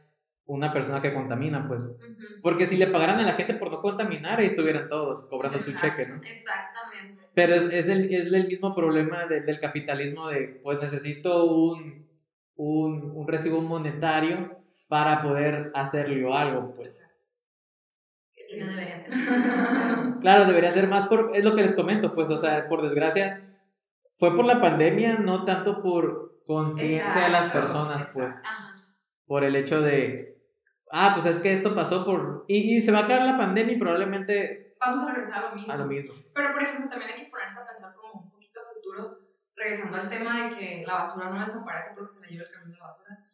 una 0.48 0.72
persona 0.74 1.02
que 1.02 1.14
contamina, 1.14 1.68
pues. 1.68 2.00
Porque 2.42 2.66
si 2.66 2.76
le 2.78 2.88
pagaran 2.88 3.20
a 3.20 3.24
la 3.24 3.34
gente 3.34 3.54
por 3.54 3.70
no 3.72 3.80
contaminar, 3.82 4.40
ahí 4.40 4.46
estuvieran 4.46 4.88
todos 4.88 5.28
cobrando 5.30 5.60
su 5.60 5.74
cheque, 5.74 6.06
¿no? 6.08 6.24
Exactamente. 6.26 7.30
Pero 7.34 7.54
es, 7.54 7.64
es, 7.72 7.88
el, 7.88 8.12
es 8.14 8.26
el 8.32 8.48
mismo 8.48 8.74
problema 8.74 9.26
de- 9.26 9.42
del 9.42 9.60
capitalismo 9.60 10.28
de, 10.28 10.60
pues 10.62 10.80
necesito 10.82 11.44
un, 11.46 12.08
un, 12.56 13.12
un 13.14 13.28
recibo 13.28 13.62
monetario 13.62 14.56
para 14.88 15.22
poder 15.22 15.72
hacerle 15.74 16.26
algo, 16.32 16.74
pues. 16.74 17.08
Y 18.48 18.58
no 18.60 18.66
debería 18.72 18.98
ser. 19.00 19.12
Claro, 20.20 20.46
debería 20.46 20.70
ser 20.70 20.88
más 20.88 21.04
por, 21.06 21.30
es 21.34 21.44
lo 21.44 21.54
que 21.54 21.62
les 21.62 21.74
comento, 21.74 22.14
pues, 22.14 22.30
o 22.30 22.38
sea, 22.38 22.68
por 22.68 22.82
desgracia, 22.82 23.40
fue 24.18 24.34
por 24.36 24.46
la 24.46 24.60
pandemia, 24.60 25.18
no 25.18 25.44
tanto 25.44 25.82
por 25.82 26.40
conciencia 26.46 27.24
de 27.24 27.30
las 27.30 27.52
personas, 27.52 28.02
exacto. 28.02 28.20
pues, 28.20 28.40
Ajá. 28.44 28.74
por 29.26 29.44
el 29.44 29.56
hecho 29.56 29.82
de, 29.82 30.37
ah, 30.92 31.12
pues 31.14 31.26
es 31.26 31.38
que 31.38 31.52
esto 31.52 31.74
pasó 31.74 32.04
por, 32.04 32.44
y, 32.48 32.76
y 32.76 32.80
se 32.80 32.92
va 32.92 33.00
a 33.00 33.04
acabar 33.04 33.22
la 33.24 33.38
pandemia 33.38 33.74
y 33.74 33.78
probablemente 33.78 34.68
Vamos 34.80 35.08
a 35.08 35.12
regresar 35.12 35.44
a 35.44 35.48
lo 35.48 35.56
mismo. 35.56 35.72
a 35.72 35.76
lo 35.76 35.86
mismo. 35.86 36.14
Pero, 36.34 36.52
por 36.52 36.62
ejemplo, 36.62 36.88
también 36.88 37.10
hay 37.12 37.24
que 37.24 37.30
ponerse 37.30 37.58
a 37.58 37.66
pensar 37.66 37.94
como 37.94 38.22
un 38.22 38.30
poquito 38.30 38.60
a 38.60 38.72
futuro, 38.72 39.18
regresando 39.56 39.96
al 39.96 40.08
tema 40.08 40.48
de 40.48 40.56
que 40.56 40.84
la 40.86 40.94
basura 40.94 41.30
no 41.30 41.40
desaparece 41.40 41.94
porque 41.94 42.14
se 42.14 42.20
la 42.20 42.26
lleva 42.28 42.44
el 42.44 42.50
camión 42.50 42.72
de 42.72 42.78
basura. 42.78 43.26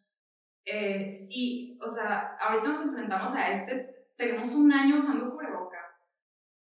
Eh, 0.64 1.08
sí, 1.10 1.78
o 1.82 1.90
sea, 1.90 2.36
ahorita 2.40 2.68
nos 2.68 2.82
enfrentamos 2.82 3.34
a 3.34 3.52
este, 3.52 4.08
tenemos 4.16 4.54
un 4.54 4.72
año 4.72 4.96
usando 4.96 5.30
cubreboca. 5.30 5.78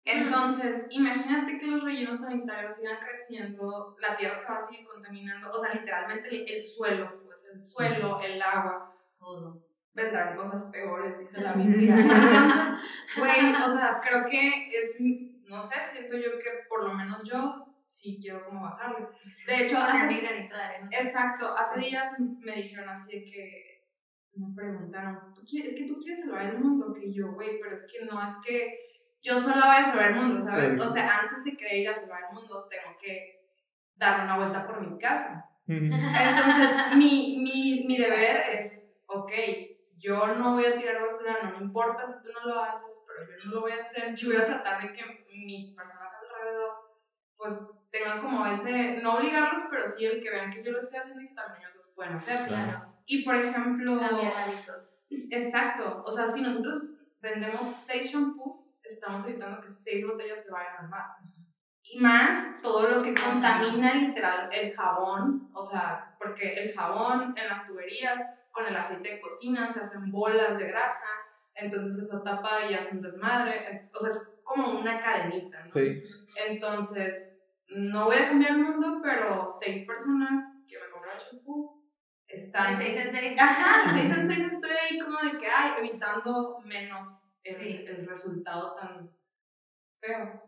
Entonces, 0.04 0.86
imagínate 0.90 1.58
que 1.58 1.66
los 1.66 1.82
rellenos 1.82 2.20
sanitarios 2.20 2.72
sigan 2.76 2.98
creciendo, 2.98 3.96
la 3.98 4.14
tierra 4.18 4.38
se 4.38 4.52
va 4.52 4.58
a 4.58 4.60
seguir 4.60 4.86
contaminando, 4.86 5.50
o 5.50 5.58
sea, 5.58 5.72
literalmente 5.72 6.28
el, 6.28 6.46
el 6.46 6.62
suelo, 6.62 7.22
pues 7.24 7.50
el 7.54 7.62
suelo, 7.62 8.20
el 8.20 8.42
agua. 8.42 8.94
Todo. 9.18 9.64
Vendrán 9.94 10.36
cosas 10.36 10.64
peores, 10.64 11.18
dice 11.18 11.40
la 11.40 11.52
Biblia. 11.54 11.96
Entonces, 11.96 12.78
güey, 13.16 13.54
o 13.54 13.68
sea, 13.68 14.00
creo 14.02 14.26
que 14.28 14.70
es, 14.70 15.00
no 15.48 15.62
sé, 15.62 15.76
siento 15.90 16.16
yo 16.16 16.38
que 16.38 16.50
por 16.68 16.84
lo 16.84 16.94
menos 16.94 17.22
yo 17.24 17.64
sí 17.86 18.18
quiero 18.20 18.44
como 18.44 18.62
bajarle. 18.62 19.06
De 19.46 19.64
hecho, 19.64 19.78
hace, 19.78 20.06
mi 20.06 20.20
granito 20.20 20.56
de 20.56 20.62
arena. 20.62 20.90
exacto, 20.92 21.56
hace 21.56 21.80
días 21.80 22.12
me 22.18 22.56
dijeron 22.56 22.88
así 22.88 23.24
que 23.24 23.74
me 24.34 24.52
preguntaron, 24.54 25.32
¿Tú 25.32 25.42
quieres, 25.48 25.74
es 25.74 25.78
que 25.78 25.86
tú 25.86 25.98
quieres 25.98 26.20
salvar 26.20 26.46
el 26.46 26.58
mundo, 26.58 26.92
que 26.92 27.12
yo, 27.12 27.32
güey, 27.32 27.60
pero 27.60 27.74
es 27.74 27.86
que 27.86 28.04
no, 28.04 28.20
es 28.20 28.34
que 28.44 28.80
yo 29.22 29.40
solo 29.40 29.64
voy 29.64 29.76
a 29.76 29.84
salvar 29.84 30.10
el 30.10 30.16
mundo, 30.16 30.44
¿sabes? 30.44 30.78
O 30.78 30.92
sea, 30.92 31.20
antes 31.20 31.44
de 31.44 31.56
querer 31.56 31.78
ir 31.78 31.88
a 31.88 31.94
salvar 31.94 32.24
el 32.28 32.34
mundo, 32.34 32.68
tengo 32.68 32.96
que 33.00 33.46
dar 33.94 34.24
una 34.24 34.38
vuelta 34.38 34.66
por 34.66 34.80
mi 34.80 34.98
casa. 34.98 35.48
Entonces, 35.66 36.96
mi, 36.96 37.38
mi, 37.42 37.84
mi 37.86 37.96
deber 37.96 38.50
es, 38.50 38.84
ok, 39.06 39.32
yo 40.04 40.34
no 40.34 40.52
voy 40.52 40.66
a 40.66 40.76
tirar 40.76 41.00
basura, 41.00 41.38
no 41.42 41.58
me 41.58 41.64
importa 41.64 42.06
si 42.06 42.22
tú 42.22 42.28
no 42.30 42.46
lo 42.46 42.62
haces, 42.62 43.06
pero 43.06 43.26
yo 43.26 43.44
no 43.46 43.54
lo 43.54 43.60
voy 43.62 43.72
a 43.72 43.80
hacer 43.80 44.14
y 44.14 44.26
voy 44.26 44.36
a 44.36 44.46
tratar 44.46 44.82
de 44.82 44.92
que 44.92 45.24
mis 45.32 45.70
personas 45.70 46.12
alrededor, 46.20 46.74
pues 47.38 47.58
tengan 47.90 48.20
como 48.20 48.46
ese, 48.46 49.00
no 49.02 49.14
obligarlos, 49.14 49.62
pero 49.70 49.86
sí 49.86 50.04
el 50.04 50.22
que 50.22 50.28
vean 50.28 50.50
que 50.50 50.62
yo 50.62 50.72
lo 50.72 50.78
estoy 50.78 50.98
haciendo 50.98 51.22
y 51.22 51.28
que 51.28 51.34
también 51.34 51.62
ellos 51.62 51.76
los 51.76 51.88
pueden 51.94 52.12
hacer. 52.12 52.46
Claro. 52.46 52.94
Y 53.06 53.24
por 53.24 53.34
ejemplo, 53.34 53.98
Cambiar 53.98 54.32
hábitos. 54.34 55.06
exacto, 55.30 56.02
o 56.04 56.10
sea, 56.10 56.26
si 56.26 56.42
nosotros 56.42 56.82
vendemos 57.22 57.64
seis 57.64 58.12
shampoos, 58.12 58.78
estamos 58.82 59.26
evitando 59.26 59.62
que 59.62 59.70
seis 59.70 60.06
botellas 60.06 60.44
se 60.44 60.52
vayan 60.52 60.76
al 60.80 60.88
mar. 60.90 61.16
Y 61.82 61.98
más 61.98 62.60
todo 62.60 62.88
lo 62.90 63.02
que 63.02 63.14
contamina 63.14 63.94
literal 63.94 64.50
el 64.52 64.74
jabón, 64.74 65.50
o 65.54 65.62
sea, 65.62 66.14
porque 66.18 66.62
el 66.62 66.74
jabón 66.74 67.34
en 67.36 67.48
las 67.48 67.66
tuberías 67.66 68.20
con 68.54 68.64
el 68.66 68.76
aceite 68.76 69.14
de 69.16 69.20
cocina 69.20 69.70
se 69.70 69.80
hacen 69.80 70.10
bolas 70.12 70.56
de 70.56 70.68
grasa, 70.68 71.08
entonces 71.56 71.98
eso 71.98 72.22
tapa 72.22 72.64
y 72.70 72.74
hace 72.74 72.96
un 72.96 73.02
desmadre, 73.02 73.90
o 73.92 73.98
sea, 73.98 74.08
es 74.08 74.40
como 74.44 74.78
una 74.78 75.00
cadenita, 75.00 75.64
¿no? 75.64 75.72
Sí. 75.72 76.02
Entonces, 76.48 77.40
no 77.68 78.04
voy 78.06 78.16
a 78.16 78.28
cambiar 78.28 78.52
el 78.52 78.58
mundo, 78.58 79.00
pero 79.02 79.44
seis 79.46 79.84
personas 79.86 80.44
que 80.68 80.76
me 80.78 80.90
compraron 80.92 81.20
shampoo 81.30 81.82
están... 82.28 82.78
De 82.78 82.84
seis 82.84 82.96
en 82.98 83.10
seis. 83.12 83.36
Ajá, 83.40 83.92
de 83.92 84.00
seis 84.00 84.16
en 84.16 84.28
seis 84.32 84.52
estoy 84.52 84.70
ahí 84.70 84.98
como 85.00 85.18
de 85.18 85.38
que, 85.38 85.46
ay, 85.48 85.72
evitando 85.80 86.58
menos 86.64 87.32
el, 87.42 87.56
Sí. 87.56 87.84
el 87.88 88.06
resultado 88.06 88.76
tan 88.76 89.10
feo. 90.00 90.42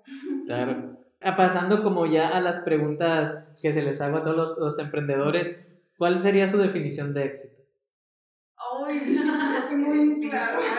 Claro. 0.47 0.97
Ah, 1.21 1.35
Pasando 1.37 1.83
como 1.83 2.07
ya 2.07 2.29
a 2.29 2.41
las 2.41 2.59
preguntas 2.61 3.53
que 3.61 3.73
se 3.73 3.83
les 3.83 4.01
hago 4.01 4.19
a 4.19 4.23
todos 4.23 4.37
los, 4.37 4.59
los 4.59 4.79
emprendedores, 4.79 5.59
¿cuál 5.97 6.21
sería 6.21 6.47
su 6.47 6.59
definición 6.59 7.15
de 7.15 7.25
éxito? 7.25 7.56
Ay, 8.59 9.01
lo 9.15 9.67
tengo 9.69 9.93
bien 9.93 10.21
claro. 10.21 10.61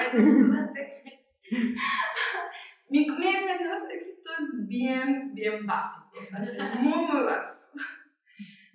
Mi, 2.90 3.06
mi 3.06 3.06
definición 3.34 3.88
de 3.88 3.96
éxito 3.96 4.30
es 4.40 4.68
bien, 4.68 5.34
bien 5.34 5.66
básico, 5.66 6.12
así, 6.34 6.58
muy, 6.80 7.06
muy 7.06 7.24
básico. 7.24 7.66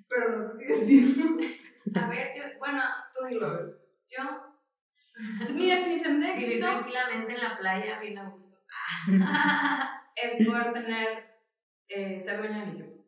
Pero 0.09 0.39
no 0.39 0.49
sé 0.53 0.59
si 0.59 0.65
decirlo. 0.67 1.39
A 1.95 2.09
ver, 2.09 2.33
yo, 2.37 2.43
bueno, 2.59 2.83
Tú 3.19 3.27
dilo. 3.27 3.49
yo 4.09 4.55
Mi 5.55 5.67
definición 5.71 6.21
de 6.21 6.33
vivir 6.33 6.45
éxito 6.45 6.67
tranquilamente 6.67 7.33
en 7.35 7.41
la 7.43 7.59
playa 7.59 7.99
bien 8.01 8.19
a 8.19 8.29
gusto. 8.29 8.59
es 10.17 10.47
poder 10.47 10.73
tener, 10.75 11.41
eh, 11.89 12.21
ser 12.21 12.39
dueña 12.39 12.61
de 12.61 12.67
mi 12.67 12.73
tiempo. 12.77 13.07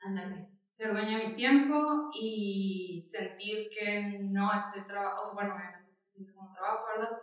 Ándale. 0.00 0.53
Ser 0.74 0.92
dueña 0.92 1.18
de 1.18 1.28
mi 1.28 1.36
tiempo 1.36 2.10
y 2.12 3.00
sentir 3.08 3.68
que 3.70 4.18
no 4.22 4.50
estoy 4.52 4.82
trabajando, 4.88 5.20
o 5.20 5.24
sea, 5.24 5.34
bueno, 5.34 5.54
obviamente 5.54 5.92
se 5.94 6.14
siente 6.14 6.34
como 6.34 6.52
trabajo, 6.52 6.84
¿verdad? 6.96 7.16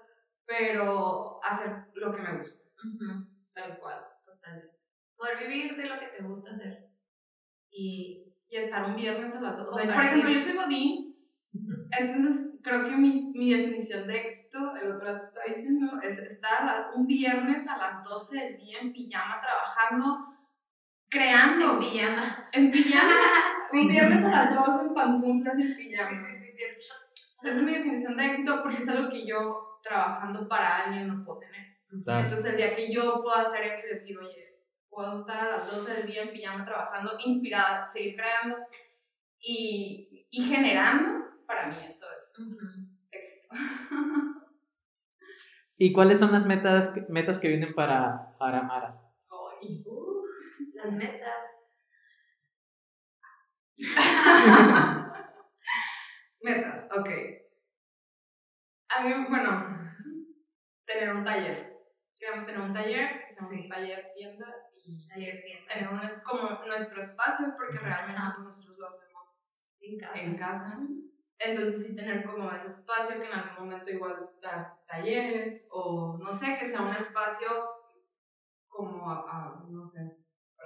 Pero 0.45 1.43
hacer 1.43 1.87
lo 1.95 2.13
que 2.13 2.21
me 2.21 2.37
gusta, 2.37 2.69
Ujú, 2.81 3.27
tal 3.53 3.77
cual. 3.79 4.05
Totalmente. 4.25 4.77
Poder 5.17 5.37
vivir 5.39 5.75
de 5.75 5.85
lo 5.85 5.99
que 5.99 6.07
te 6.07 6.23
gusta 6.23 6.51
hacer. 6.51 6.91
Y 7.69 8.33
Y 8.47 8.55
estar 8.55 8.85
un 8.85 8.95
viernes 8.95 9.35
a 9.35 9.41
las 9.41 9.57
dos. 9.57 9.67
O 9.67 9.77
sea, 9.77 9.93
por 9.93 10.03
ejemplo, 10.03 10.29
yo 10.29 10.39
soy 10.39 10.55
Godín, 10.55 11.15
entonces 11.99 12.57
creo 12.63 12.85
que 12.85 12.95
mi, 12.95 13.31
mi 13.33 13.53
definición 13.53 14.07
de 14.07 14.21
éxito, 14.21 14.75
el 14.77 14.93
otro 14.93 15.19
te 15.19 15.25
estaba 15.25 15.45
diciendo, 15.47 15.99
es 16.01 16.17
estar 16.19 16.91
un 16.95 17.05
viernes 17.05 17.67
a 17.67 17.77
las 17.77 18.01
12 18.03 18.37
del 18.37 18.57
día 18.57 18.79
en 18.79 18.93
pijama 18.93 19.41
trabajando, 19.41 20.30
creando. 21.12 21.80
pijama. 21.80 22.49
En 22.53 22.72
pijama. 22.72 23.14
Un 23.74 23.88
viernes 23.88 24.24
a 24.26 24.30
las 24.30 24.55
12 24.55 24.88
en 24.88 24.93
pantuflas 24.93 25.59
y 25.59 25.62
en 25.62 25.76
pijama. 25.76 26.09
Sí, 26.09 26.39
sí, 26.39 26.51
cierto. 26.55 26.84
Esa 27.43 27.57
es 27.57 27.64
mi 27.64 27.72
definición 27.74 28.18
de 28.18 28.26
éxito 28.26 28.64
porque 28.64 28.82
es 28.84 28.89
algo 28.89 29.09
que 29.09 29.26
yo 29.26 29.80
trabajando 29.84 30.47
para 30.47 30.86
alguien 30.86 31.07
no 31.07 31.24
puedo 31.24 31.39
tener. 31.39 31.78
Claro. 32.03 32.22
Entonces 32.22 32.51
el 32.51 32.57
día 32.57 32.76
que 32.76 32.91
yo 32.91 33.22
puedo 33.22 33.36
hacer 33.36 33.64
eso 33.64 33.88
y 33.88 33.93
decir, 33.93 34.18
oye, 34.18 34.62
puedo 34.89 35.14
estar 35.20 35.39
a 35.47 35.51
las 35.51 35.72
12 35.72 35.93
del 35.93 36.07
día 36.07 36.24
en 36.24 36.32
pijama 36.32 36.66
trabajando, 36.66 37.12
inspirada, 37.26 37.86
seguir 37.88 38.16
creando 38.16 38.57
y, 39.39 40.28
y 40.30 40.43
generando, 40.43 41.26
para 41.45 41.68
mí 41.68 41.76
eso 41.88 42.05
es 42.20 42.39
Ujú. 42.39 42.57
éxito. 43.12 43.47
¿Y 45.78 45.91
cuáles 45.93 46.20
son 46.20 46.32
las 46.32 46.45
metas, 46.45 46.93
metas 47.09 47.39
que 47.39 47.47
vienen 47.47 47.74
para, 47.74 48.36
para 48.38 48.62
Mara? 48.62 49.01
Ay. 49.62 49.84
Las 50.84 50.93
metas. 50.93 51.47
Metas, 56.43 56.89
ok. 56.91 57.09
A 58.89 59.03
mí, 59.03 59.13
bueno, 59.29 59.77
tener 60.86 61.15
un 61.15 61.23
taller. 61.23 61.71
Queremos 62.17 62.45
tener 62.45 62.61
un 62.61 62.73
taller, 62.73 63.25
que 63.27 63.34
sea 63.34 63.43
un 63.47 63.49
Sí. 63.53 63.69
taller 63.69 64.11
tienda 64.15 64.47
y 64.84 65.11
Ayer 65.11 65.43
tienda. 65.43 65.73
tener 65.73 65.89
un, 65.93 65.99
es 66.01 66.21
como 66.23 66.49
nuestro 66.65 67.01
espacio 67.01 67.53
porque 67.57 67.77
realmente 67.79 68.21
pues, 68.36 68.45
nosotros 68.45 68.77
lo 68.79 68.88
hacemos 68.88 69.39
En 69.79 69.97
casa. 69.99 70.21
en 70.21 70.38
casa. 70.38 70.79
Entonces 71.39 71.88
sí 71.88 71.95
tener 71.95 72.23
como 72.25 72.51
ese 72.51 72.67
espacio 72.67 73.19
que 73.21 73.27
en 73.27 73.34
algún 73.34 73.65
momento 73.69 73.89
igual 73.89 74.29
dar 74.41 74.79
talleres 74.88 75.67
o 75.71 76.17
no 76.21 76.32
sé, 76.32 76.57
que 76.59 76.67
sea 76.67 76.82
un 76.82 76.93
espacio 76.95 77.47
como, 78.67 79.09
a, 79.09 79.19
a- 79.27 79.63
no 79.67 79.84
sé, 79.84 80.20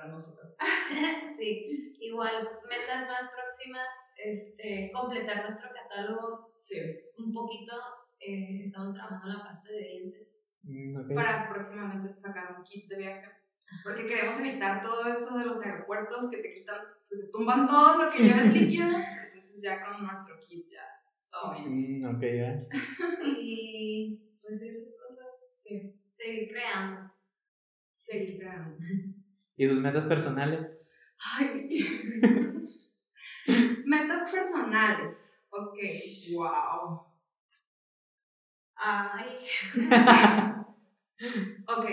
para 0.05 0.13
nosotros. 0.17 0.55
sí, 1.37 1.95
igual, 1.99 2.47
metas 2.69 3.07
más 3.07 3.31
próximas, 3.31 3.87
este, 4.23 4.91
completar 4.93 5.41
nuestro 5.43 5.69
catálogo 5.73 6.53
Sí. 6.59 6.79
un 7.17 7.33
poquito. 7.33 7.73
eh, 8.19 8.63
estamos 8.63 8.95
trabajando 8.95 9.37
la 9.37 9.43
pasta 9.43 9.69
de 9.69 9.77
dientes. 9.79 10.41
Mm. 10.63 11.13
Para 11.13 11.47
próximamente 11.53 12.15
sacar 12.15 12.55
un 12.57 12.63
kit 12.63 12.89
de 12.89 12.97
viaje. 12.97 13.27
Porque 13.83 14.07
queremos 14.07 14.39
evitar 14.39 14.81
todo 14.81 15.11
eso 15.13 15.37
de 15.37 15.45
los 15.45 15.61
aeropuertos 15.63 16.31
que 16.31 16.37
te 16.37 16.53
quitan, 16.53 16.77
que 17.09 17.17
te 17.17 17.27
tumban 17.31 17.67
todo 17.67 18.03
lo 18.03 18.09
que 18.11 18.23
lleves 18.23 18.53
líquido. 18.53 18.87
Entonces 18.87 19.61
ya 19.61 19.83
con 19.83 20.07
nuestro 20.07 20.39
kit 20.47 20.65
ya 20.71 20.85
todo 21.29 21.53
bien. 21.55 22.01
Mm, 22.01 22.15
ok, 22.15 22.21
ya. 22.23 22.57
Y 23.39 24.37
pues 24.41 24.61
esas 24.61 24.93
cosas, 24.97 25.27
Sí, 25.51 25.99
seguir 26.13 26.49
creando. 26.49 27.11
seguir 27.97 28.39
creando. 28.39 28.77
¿Y 29.57 29.67
sus 29.67 29.79
metas 29.79 30.05
personales? 30.05 30.85
Ay. 31.37 31.69
Metas 33.85 34.31
personales. 34.31 35.15
Ok, 35.49 35.77
wow. 36.33 37.15
Ay, 38.75 39.37
Ok. 41.67 41.85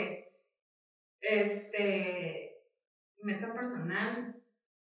Este. 1.21 2.67
Meta 3.23 3.55
personal. 3.55 4.43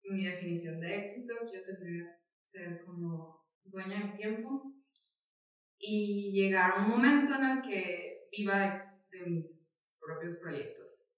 Mi 0.03 0.25
definición 0.25 0.79
de 0.79 0.99
éxito. 0.99 1.33
Yo 1.51 1.63
tendría 1.65 2.03
que 2.03 2.19
ser 2.43 2.85
como 2.85 3.47
dueña 3.63 3.99
de 3.99 4.05
mi 4.05 4.17
tiempo. 4.17 4.75
Y 5.79 6.31
llegar 6.33 6.71
a 6.71 6.83
un 6.83 6.89
momento 6.89 7.33
en 7.35 7.45
el 7.45 7.61
que 7.63 8.27
viva 8.31 8.59
de, 8.59 9.17
de 9.17 9.25
mis 9.25 9.75
propios 9.99 10.35
proyectos. 10.35 11.08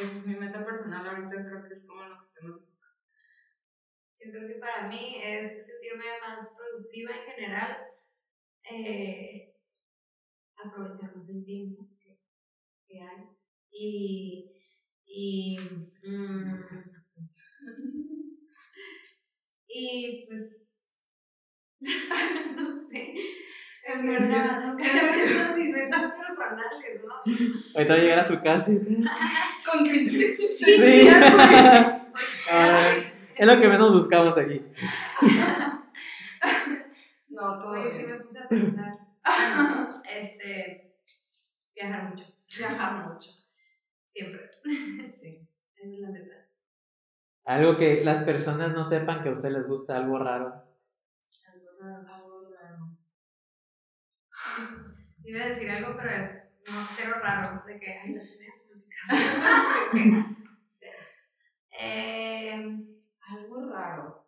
Esa 0.00 0.16
es 0.16 0.26
mi 0.28 0.34
meta 0.36 0.64
personal. 0.64 1.04
Ahorita 1.08 1.44
creo 1.44 1.66
que 1.66 1.74
es 1.74 1.84
como 1.84 2.04
lo 2.04 2.18
que 2.18 2.24
estoy 2.24 2.48
más 2.48 2.56
enfocada. 2.56 2.94
yo 4.20 4.30
creo 4.30 4.48
que 4.48 4.54
para 4.60 4.88
mí 4.88 5.20
es 5.22 5.66
sentirme 5.66 6.04
más 6.20 6.48
productiva 6.56 7.12
en 7.16 7.32
general, 7.32 7.78
eh, 8.70 9.56
aprovechar 10.56 11.16
más 11.16 11.28
el 11.28 11.44
tiempo 11.44 11.88
que, 11.98 12.20
que 12.86 13.00
hay 13.00 13.24
y, 13.72 14.52
y, 15.04 15.58
mm, 16.04 16.64
y 19.68 20.26
pues 20.28 20.68
no 22.56 22.88
sé 22.88 23.14
en 23.92 24.06
verdad 24.06 24.64
nunca 24.64 24.84
he 24.84 25.56
mis 25.58 25.70
metas 25.70 26.12
personales 26.12 27.02
¿no? 27.04 27.14
Ahorita 27.74 27.94
va 27.94 27.98
a 27.98 28.02
llegar 28.02 28.18
a 28.18 28.24
su 28.24 28.40
casa 28.42 28.70
y... 28.70 28.76
Con 29.70 29.86
crisis 29.88 30.36
Sí. 30.58 30.70
existencial. 30.70 32.10
Ay, 32.50 33.12
es 33.36 33.46
lo 33.46 33.60
que 33.60 33.68
menos 33.68 33.92
buscamos 33.92 34.36
aquí. 34.38 34.62
No, 37.28 37.58
todo 37.58 37.70
Oye, 37.70 37.90
sí 37.92 38.06
me 38.06 38.14
puse 38.20 38.38
a 38.40 38.48
pensar 38.48 39.08
este, 40.18 40.96
viajar 41.74 42.10
mucho. 42.10 42.24
Viajar 42.56 43.08
mucho. 43.08 43.30
Siempre. 44.06 44.50
Sí. 45.08 45.48
Es 45.76 45.98
la 46.00 46.10
meta. 46.10 46.34
Algo 47.44 47.76
que 47.76 48.04
las 48.04 48.24
personas 48.24 48.72
no 48.74 48.84
sepan 48.84 49.22
que 49.22 49.28
a 49.28 49.32
usted 49.32 49.50
les 49.50 49.66
gusta, 49.66 49.96
algo 49.96 50.18
raro. 50.18 50.64
Algo 51.46 51.68
raro. 51.80 51.96
Algo 51.96 52.06
raro. 52.06 52.27
Iba 55.24 55.44
a 55.44 55.48
decir 55.48 55.70
algo, 55.70 55.96
pero 55.96 56.10
es 56.10 56.30
no, 56.70 56.74
cero 56.96 57.14
raro. 57.22 57.62
De 57.66 57.78
que, 57.78 57.98
ay, 57.98 58.12
no 58.14 58.20
sé, 58.20 58.38
me. 58.38 58.48
Eh, 61.80 62.76
Algo 63.20 63.70
raro. 63.70 64.26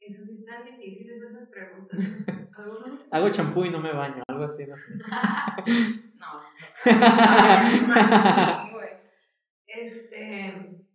eso 0.00 0.22
sí 0.24 0.38
están 0.40 0.64
difíciles 0.64 1.20
esas 1.22 1.46
preguntas. 1.46 1.98
Algo 2.56 2.78
raro. 2.80 2.98
Hago 3.10 3.30
champú 3.30 3.64
y 3.64 3.70
no 3.70 3.78
me 3.78 3.92
baño, 3.92 4.22
algo 4.28 4.44
así, 4.44 4.66
no 4.66 4.74
sé. 4.76 4.94
No, 6.16 6.40
sí. 6.40 6.64
Güey. 8.72 8.88
Este. 9.66 10.86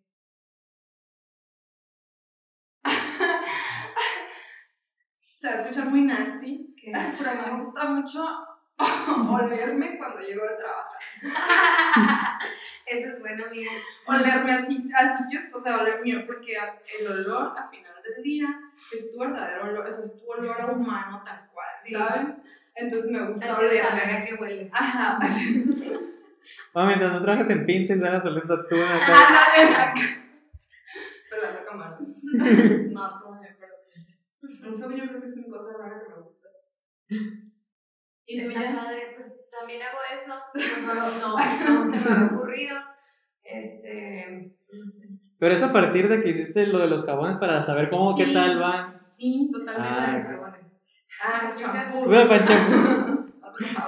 Se 5.14 5.47
va 5.47 5.53
a 5.53 5.62
escuchar 5.62 5.89
muy 5.89 6.01
nasty, 6.01 6.71
¿qué? 6.82 6.92
pero 7.18 7.32
me 7.46 7.64
gusta 7.64 7.86
mucho 7.90 8.26
olerme 9.30 9.98
cuando 9.98 10.20
llego 10.22 10.44
de 10.44 10.56
trabajar. 10.58 11.00
Eso 12.88 13.08
es 13.14 13.20
bueno, 13.20 13.46
amigo. 13.46 13.72
Olerme 14.08 14.52
así, 14.54 14.90
así 14.96 15.24
que, 15.30 15.56
o 15.56 15.60
sea, 15.60 15.78
oler 15.78 16.02
mío, 16.02 16.24
porque 16.26 16.54
el 17.00 17.08
olor 17.08 17.58
a 17.58 17.70
final 17.70 17.94
del 18.04 18.24
día 18.24 18.48
es 18.94 19.12
tu 19.12 19.20
verdadero 19.20 19.64
olor, 19.66 19.88
o 19.88 19.92
sea, 19.92 20.04
es 20.04 20.20
tu 20.22 20.30
olor 20.32 20.60
a 20.60 20.66
humano 20.68 21.22
tal 21.24 21.48
cual, 21.54 21.68
Sí. 21.84 21.94
¿sabes? 21.94 22.36
Entonces 22.76 23.12
me 23.12 23.20
gusta 23.28 23.52
Así 23.54 23.64
de 23.66 23.82
saber 23.82 23.94
olerme. 24.04 24.14
a 24.18 24.26
qué 24.26 24.34
huele. 24.36 24.70
Ajá. 24.74 25.20
Bueno, 26.74 26.88
mientras 26.88 27.12
no 27.14 27.22
trabajas 27.22 27.50
en 27.50 27.66
pinches, 27.66 28.00
sales 28.02 28.26
oliendo 28.26 28.66
tú 28.68 28.76
acá. 28.76 29.14
Ándale. 29.58 29.96
Pelando 31.30 31.66
camarón. 31.66 32.94
No, 32.94 33.20
todavía, 33.20 33.56
pero 33.60 33.74
sí. 33.78 34.06
Eso 34.70 34.92
yo 34.92 35.08
creo 35.08 35.22
que 35.22 35.28
es 35.28 35.38
una 35.38 35.58
cosa 35.58 35.78
rara 35.78 36.02
que 36.02 36.10
me 36.10 36.16
gusta. 36.16 36.21
¿Y 38.26 38.41
tú 38.43 38.49
Está 38.49 38.62
ya? 38.64 38.76
padre, 38.76 39.14
pues 39.18 39.34
también 39.51 39.82
hago 39.82 39.97
eso. 40.14 40.34
No, 40.86 40.93
no, 40.93 41.20
no, 41.20 41.38
no 41.38 41.93
se 41.93 42.09
me 42.09 42.16
había 42.16 42.26
ocurrido. 42.36 42.78
Este. 43.43 44.51
No 44.72 44.86
sé. 44.86 45.07
Pero 45.39 45.53
es 45.55 45.64
a 45.64 45.74
partir 45.74 46.07
de 46.07 46.22
que 46.24 46.30
hiciste 46.30 46.68
lo 46.68 46.80
de 46.80 46.88
los 46.88 47.05
jabones 47.05 47.38
para 47.38 47.62
saber 47.64 47.89
cómo, 47.89 48.16
qué 48.16 48.26
Sí. 48.26 48.34
tal 48.34 48.59
van. 48.59 49.01
Sí, 49.07 49.49
totalmente. 49.51 49.89
Ah, 49.91 50.12
de 50.18 50.24
jabones. 50.24 50.62
Ah, 51.24 51.41
es 51.47 51.62
champú. 51.62 52.12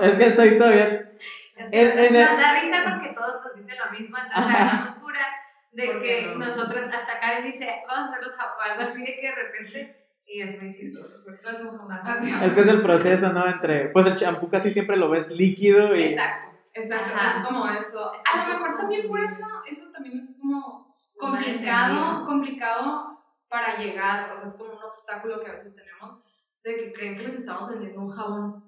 Es 0.01 0.11
que 0.17 0.25
estoy 0.25 0.57
todavía. 0.57 1.11
Es 1.55 1.71
que 1.71 1.81
En- 1.81 1.99
en 1.99 2.15
el- 2.15 2.25
nos 2.25 2.37
da 2.37 2.59
risa 2.59 2.83
porque 2.89 3.13
todos 3.15 3.41
nos 3.45 3.55
dicen 3.55 3.75
lo 3.85 3.91
mismo, 3.97 4.17
entonces 4.17 4.43
agarramos 4.55 4.89
cura 4.97 5.25
de 5.71 5.85
¿Por 5.85 6.01
qué 6.01 6.07
que 6.19 6.25
no? 6.27 6.35
nosotros, 6.45 6.85
hasta 6.85 7.19
Karen 7.19 7.45
dice, 7.45 7.69
vamos 7.87 8.09
a 8.09 8.11
hacer 8.11 8.25
los 8.25 8.35
jabones, 8.35 8.71
algo 8.71 8.83
así 8.91 8.99
de 9.05 9.15
que 9.15 9.21
de 9.21 9.35
repente, 9.35 10.02
y 10.25 10.41
es 10.41 10.61
muy 10.61 10.73
chistoso, 10.73 11.21
porque 11.25 11.41
no 11.43 11.49
es 11.49 11.61
un. 11.61 11.91
Así 11.91 12.31
Es 12.31 12.53
que 12.53 12.61
es 12.61 12.67
el 12.67 12.81
proceso, 12.81 13.33
¿no? 13.33 13.47
Entre. 13.47 13.89
Pues 13.89 14.05
el 14.05 14.15
champú 14.15 14.49
casi 14.49 14.71
siempre 14.71 14.97
lo 14.97 15.09
ves 15.09 15.29
líquido 15.29 15.95
y. 15.95 16.03
Exacto, 16.03 16.57
exacto. 16.73 17.13
Ajá. 17.15 17.39
Es 17.39 17.45
como 17.45 17.67
eso. 17.67 18.11
Es 18.13 18.21
A 18.33 18.37
lo 18.37 18.53
mejor 18.53 18.77
también 18.77 19.07
por 19.07 19.19
eso, 19.19 19.43
eso 19.69 19.91
también 19.91 20.17
es 20.17 20.37
como 20.39 20.95
complicado, 21.17 22.25
complicado 22.25 23.19
para 23.49 23.77
llegar. 23.77 24.31
O 24.31 24.35
sea, 24.35 24.47
es 24.47 24.55
como 24.57 24.73
un 24.73 24.83
obstáculo 24.83 25.43
que 25.43 25.51
a 25.51 25.53
veces 25.53 25.75
tenemos 25.75 26.23
de 26.63 26.77
que 26.77 26.93
creen 26.93 27.17
que 27.17 27.23
les 27.23 27.35
estamos 27.35 27.69
vendiendo 27.69 28.01
un 28.01 28.09
jabón 28.09 28.63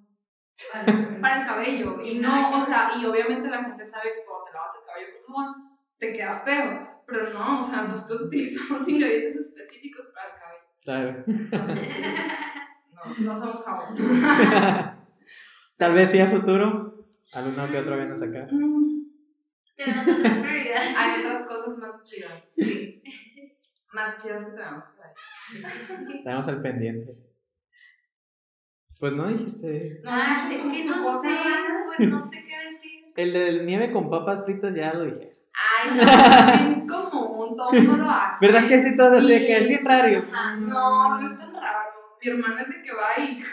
para 1.21 1.41
el 1.41 1.47
cabello. 1.47 2.01
Y 2.01 2.19
no, 2.19 2.49
o 2.49 2.61
sea, 2.61 2.91
y 2.97 3.05
obviamente 3.05 3.49
la 3.49 3.63
gente 3.63 3.85
sabe 3.85 4.13
que 4.13 4.25
cuando 4.25 4.45
te 4.45 4.53
lavas 4.53 4.71
el 4.79 4.85
cabello 4.85 5.07
con 5.25 5.35
jabón, 5.35 5.77
te 5.97 6.13
queda 6.13 6.41
feo. 6.41 6.95
Pero 7.07 7.29
no, 7.29 7.61
o 7.61 7.63
sea, 7.63 7.83
nosotros 7.83 8.21
utilizamos 8.27 8.87
ingredientes 8.87 9.47
específicos 9.47 10.11
para 10.13 10.27
el 10.27 10.39
cabello. 10.39 10.44
Claro. 10.85 11.23
Entonces, 11.27 11.87
sí, 11.87 12.03
no, 12.93 13.25
no 13.25 13.35
somos 13.35 13.63
jabón. 13.65 13.95
Tal 15.77 15.93
vez 15.93 16.11
sí 16.11 16.19
a 16.19 16.27
futuro. 16.27 17.07
Alguno 17.33 17.67
que 17.69 17.79
otro 17.79 17.97
viene 17.97 18.13
a 18.13 18.15
sacar. 18.15 18.47
Mm, 18.51 19.07
Tenemos 19.75 20.07
otras 20.07 20.37
prioridades. 20.39 20.95
Hay 20.97 21.21
otras 21.25 21.47
cosas 21.47 21.77
más 21.79 22.01
chidas. 22.03 22.43
Sí. 22.55 23.01
Más 23.93 24.21
chidas 24.23 24.45
que 24.45 24.51
tenemos 24.51 24.83
por 24.85 25.05
ahí. 25.05 26.17
Estamos 26.19 26.47
al 26.47 26.61
pendiente. 26.61 27.11
Pues 28.99 29.13
no 29.13 29.27
dijiste. 29.27 29.99
No, 30.03 30.09
Ah, 30.11 30.47
es 30.49 30.61
que 30.61 30.85
no 30.85 31.03
cosa 31.03 31.21
sé, 31.29 31.35
rara. 31.35 31.83
pues 31.97 32.09
no 32.09 32.21
sé 32.29 32.43
qué 32.43 32.69
decir. 32.71 33.05
El 33.17 33.33
de 33.33 33.63
nieve 33.65 33.91
con 33.91 34.09
papas 34.09 34.45
fritas 34.45 34.73
ya 34.75 34.93
lo 34.93 35.03
dije. 35.05 35.33
Ay, 35.53 35.91
no, 36.85 36.85
lo 37.53 38.09
hace. 38.09 38.45
¿Verdad 38.45 38.67
que 38.67 38.79
sí? 38.79 38.97
Todo 38.97 39.17
así 39.17 39.27
de 39.27 39.39
Sí. 39.39 39.45
que 39.45 39.57
es 39.57 39.67
bien 39.67 39.85
raro. 39.85 40.23
Ajá. 40.31 40.55
No, 40.57 41.19
no 41.19 41.31
es 41.31 41.37
tan 41.37 41.53
raro. 41.53 41.89
Mi 42.21 42.29
hermana 42.31 42.61
es 42.61 42.69
de 42.69 42.81
que 42.83 42.91
va 42.91 43.23
y. 43.23 43.43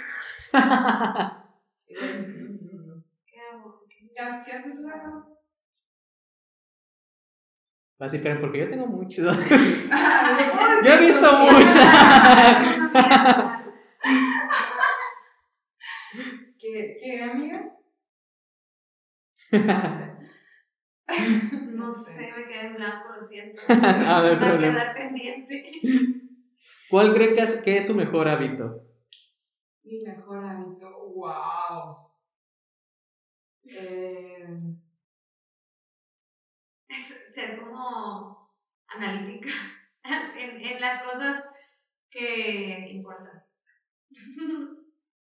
¿Qué 3.26 3.40
hago? 3.50 3.84
¿Qué 3.88 4.52
haces? 4.52 4.78
A 7.98 8.04
decir 8.06 8.22
Karen, 8.22 8.40
porque 8.40 8.58
yo 8.58 8.68
tengo 8.68 8.86
muchos. 8.88 9.38
Yo 9.48 10.88
Yo 10.88 10.92
he 10.94 10.98
visto 10.98 11.38
muchas. 11.38 11.86
¿Qué, 16.58 16.98
¿Qué, 17.00 17.22
amiga? 17.22 17.62
No 19.52 19.82
sé. 19.82 20.11
No 21.76 21.92
sé, 21.92 22.32
me 22.36 22.44
quedé 22.46 22.66
en 22.68 22.74
blanco, 22.76 23.08
lo 23.16 23.22
siento. 23.22 23.62
No 23.68 24.26
hay 24.26 24.36
Va 24.36 24.48
a 24.48 24.58
quedar 24.58 24.94
pendiente. 24.98 25.72
¿Cuál 26.86 27.12
creen 27.12 27.34
que 27.34 27.42
es, 27.42 27.54
que 27.62 27.76
es 27.78 27.86
su 27.88 27.94
mejor 27.94 28.28
hábito? 28.28 28.84
Mi 29.84 30.00
mejor 30.02 30.44
hábito. 30.44 30.88
¡Wow! 31.14 32.10
Eh, 33.64 34.46
Es 36.88 37.34
ser 37.34 37.58
como 37.58 38.48
analítica 38.86 39.50
en, 40.04 40.64
en 40.64 40.80
las 40.80 41.02
cosas 41.02 41.44
que 42.10 42.90
importan. 42.90 43.42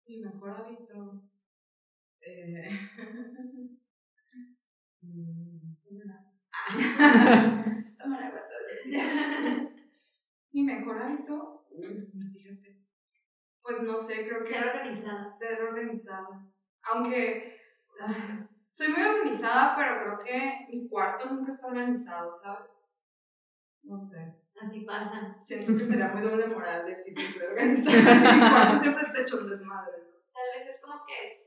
mi 0.07 0.17
mejor 0.19 0.51
hábito. 0.51 1.23
Eh, 2.21 2.69
tomar 7.99 8.23
agua 8.23 8.41
todos 8.49 8.63
los 8.69 8.85
días. 8.85 9.13
Mi 10.53 10.63
mejor 10.63 10.99
hábito. 10.99 11.67
Fíjate. 12.33 12.79
Pues 13.63 13.83
no 13.83 13.95
sé, 13.97 14.27
creo 14.29 14.45
que 14.45 14.53
Ser 14.53 14.67
organizada. 14.67 15.33
ser 15.33 15.63
organizada. 15.63 16.47
Aunque 16.83 17.57
ah, 18.01 18.13
soy 18.69 18.89
muy 18.89 19.03
organizada, 19.03 19.77
pero 19.77 20.03
creo 20.03 20.19
que 20.25 20.67
mi 20.71 20.89
cuarto 20.89 21.31
nunca 21.33 21.53
está 21.53 21.69
organizado, 21.69 22.33
¿sabes? 22.33 22.73
No 23.83 23.97
sé. 23.97 24.37
Así 24.61 24.81
pasa. 24.81 25.37
Siento 25.43 25.77
que 25.77 25.85
sería 25.85 26.09
muy 26.09 26.23
doble 26.23 26.47
moral 26.49 26.85
decir 26.87 27.15
que 27.15 27.29
soy 27.31 27.47
organizada. 27.47 28.33
mi 28.35 28.41
cuarto 28.51 28.81
siempre 28.81 29.05
está 29.07 29.23
hecho 29.23 29.39
un 29.41 29.49
desmadre. 29.51 29.97
Tal 30.33 30.45
vez 30.59 30.69
es 30.75 30.81
como 30.81 31.05
que. 31.07 31.43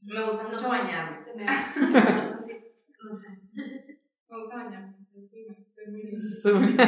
Me 0.00 0.24
gusta 0.24 0.46
mucho 0.48 0.68
bañarme. 0.68 1.24
tener- 1.24 1.48
no 2.32 2.38
sé. 2.38 2.67
No 3.02 3.14
sé. 3.14 3.28
Me 4.28 4.36
gusta 4.36 4.56
bañarme. 4.56 4.94
yo 5.14 5.22
Soy, 5.22 5.46
soy 5.68 5.86
muy 5.90 6.02
linda. 6.02 6.40
Soy 6.42 6.52
muy- 6.52 6.76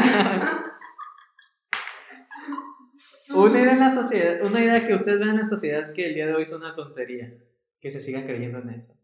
una 3.30 3.61
idea 3.61 3.72
en 3.72 3.78
la 3.80 3.90
sociedad, 3.90 4.44
una 4.44 4.61
idea 4.61 4.86
que 4.86 4.94
ustedes 4.94 5.18
ven 5.20 5.30
en 5.30 5.36
la 5.38 5.44
sociedad 5.44 5.94
que 5.94 6.06
el 6.08 6.14
día 6.14 6.26
de 6.26 6.34
hoy 6.34 6.42
es 6.42 6.52
una 6.52 6.74
tontería, 6.74 7.32
que 7.80 7.90
se 7.90 8.00
siga 8.00 8.24
creyendo 8.24 8.58
en 8.58 8.70
eso. 8.70 8.94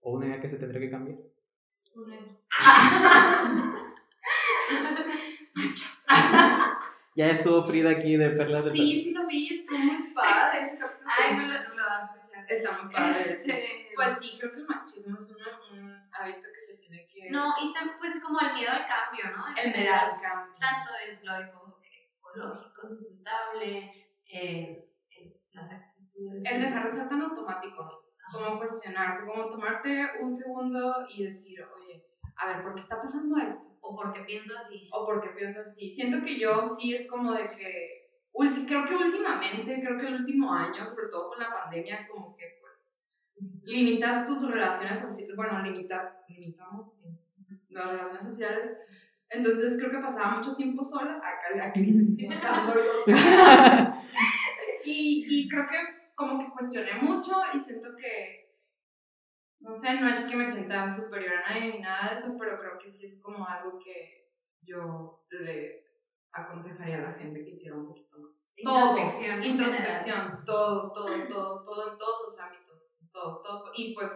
O 0.00 0.16
una 0.16 0.26
idea 0.26 0.40
que 0.40 0.48
se 0.48 0.56
tendría 0.58 0.80
que 0.80 0.90
cambiar. 0.90 1.18
Ya 7.16 7.30
estuvo 7.30 7.62
Frida 7.64 7.90
aquí 7.90 8.16
de 8.16 8.30
Perlas 8.30 8.64
de 8.64 8.72
Sí, 8.72 9.04
sí 9.04 9.12
lo 9.14 9.24
vi, 9.26 9.46
estuvo 9.46 9.78
muy 9.78 10.12
padre 10.12 10.58
ese 10.60 10.78
capítulo. 10.78 11.08
Ay, 11.16 11.36
no 11.36 11.42
lo, 11.42 11.68
no 11.68 11.74
lo 11.76 11.84
vas 11.84 12.10
a 12.10 12.14
escuchar. 12.16 12.44
Está 12.48 12.82
muy 12.82 12.92
padre. 12.92 13.83
Pues 13.94 14.18
sí, 14.18 14.36
creo 14.38 14.52
que 14.52 14.58
el 14.58 14.66
machismo 14.66 15.16
es 15.16 15.36
un, 15.36 15.78
un 15.78 16.02
hábito 16.12 16.48
que 16.52 16.60
se 16.60 16.76
tiene 16.76 17.06
que... 17.06 17.30
No, 17.30 17.54
y 17.62 17.72
también 17.72 17.98
pues 17.98 18.22
como 18.22 18.40
el 18.40 18.52
miedo 18.52 18.70
al 18.70 18.86
cambio, 18.86 19.36
¿no? 19.36 19.48
En 19.48 19.68
el 19.68 19.72
general. 19.72 20.10
al 20.14 20.20
cambio. 20.20 20.54
tanto 20.58 20.90
dentro 21.06 21.32
de 21.32 21.44
lo 21.44 21.74
ecológico, 22.34 22.88
sustentable, 22.88 24.10
eh, 24.26 24.90
en 25.10 25.34
las 25.52 25.70
actitudes. 25.70 26.42
El 26.44 26.62
dejar 26.62 26.84
de 26.84 26.90
ser 26.90 27.08
tan 27.08 27.22
automáticos. 27.22 28.10
Como 28.32 28.58
cuestionarte, 28.58 29.26
como 29.26 29.50
tomarte 29.50 30.10
un 30.20 30.34
segundo 30.34 31.06
y 31.08 31.24
decir, 31.24 31.62
oye, 31.62 32.06
a 32.36 32.48
ver, 32.48 32.62
¿por 32.62 32.74
qué 32.74 32.80
está 32.80 33.00
pasando 33.00 33.36
esto? 33.36 33.76
O 33.80 33.94
porque 33.94 34.24
pienso 34.24 34.56
así. 34.56 34.88
O 34.92 35.04
por 35.04 35.22
qué 35.22 35.28
pienso 35.36 35.60
así. 35.60 35.90
Siento 35.90 36.24
que 36.24 36.38
yo 36.38 36.64
sí 36.74 36.94
es 36.94 37.08
como 37.08 37.32
de 37.32 37.46
que 37.46 38.04
creo 38.66 38.86
que 38.86 38.96
últimamente, 38.96 39.80
creo 39.80 39.98
que 39.98 40.06
el 40.06 40.14
último 40.14 40.52
año, 40.52 40.84
sobre 40.84 41.08
todo 41.08 41.28
con 41.28 41.38
la 41.38 41.50
pandemia, 41.50 42.08
como 42.08 42.34
que 42.36 42.58
limitas 43.64 44.26
tus 44.26 44.50
relaciones 44.50 44.98
sociales, 44.98 45.36
bueno, 45.36 45.62
limitas, 45.62 46.12
limitamos 46.28 47.04
las 47.68 47.90
relaciones 47.90 48.22
sociales. 48.22 48.76
Entonces 49.30 49.78
creo 49.78 49.90
que 49.90 49.98
pasaba 49.98 50.36
mucho 50.36 50.54
tiempo 50.54 50.82
sola, 50.82 51.16
acá 51.16 51.56
la 51.56 51.72
crisis, 51.72 52.16
y, 54.84 55.26
y 55.28 55.48
creo 55.48 55.66
que 55.66 55.76
como 56.14 56.38
que 56.38 56.50
cuestioné 56.50 56.94
mucho 57.02 57.32
y 57.52 57.58
siento 57.58 57.94
que, 57.96 58.56
no 59.60 59.72
sé, 59.72 60.00
no 60.00 60.08
es 60.08 60.24
que 60.26 60.36
me 60.36 60.50
sienta 60.50 60.88
superior 60.88 61.34
a 61.34 61.48
nadie 61.48 61.72
ni 61.72 61.80
nada 61.80 62.10
de 62.10 62.16
eso, 62.16 62.36
pero 62.38 62.58
creo 62.60 62.78
que 62.78 62.88
sí 62.88 63.06
es 63.06 63.20
como 63.20 63.46
algo 63.46 63.78
que 63.78 64.30
yo 64.62 65.26
le 65.30 65.84
aconsejaría 66.32 66.98
a 66.98 67.10
la 67.10 67.12
gente 67.12 67.44
que 67.44 67.50
hiciera 67.50 67.76
un 67.76 67.86
poquito 67.86 68.18
más. 68.18 68.32
Introspección. 68.56 69.40
Todo, 69.40 69.48
introspección, 69.48 70.44
todo, 70.44 70.92
todo, 70.92 71.28
todo, 71.28 71.64
todo, 71.64 71.92
en 71.92 71.98
todos 71.98 72.16
los 72.26 72.40
ámbitos, 72.40 72.63
todos, 73.14 73.42
todo. 73.42 73.70
Y 73.74 73.94
pues 73.94 74.10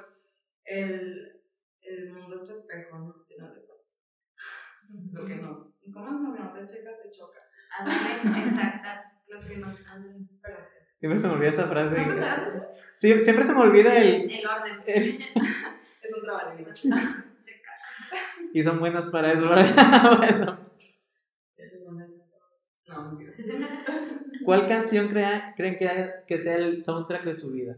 el, 0.64 1.40
el 1.80 2.12
mundo 2.12 2.34
es 2.34 2.46
tu 2.46 2.52
espejo, 2.52 2.98
¿no? 2.98 3.14
Lo 5.12 5.24
que 5.24 5.36
no. 5.36 5.72
¿Y 5.82 5.92
cómo 5.92 6.14
es 6.14 6.20
lo 6.20 6.34
que 6.34 6.40
no 6.40 6.52
te 6.52 6.64
checa, 6.66 6.90
te 7.02 7.10
choca? 7.10 7.38
exacta. 7.86 9.22
Lo 9.28 9.46
que 9.46 9.58
no 9.58 9.76
parece. 10.42 10.86
Siempre 10.98 11.18
se 11.18 11.28
me 11.28 11.34
olvida 11.34 11.50
esa 11.50 11.68
frase. 11.68 12.06
¿No 12.06 12.12
te 12.12 12.18
sabes 12.18 12.54
eso? 12.54 12.66
Sí, 12.94 13.18
siempre 13.22 13.44
se 13.44 13.52
me 13.52 13.60
olvida 13.60 13.96
el... 13.96 14.30
El 14.30 14.46
orden. 14.46 14.82
es 16.02 16.14
un 16.14 16.22
trabajo. 16.22 16.56
y 18.54 18.62
son 18.62 18.80
buenas 18.80 19.06
para 19.06 19.32
eso. 19.32 19.46
bueno. 19.46 20.58
No, 22.88 23.18
¿Cuál 24.44 24.66
canción 24.66 25.08
crea, 25.08 25.52
creen 25.54 25.78
que, 25.78 26.10
que 26.26 26.38
sea 26.38 26.56
el 26.56 26.82
soundtrack 26.82 27.24
de 27.24 27.34
su 27.34 27.52
vida? 27.52 27.76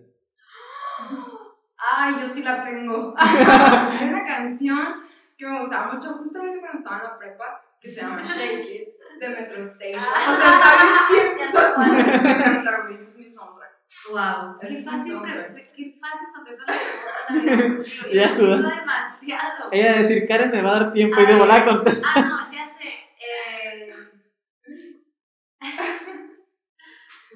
Ay, 1.77 2.15
yo 2.21 2.27
sí 2.27 2.43
la 2.43 2.65
tengo. 2.65 3.15
Hay 3.17 4.09
una 4.09 4.25
canción 4.25 5.05
que 5.37 5.47
me 5.47 5.61
gustaba 5.61 5.93
mucho 5.93 6.09
justamente 6.11 6.61
cuando 6.61 6.79
estaba 6.79 6.99
en 6.99 7.05
la 7.05 7.19
prepa, 7.19 7.63
que 7.81 7.89
se 7.89 8.03
llama 8.03 8.23
Shake 8.23 8.69
It, 8.69 8.89
de 9.19 9.29
Metro 9.31 9.61
Station. 9.63 10.01
Ah, 10.01 10.31
o 10.31 10.37
sea, 10.37 10.55
está 10.57 10.71
bien. 11.11 11.37
Me 11.95 12.31
encanta, 12.33 12.83
güey, 12.83 12.95
ese 12.95 13.11
es 13.11 13.17
mi 13.17 13.29
soundtrack. 13.29 13.71
Wow, 14.11 14.59
qué 14.61 14.67
es 14.67 14.85
fácil, 14.85 15.19
qué 15.75 15.99
fácil 16.01 16.29
contestar 16.33 16.67
la 16.69 17.43
pregunta. 17.43 17.85
Ya 18.13 18.31
suda. 18.31 18.57
demasiado. 18.57 19.69
Ella 19.73 19.99
decir, 19.99 20.29
Karen 20.29 20.51
me 20.51 20.63
va 20.63 20.71
a 20.71 20.81
dar 20.81 20.93
tiempo 20.93 21.21
y 21.21 21.27
de 21.27 21.35
volar 21.35 21.65
contesta. 21.65 22.07
Ah, 22.15 22.21
no, 22.21 22.53
ya 22.53 22.67
sé. 22.67 23.09
Eh... 23.19 23.95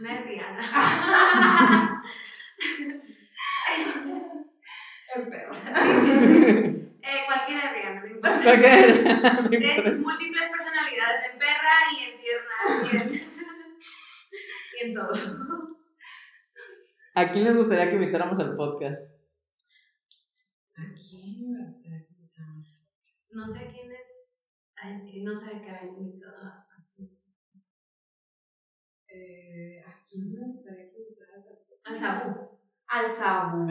Una 0.01 0.21
Rihanna. 0.23 2.03
El 5.15 5.29
perro. 5.29 5.55
Eh, 7.07 7.27
cualquiera 7.27 7.71
de 7.71 7.75
Rihanna, 7.75 8.01
no 8.01 8.07
importa. 8.07 8.39
Ok. 8.39 9.51
Tiene 9.51 9.83
sus 9.85 9.99
múltiples 9.99 10.49
personalidades 10.51 11.31
en 11.31 11.39
perra 11.39 11.77
y 11.93 12.03
en 12.03 12.19
tierna 12.19 12.57
y 12.83 12.97
en, 12.97 13.09
y 14.81 14.87
en 14.87 14.95
todo. 14.95 15.13
¿A 17.15 17.31
quién 17.31 17.45
les 17.45 17.57
gustaría 17.59 17.91
que 17.91 17.97
invitáramos 17.97 18.41
al 18.41 18.57
podcast? 18.57 19.21
¿A 20.77 20.95
quién 20.95 21.53
me 21.53 21.65
gustaría 21.67 22.07
que 22.07 22.15
invitáramos? 22.15 22.81
No 23.35 23.47
sé 23.47 23.69
quién 23.71 23.93
es. 23.93 24.09
Ay, 24.77 25.23
no 25.23 25.35
sé 25.35 25.61
qué 25.61 25.71
hay 25.71 25.89
invitado. 25.89 26.65
Eh, 29.09 29.85
¿A 29.87 30.07
quién 30.09 30.25
me 30.25 30.47
gustaría 30.47 30.91
que 30.91 31.03
invitaras 31.03 31.53
Al 31.85 32.01
Sabu. 32.01 32.59
Al 32.87 33.13
Sabu. 33.13 33.67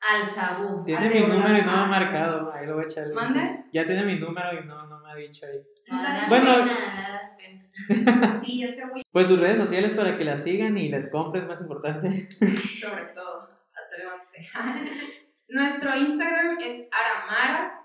Al 0.00 0.28
Sabu. 0.30 0.84
Tiene 0.84 1.08
mi 1.08 1.20
número 1.20 1.56
y 1.56 1.62
no 1.62 1.72
me 1.72 1.78
ha 1.78 1.86
marcado. 1.86 2.52
Ahí 2.52 2.66
lo 2.66 2.74
voy 2.76 2.84
a 2.84 2.86
echar. 2.86 3.12
¿Mande? 3.12 3.64
Ya 3.72 3.84
tiene 3.84 4.04
mi 4.04 4.18
número 4.18 4.52
y 4.60 4.64
no, 4.64 4.86
no 4.86 5.00
me 5.00 5.10
ha 5.10 5.14
dicho 5.16 5.46
ahí. 5.46 5.60
Das 5.88 6.28
Bueno. 6.28 6.44
pena, 6.54 7.36
pena. 7.36 8.40
Sí, 8.44 8.62
ese 8.64 8.86
güey. 8.88 9.02
Pues 9.10 9.26
sus 9.26 9.38
redes 9.40 9.58
sociales 9.58 9.94
para 9.94 10.16
que 10.16 10.24
la 10.24 10.38
sigan 10.38 10.76
y 10.78 10.88
les 10.88 11.10
compren, 11.10 11.46
más 11.46 11.60
importante. 11.60 12.28
Sobre 12.80 13.04
todo, 13.14 13.50
atrévanse. 13.74 14.48
Nuestro 15.48 15.96
Instagram 15.96 16.58
es 16.60 16.88
aramara. 16.92 17.78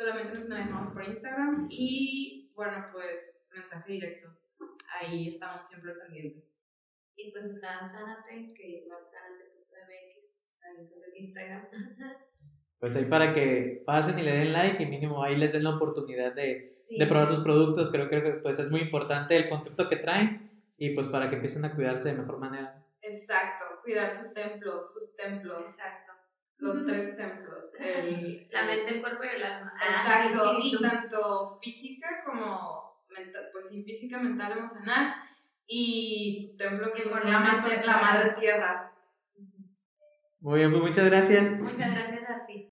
Solamente 0.00 0.34
nos 0.34 0.48
manejamos 0.48 0.88
por 0.88 1.04
Instagram 1.04 1.66
y, 1.70 2.50
bueno, 2.54 2.86
pues, 2.90 3.46
mensaje 3.54 3.92
directo. 3.92 4.28
Ahí 4.98 5.28
estamos 5.28 5.62
siempre 5.68 5.92
pendientes. 5.92 6.49
Y 7.22 7.30
pues 7.32 7.44
está 7.46 7.86
Sanate, 7.88 8.52
que 8.54 8.84
igual 8.84 9.00
sanate.mx, 9.06 10.60
también 10.60 10.88
sobre 10.88 11.18
Instagram. 11.18 11.66
Pues 12.80 12.96
ahí 12.96 13.04
para 13.04 13.34
que 13.34 13.82
pasen 13.84 14.18
y 14.18 14.22
le 14.22 14.32
den 14.32 14.54
like 14.54 14.82
y 14.82 14.86
mínimo 14.86 15.22
ahí 15.22 15.36
les 15.36 15.52
den 15.52 15.64
la 15.64 15.76
oportunidad 15.76 16.32
de, 16.32 16.72
Sí. 16.88 16.98
de 16.98 17.06
probar 17.06 17.28
sus 17.28 17.40
productos. 17.40 17.90
Creo, 17.90 18.08
creo 18.08 18.22
que 18.22 18.30
pues 18.40 18.58
es 18.58 18.70
muy 18.70 18.80
importante 18.80 19.36
el 19.36 19.50
concepto 19.50 19.86
que 19.90 19.96
traen 19.96 20.50
y 20.78 20.94
pues 20.94 21.06
para 21.08 21.28
que 21.28 21.34
empiecen 21.36 21.62
a 21.66 21.74
cuidarse 21.74 22.08
de 22.08 22.14
mejor 22.14 22.38
manera. 22.38 22.82
Exacto, 23.02 23.66
cuidar 23.84 24.10
su 24.10 24.32
templo, 24.32 24.86
sus 24.86 25.14
templos, 25.14 25.60
Exacto. 25.60 26.12
los 26.56 26.86
tres 26.86 27.18
templos. 27.18 27.74
El, 27.78 28.48
La 28.50 28.64
mente, 28.64 28.94
el 28.94 29.00
cuerpo 29.02 29.24
y 29.24 29.36
el 29.36 29.42
alma. 29.44 29.74
Ah, 29.76 29.86
Exacto, 30.24 30.52
el 30.56 30.64
y 30.64 30.80
tanto 30.80 31.58
física 31.62 32.22
como 32.24 33.04
mental, 33.10 33.50
pues 33.52 33.68
sí, 33.68 33.84
física, 33.84 34.18
mental, 34.18 34.56
emocional. 34.56 35.14
Y 35.72 36.50
tu 36.50 36.56
templo 36.56 36.92
que 36.92 37.02
por 37.02 37.22
se 37.22 37.30
llama 37.30 37.60
dónde, 37.62 37.76
por 37.76 37.86
la 37.86 38.00
madre 38.00 38.32
tierra. 38.40 38.92
Muy 40.40 40.58
bien, 40.58 40.72
pues 40.72 40.82
muchas 40.82 41.04
gracias. 41.04 41.52
Muchas 41.60 41.92
gracias 41.92 42.28
a 42.28 42.44
ti. 42.44 42.68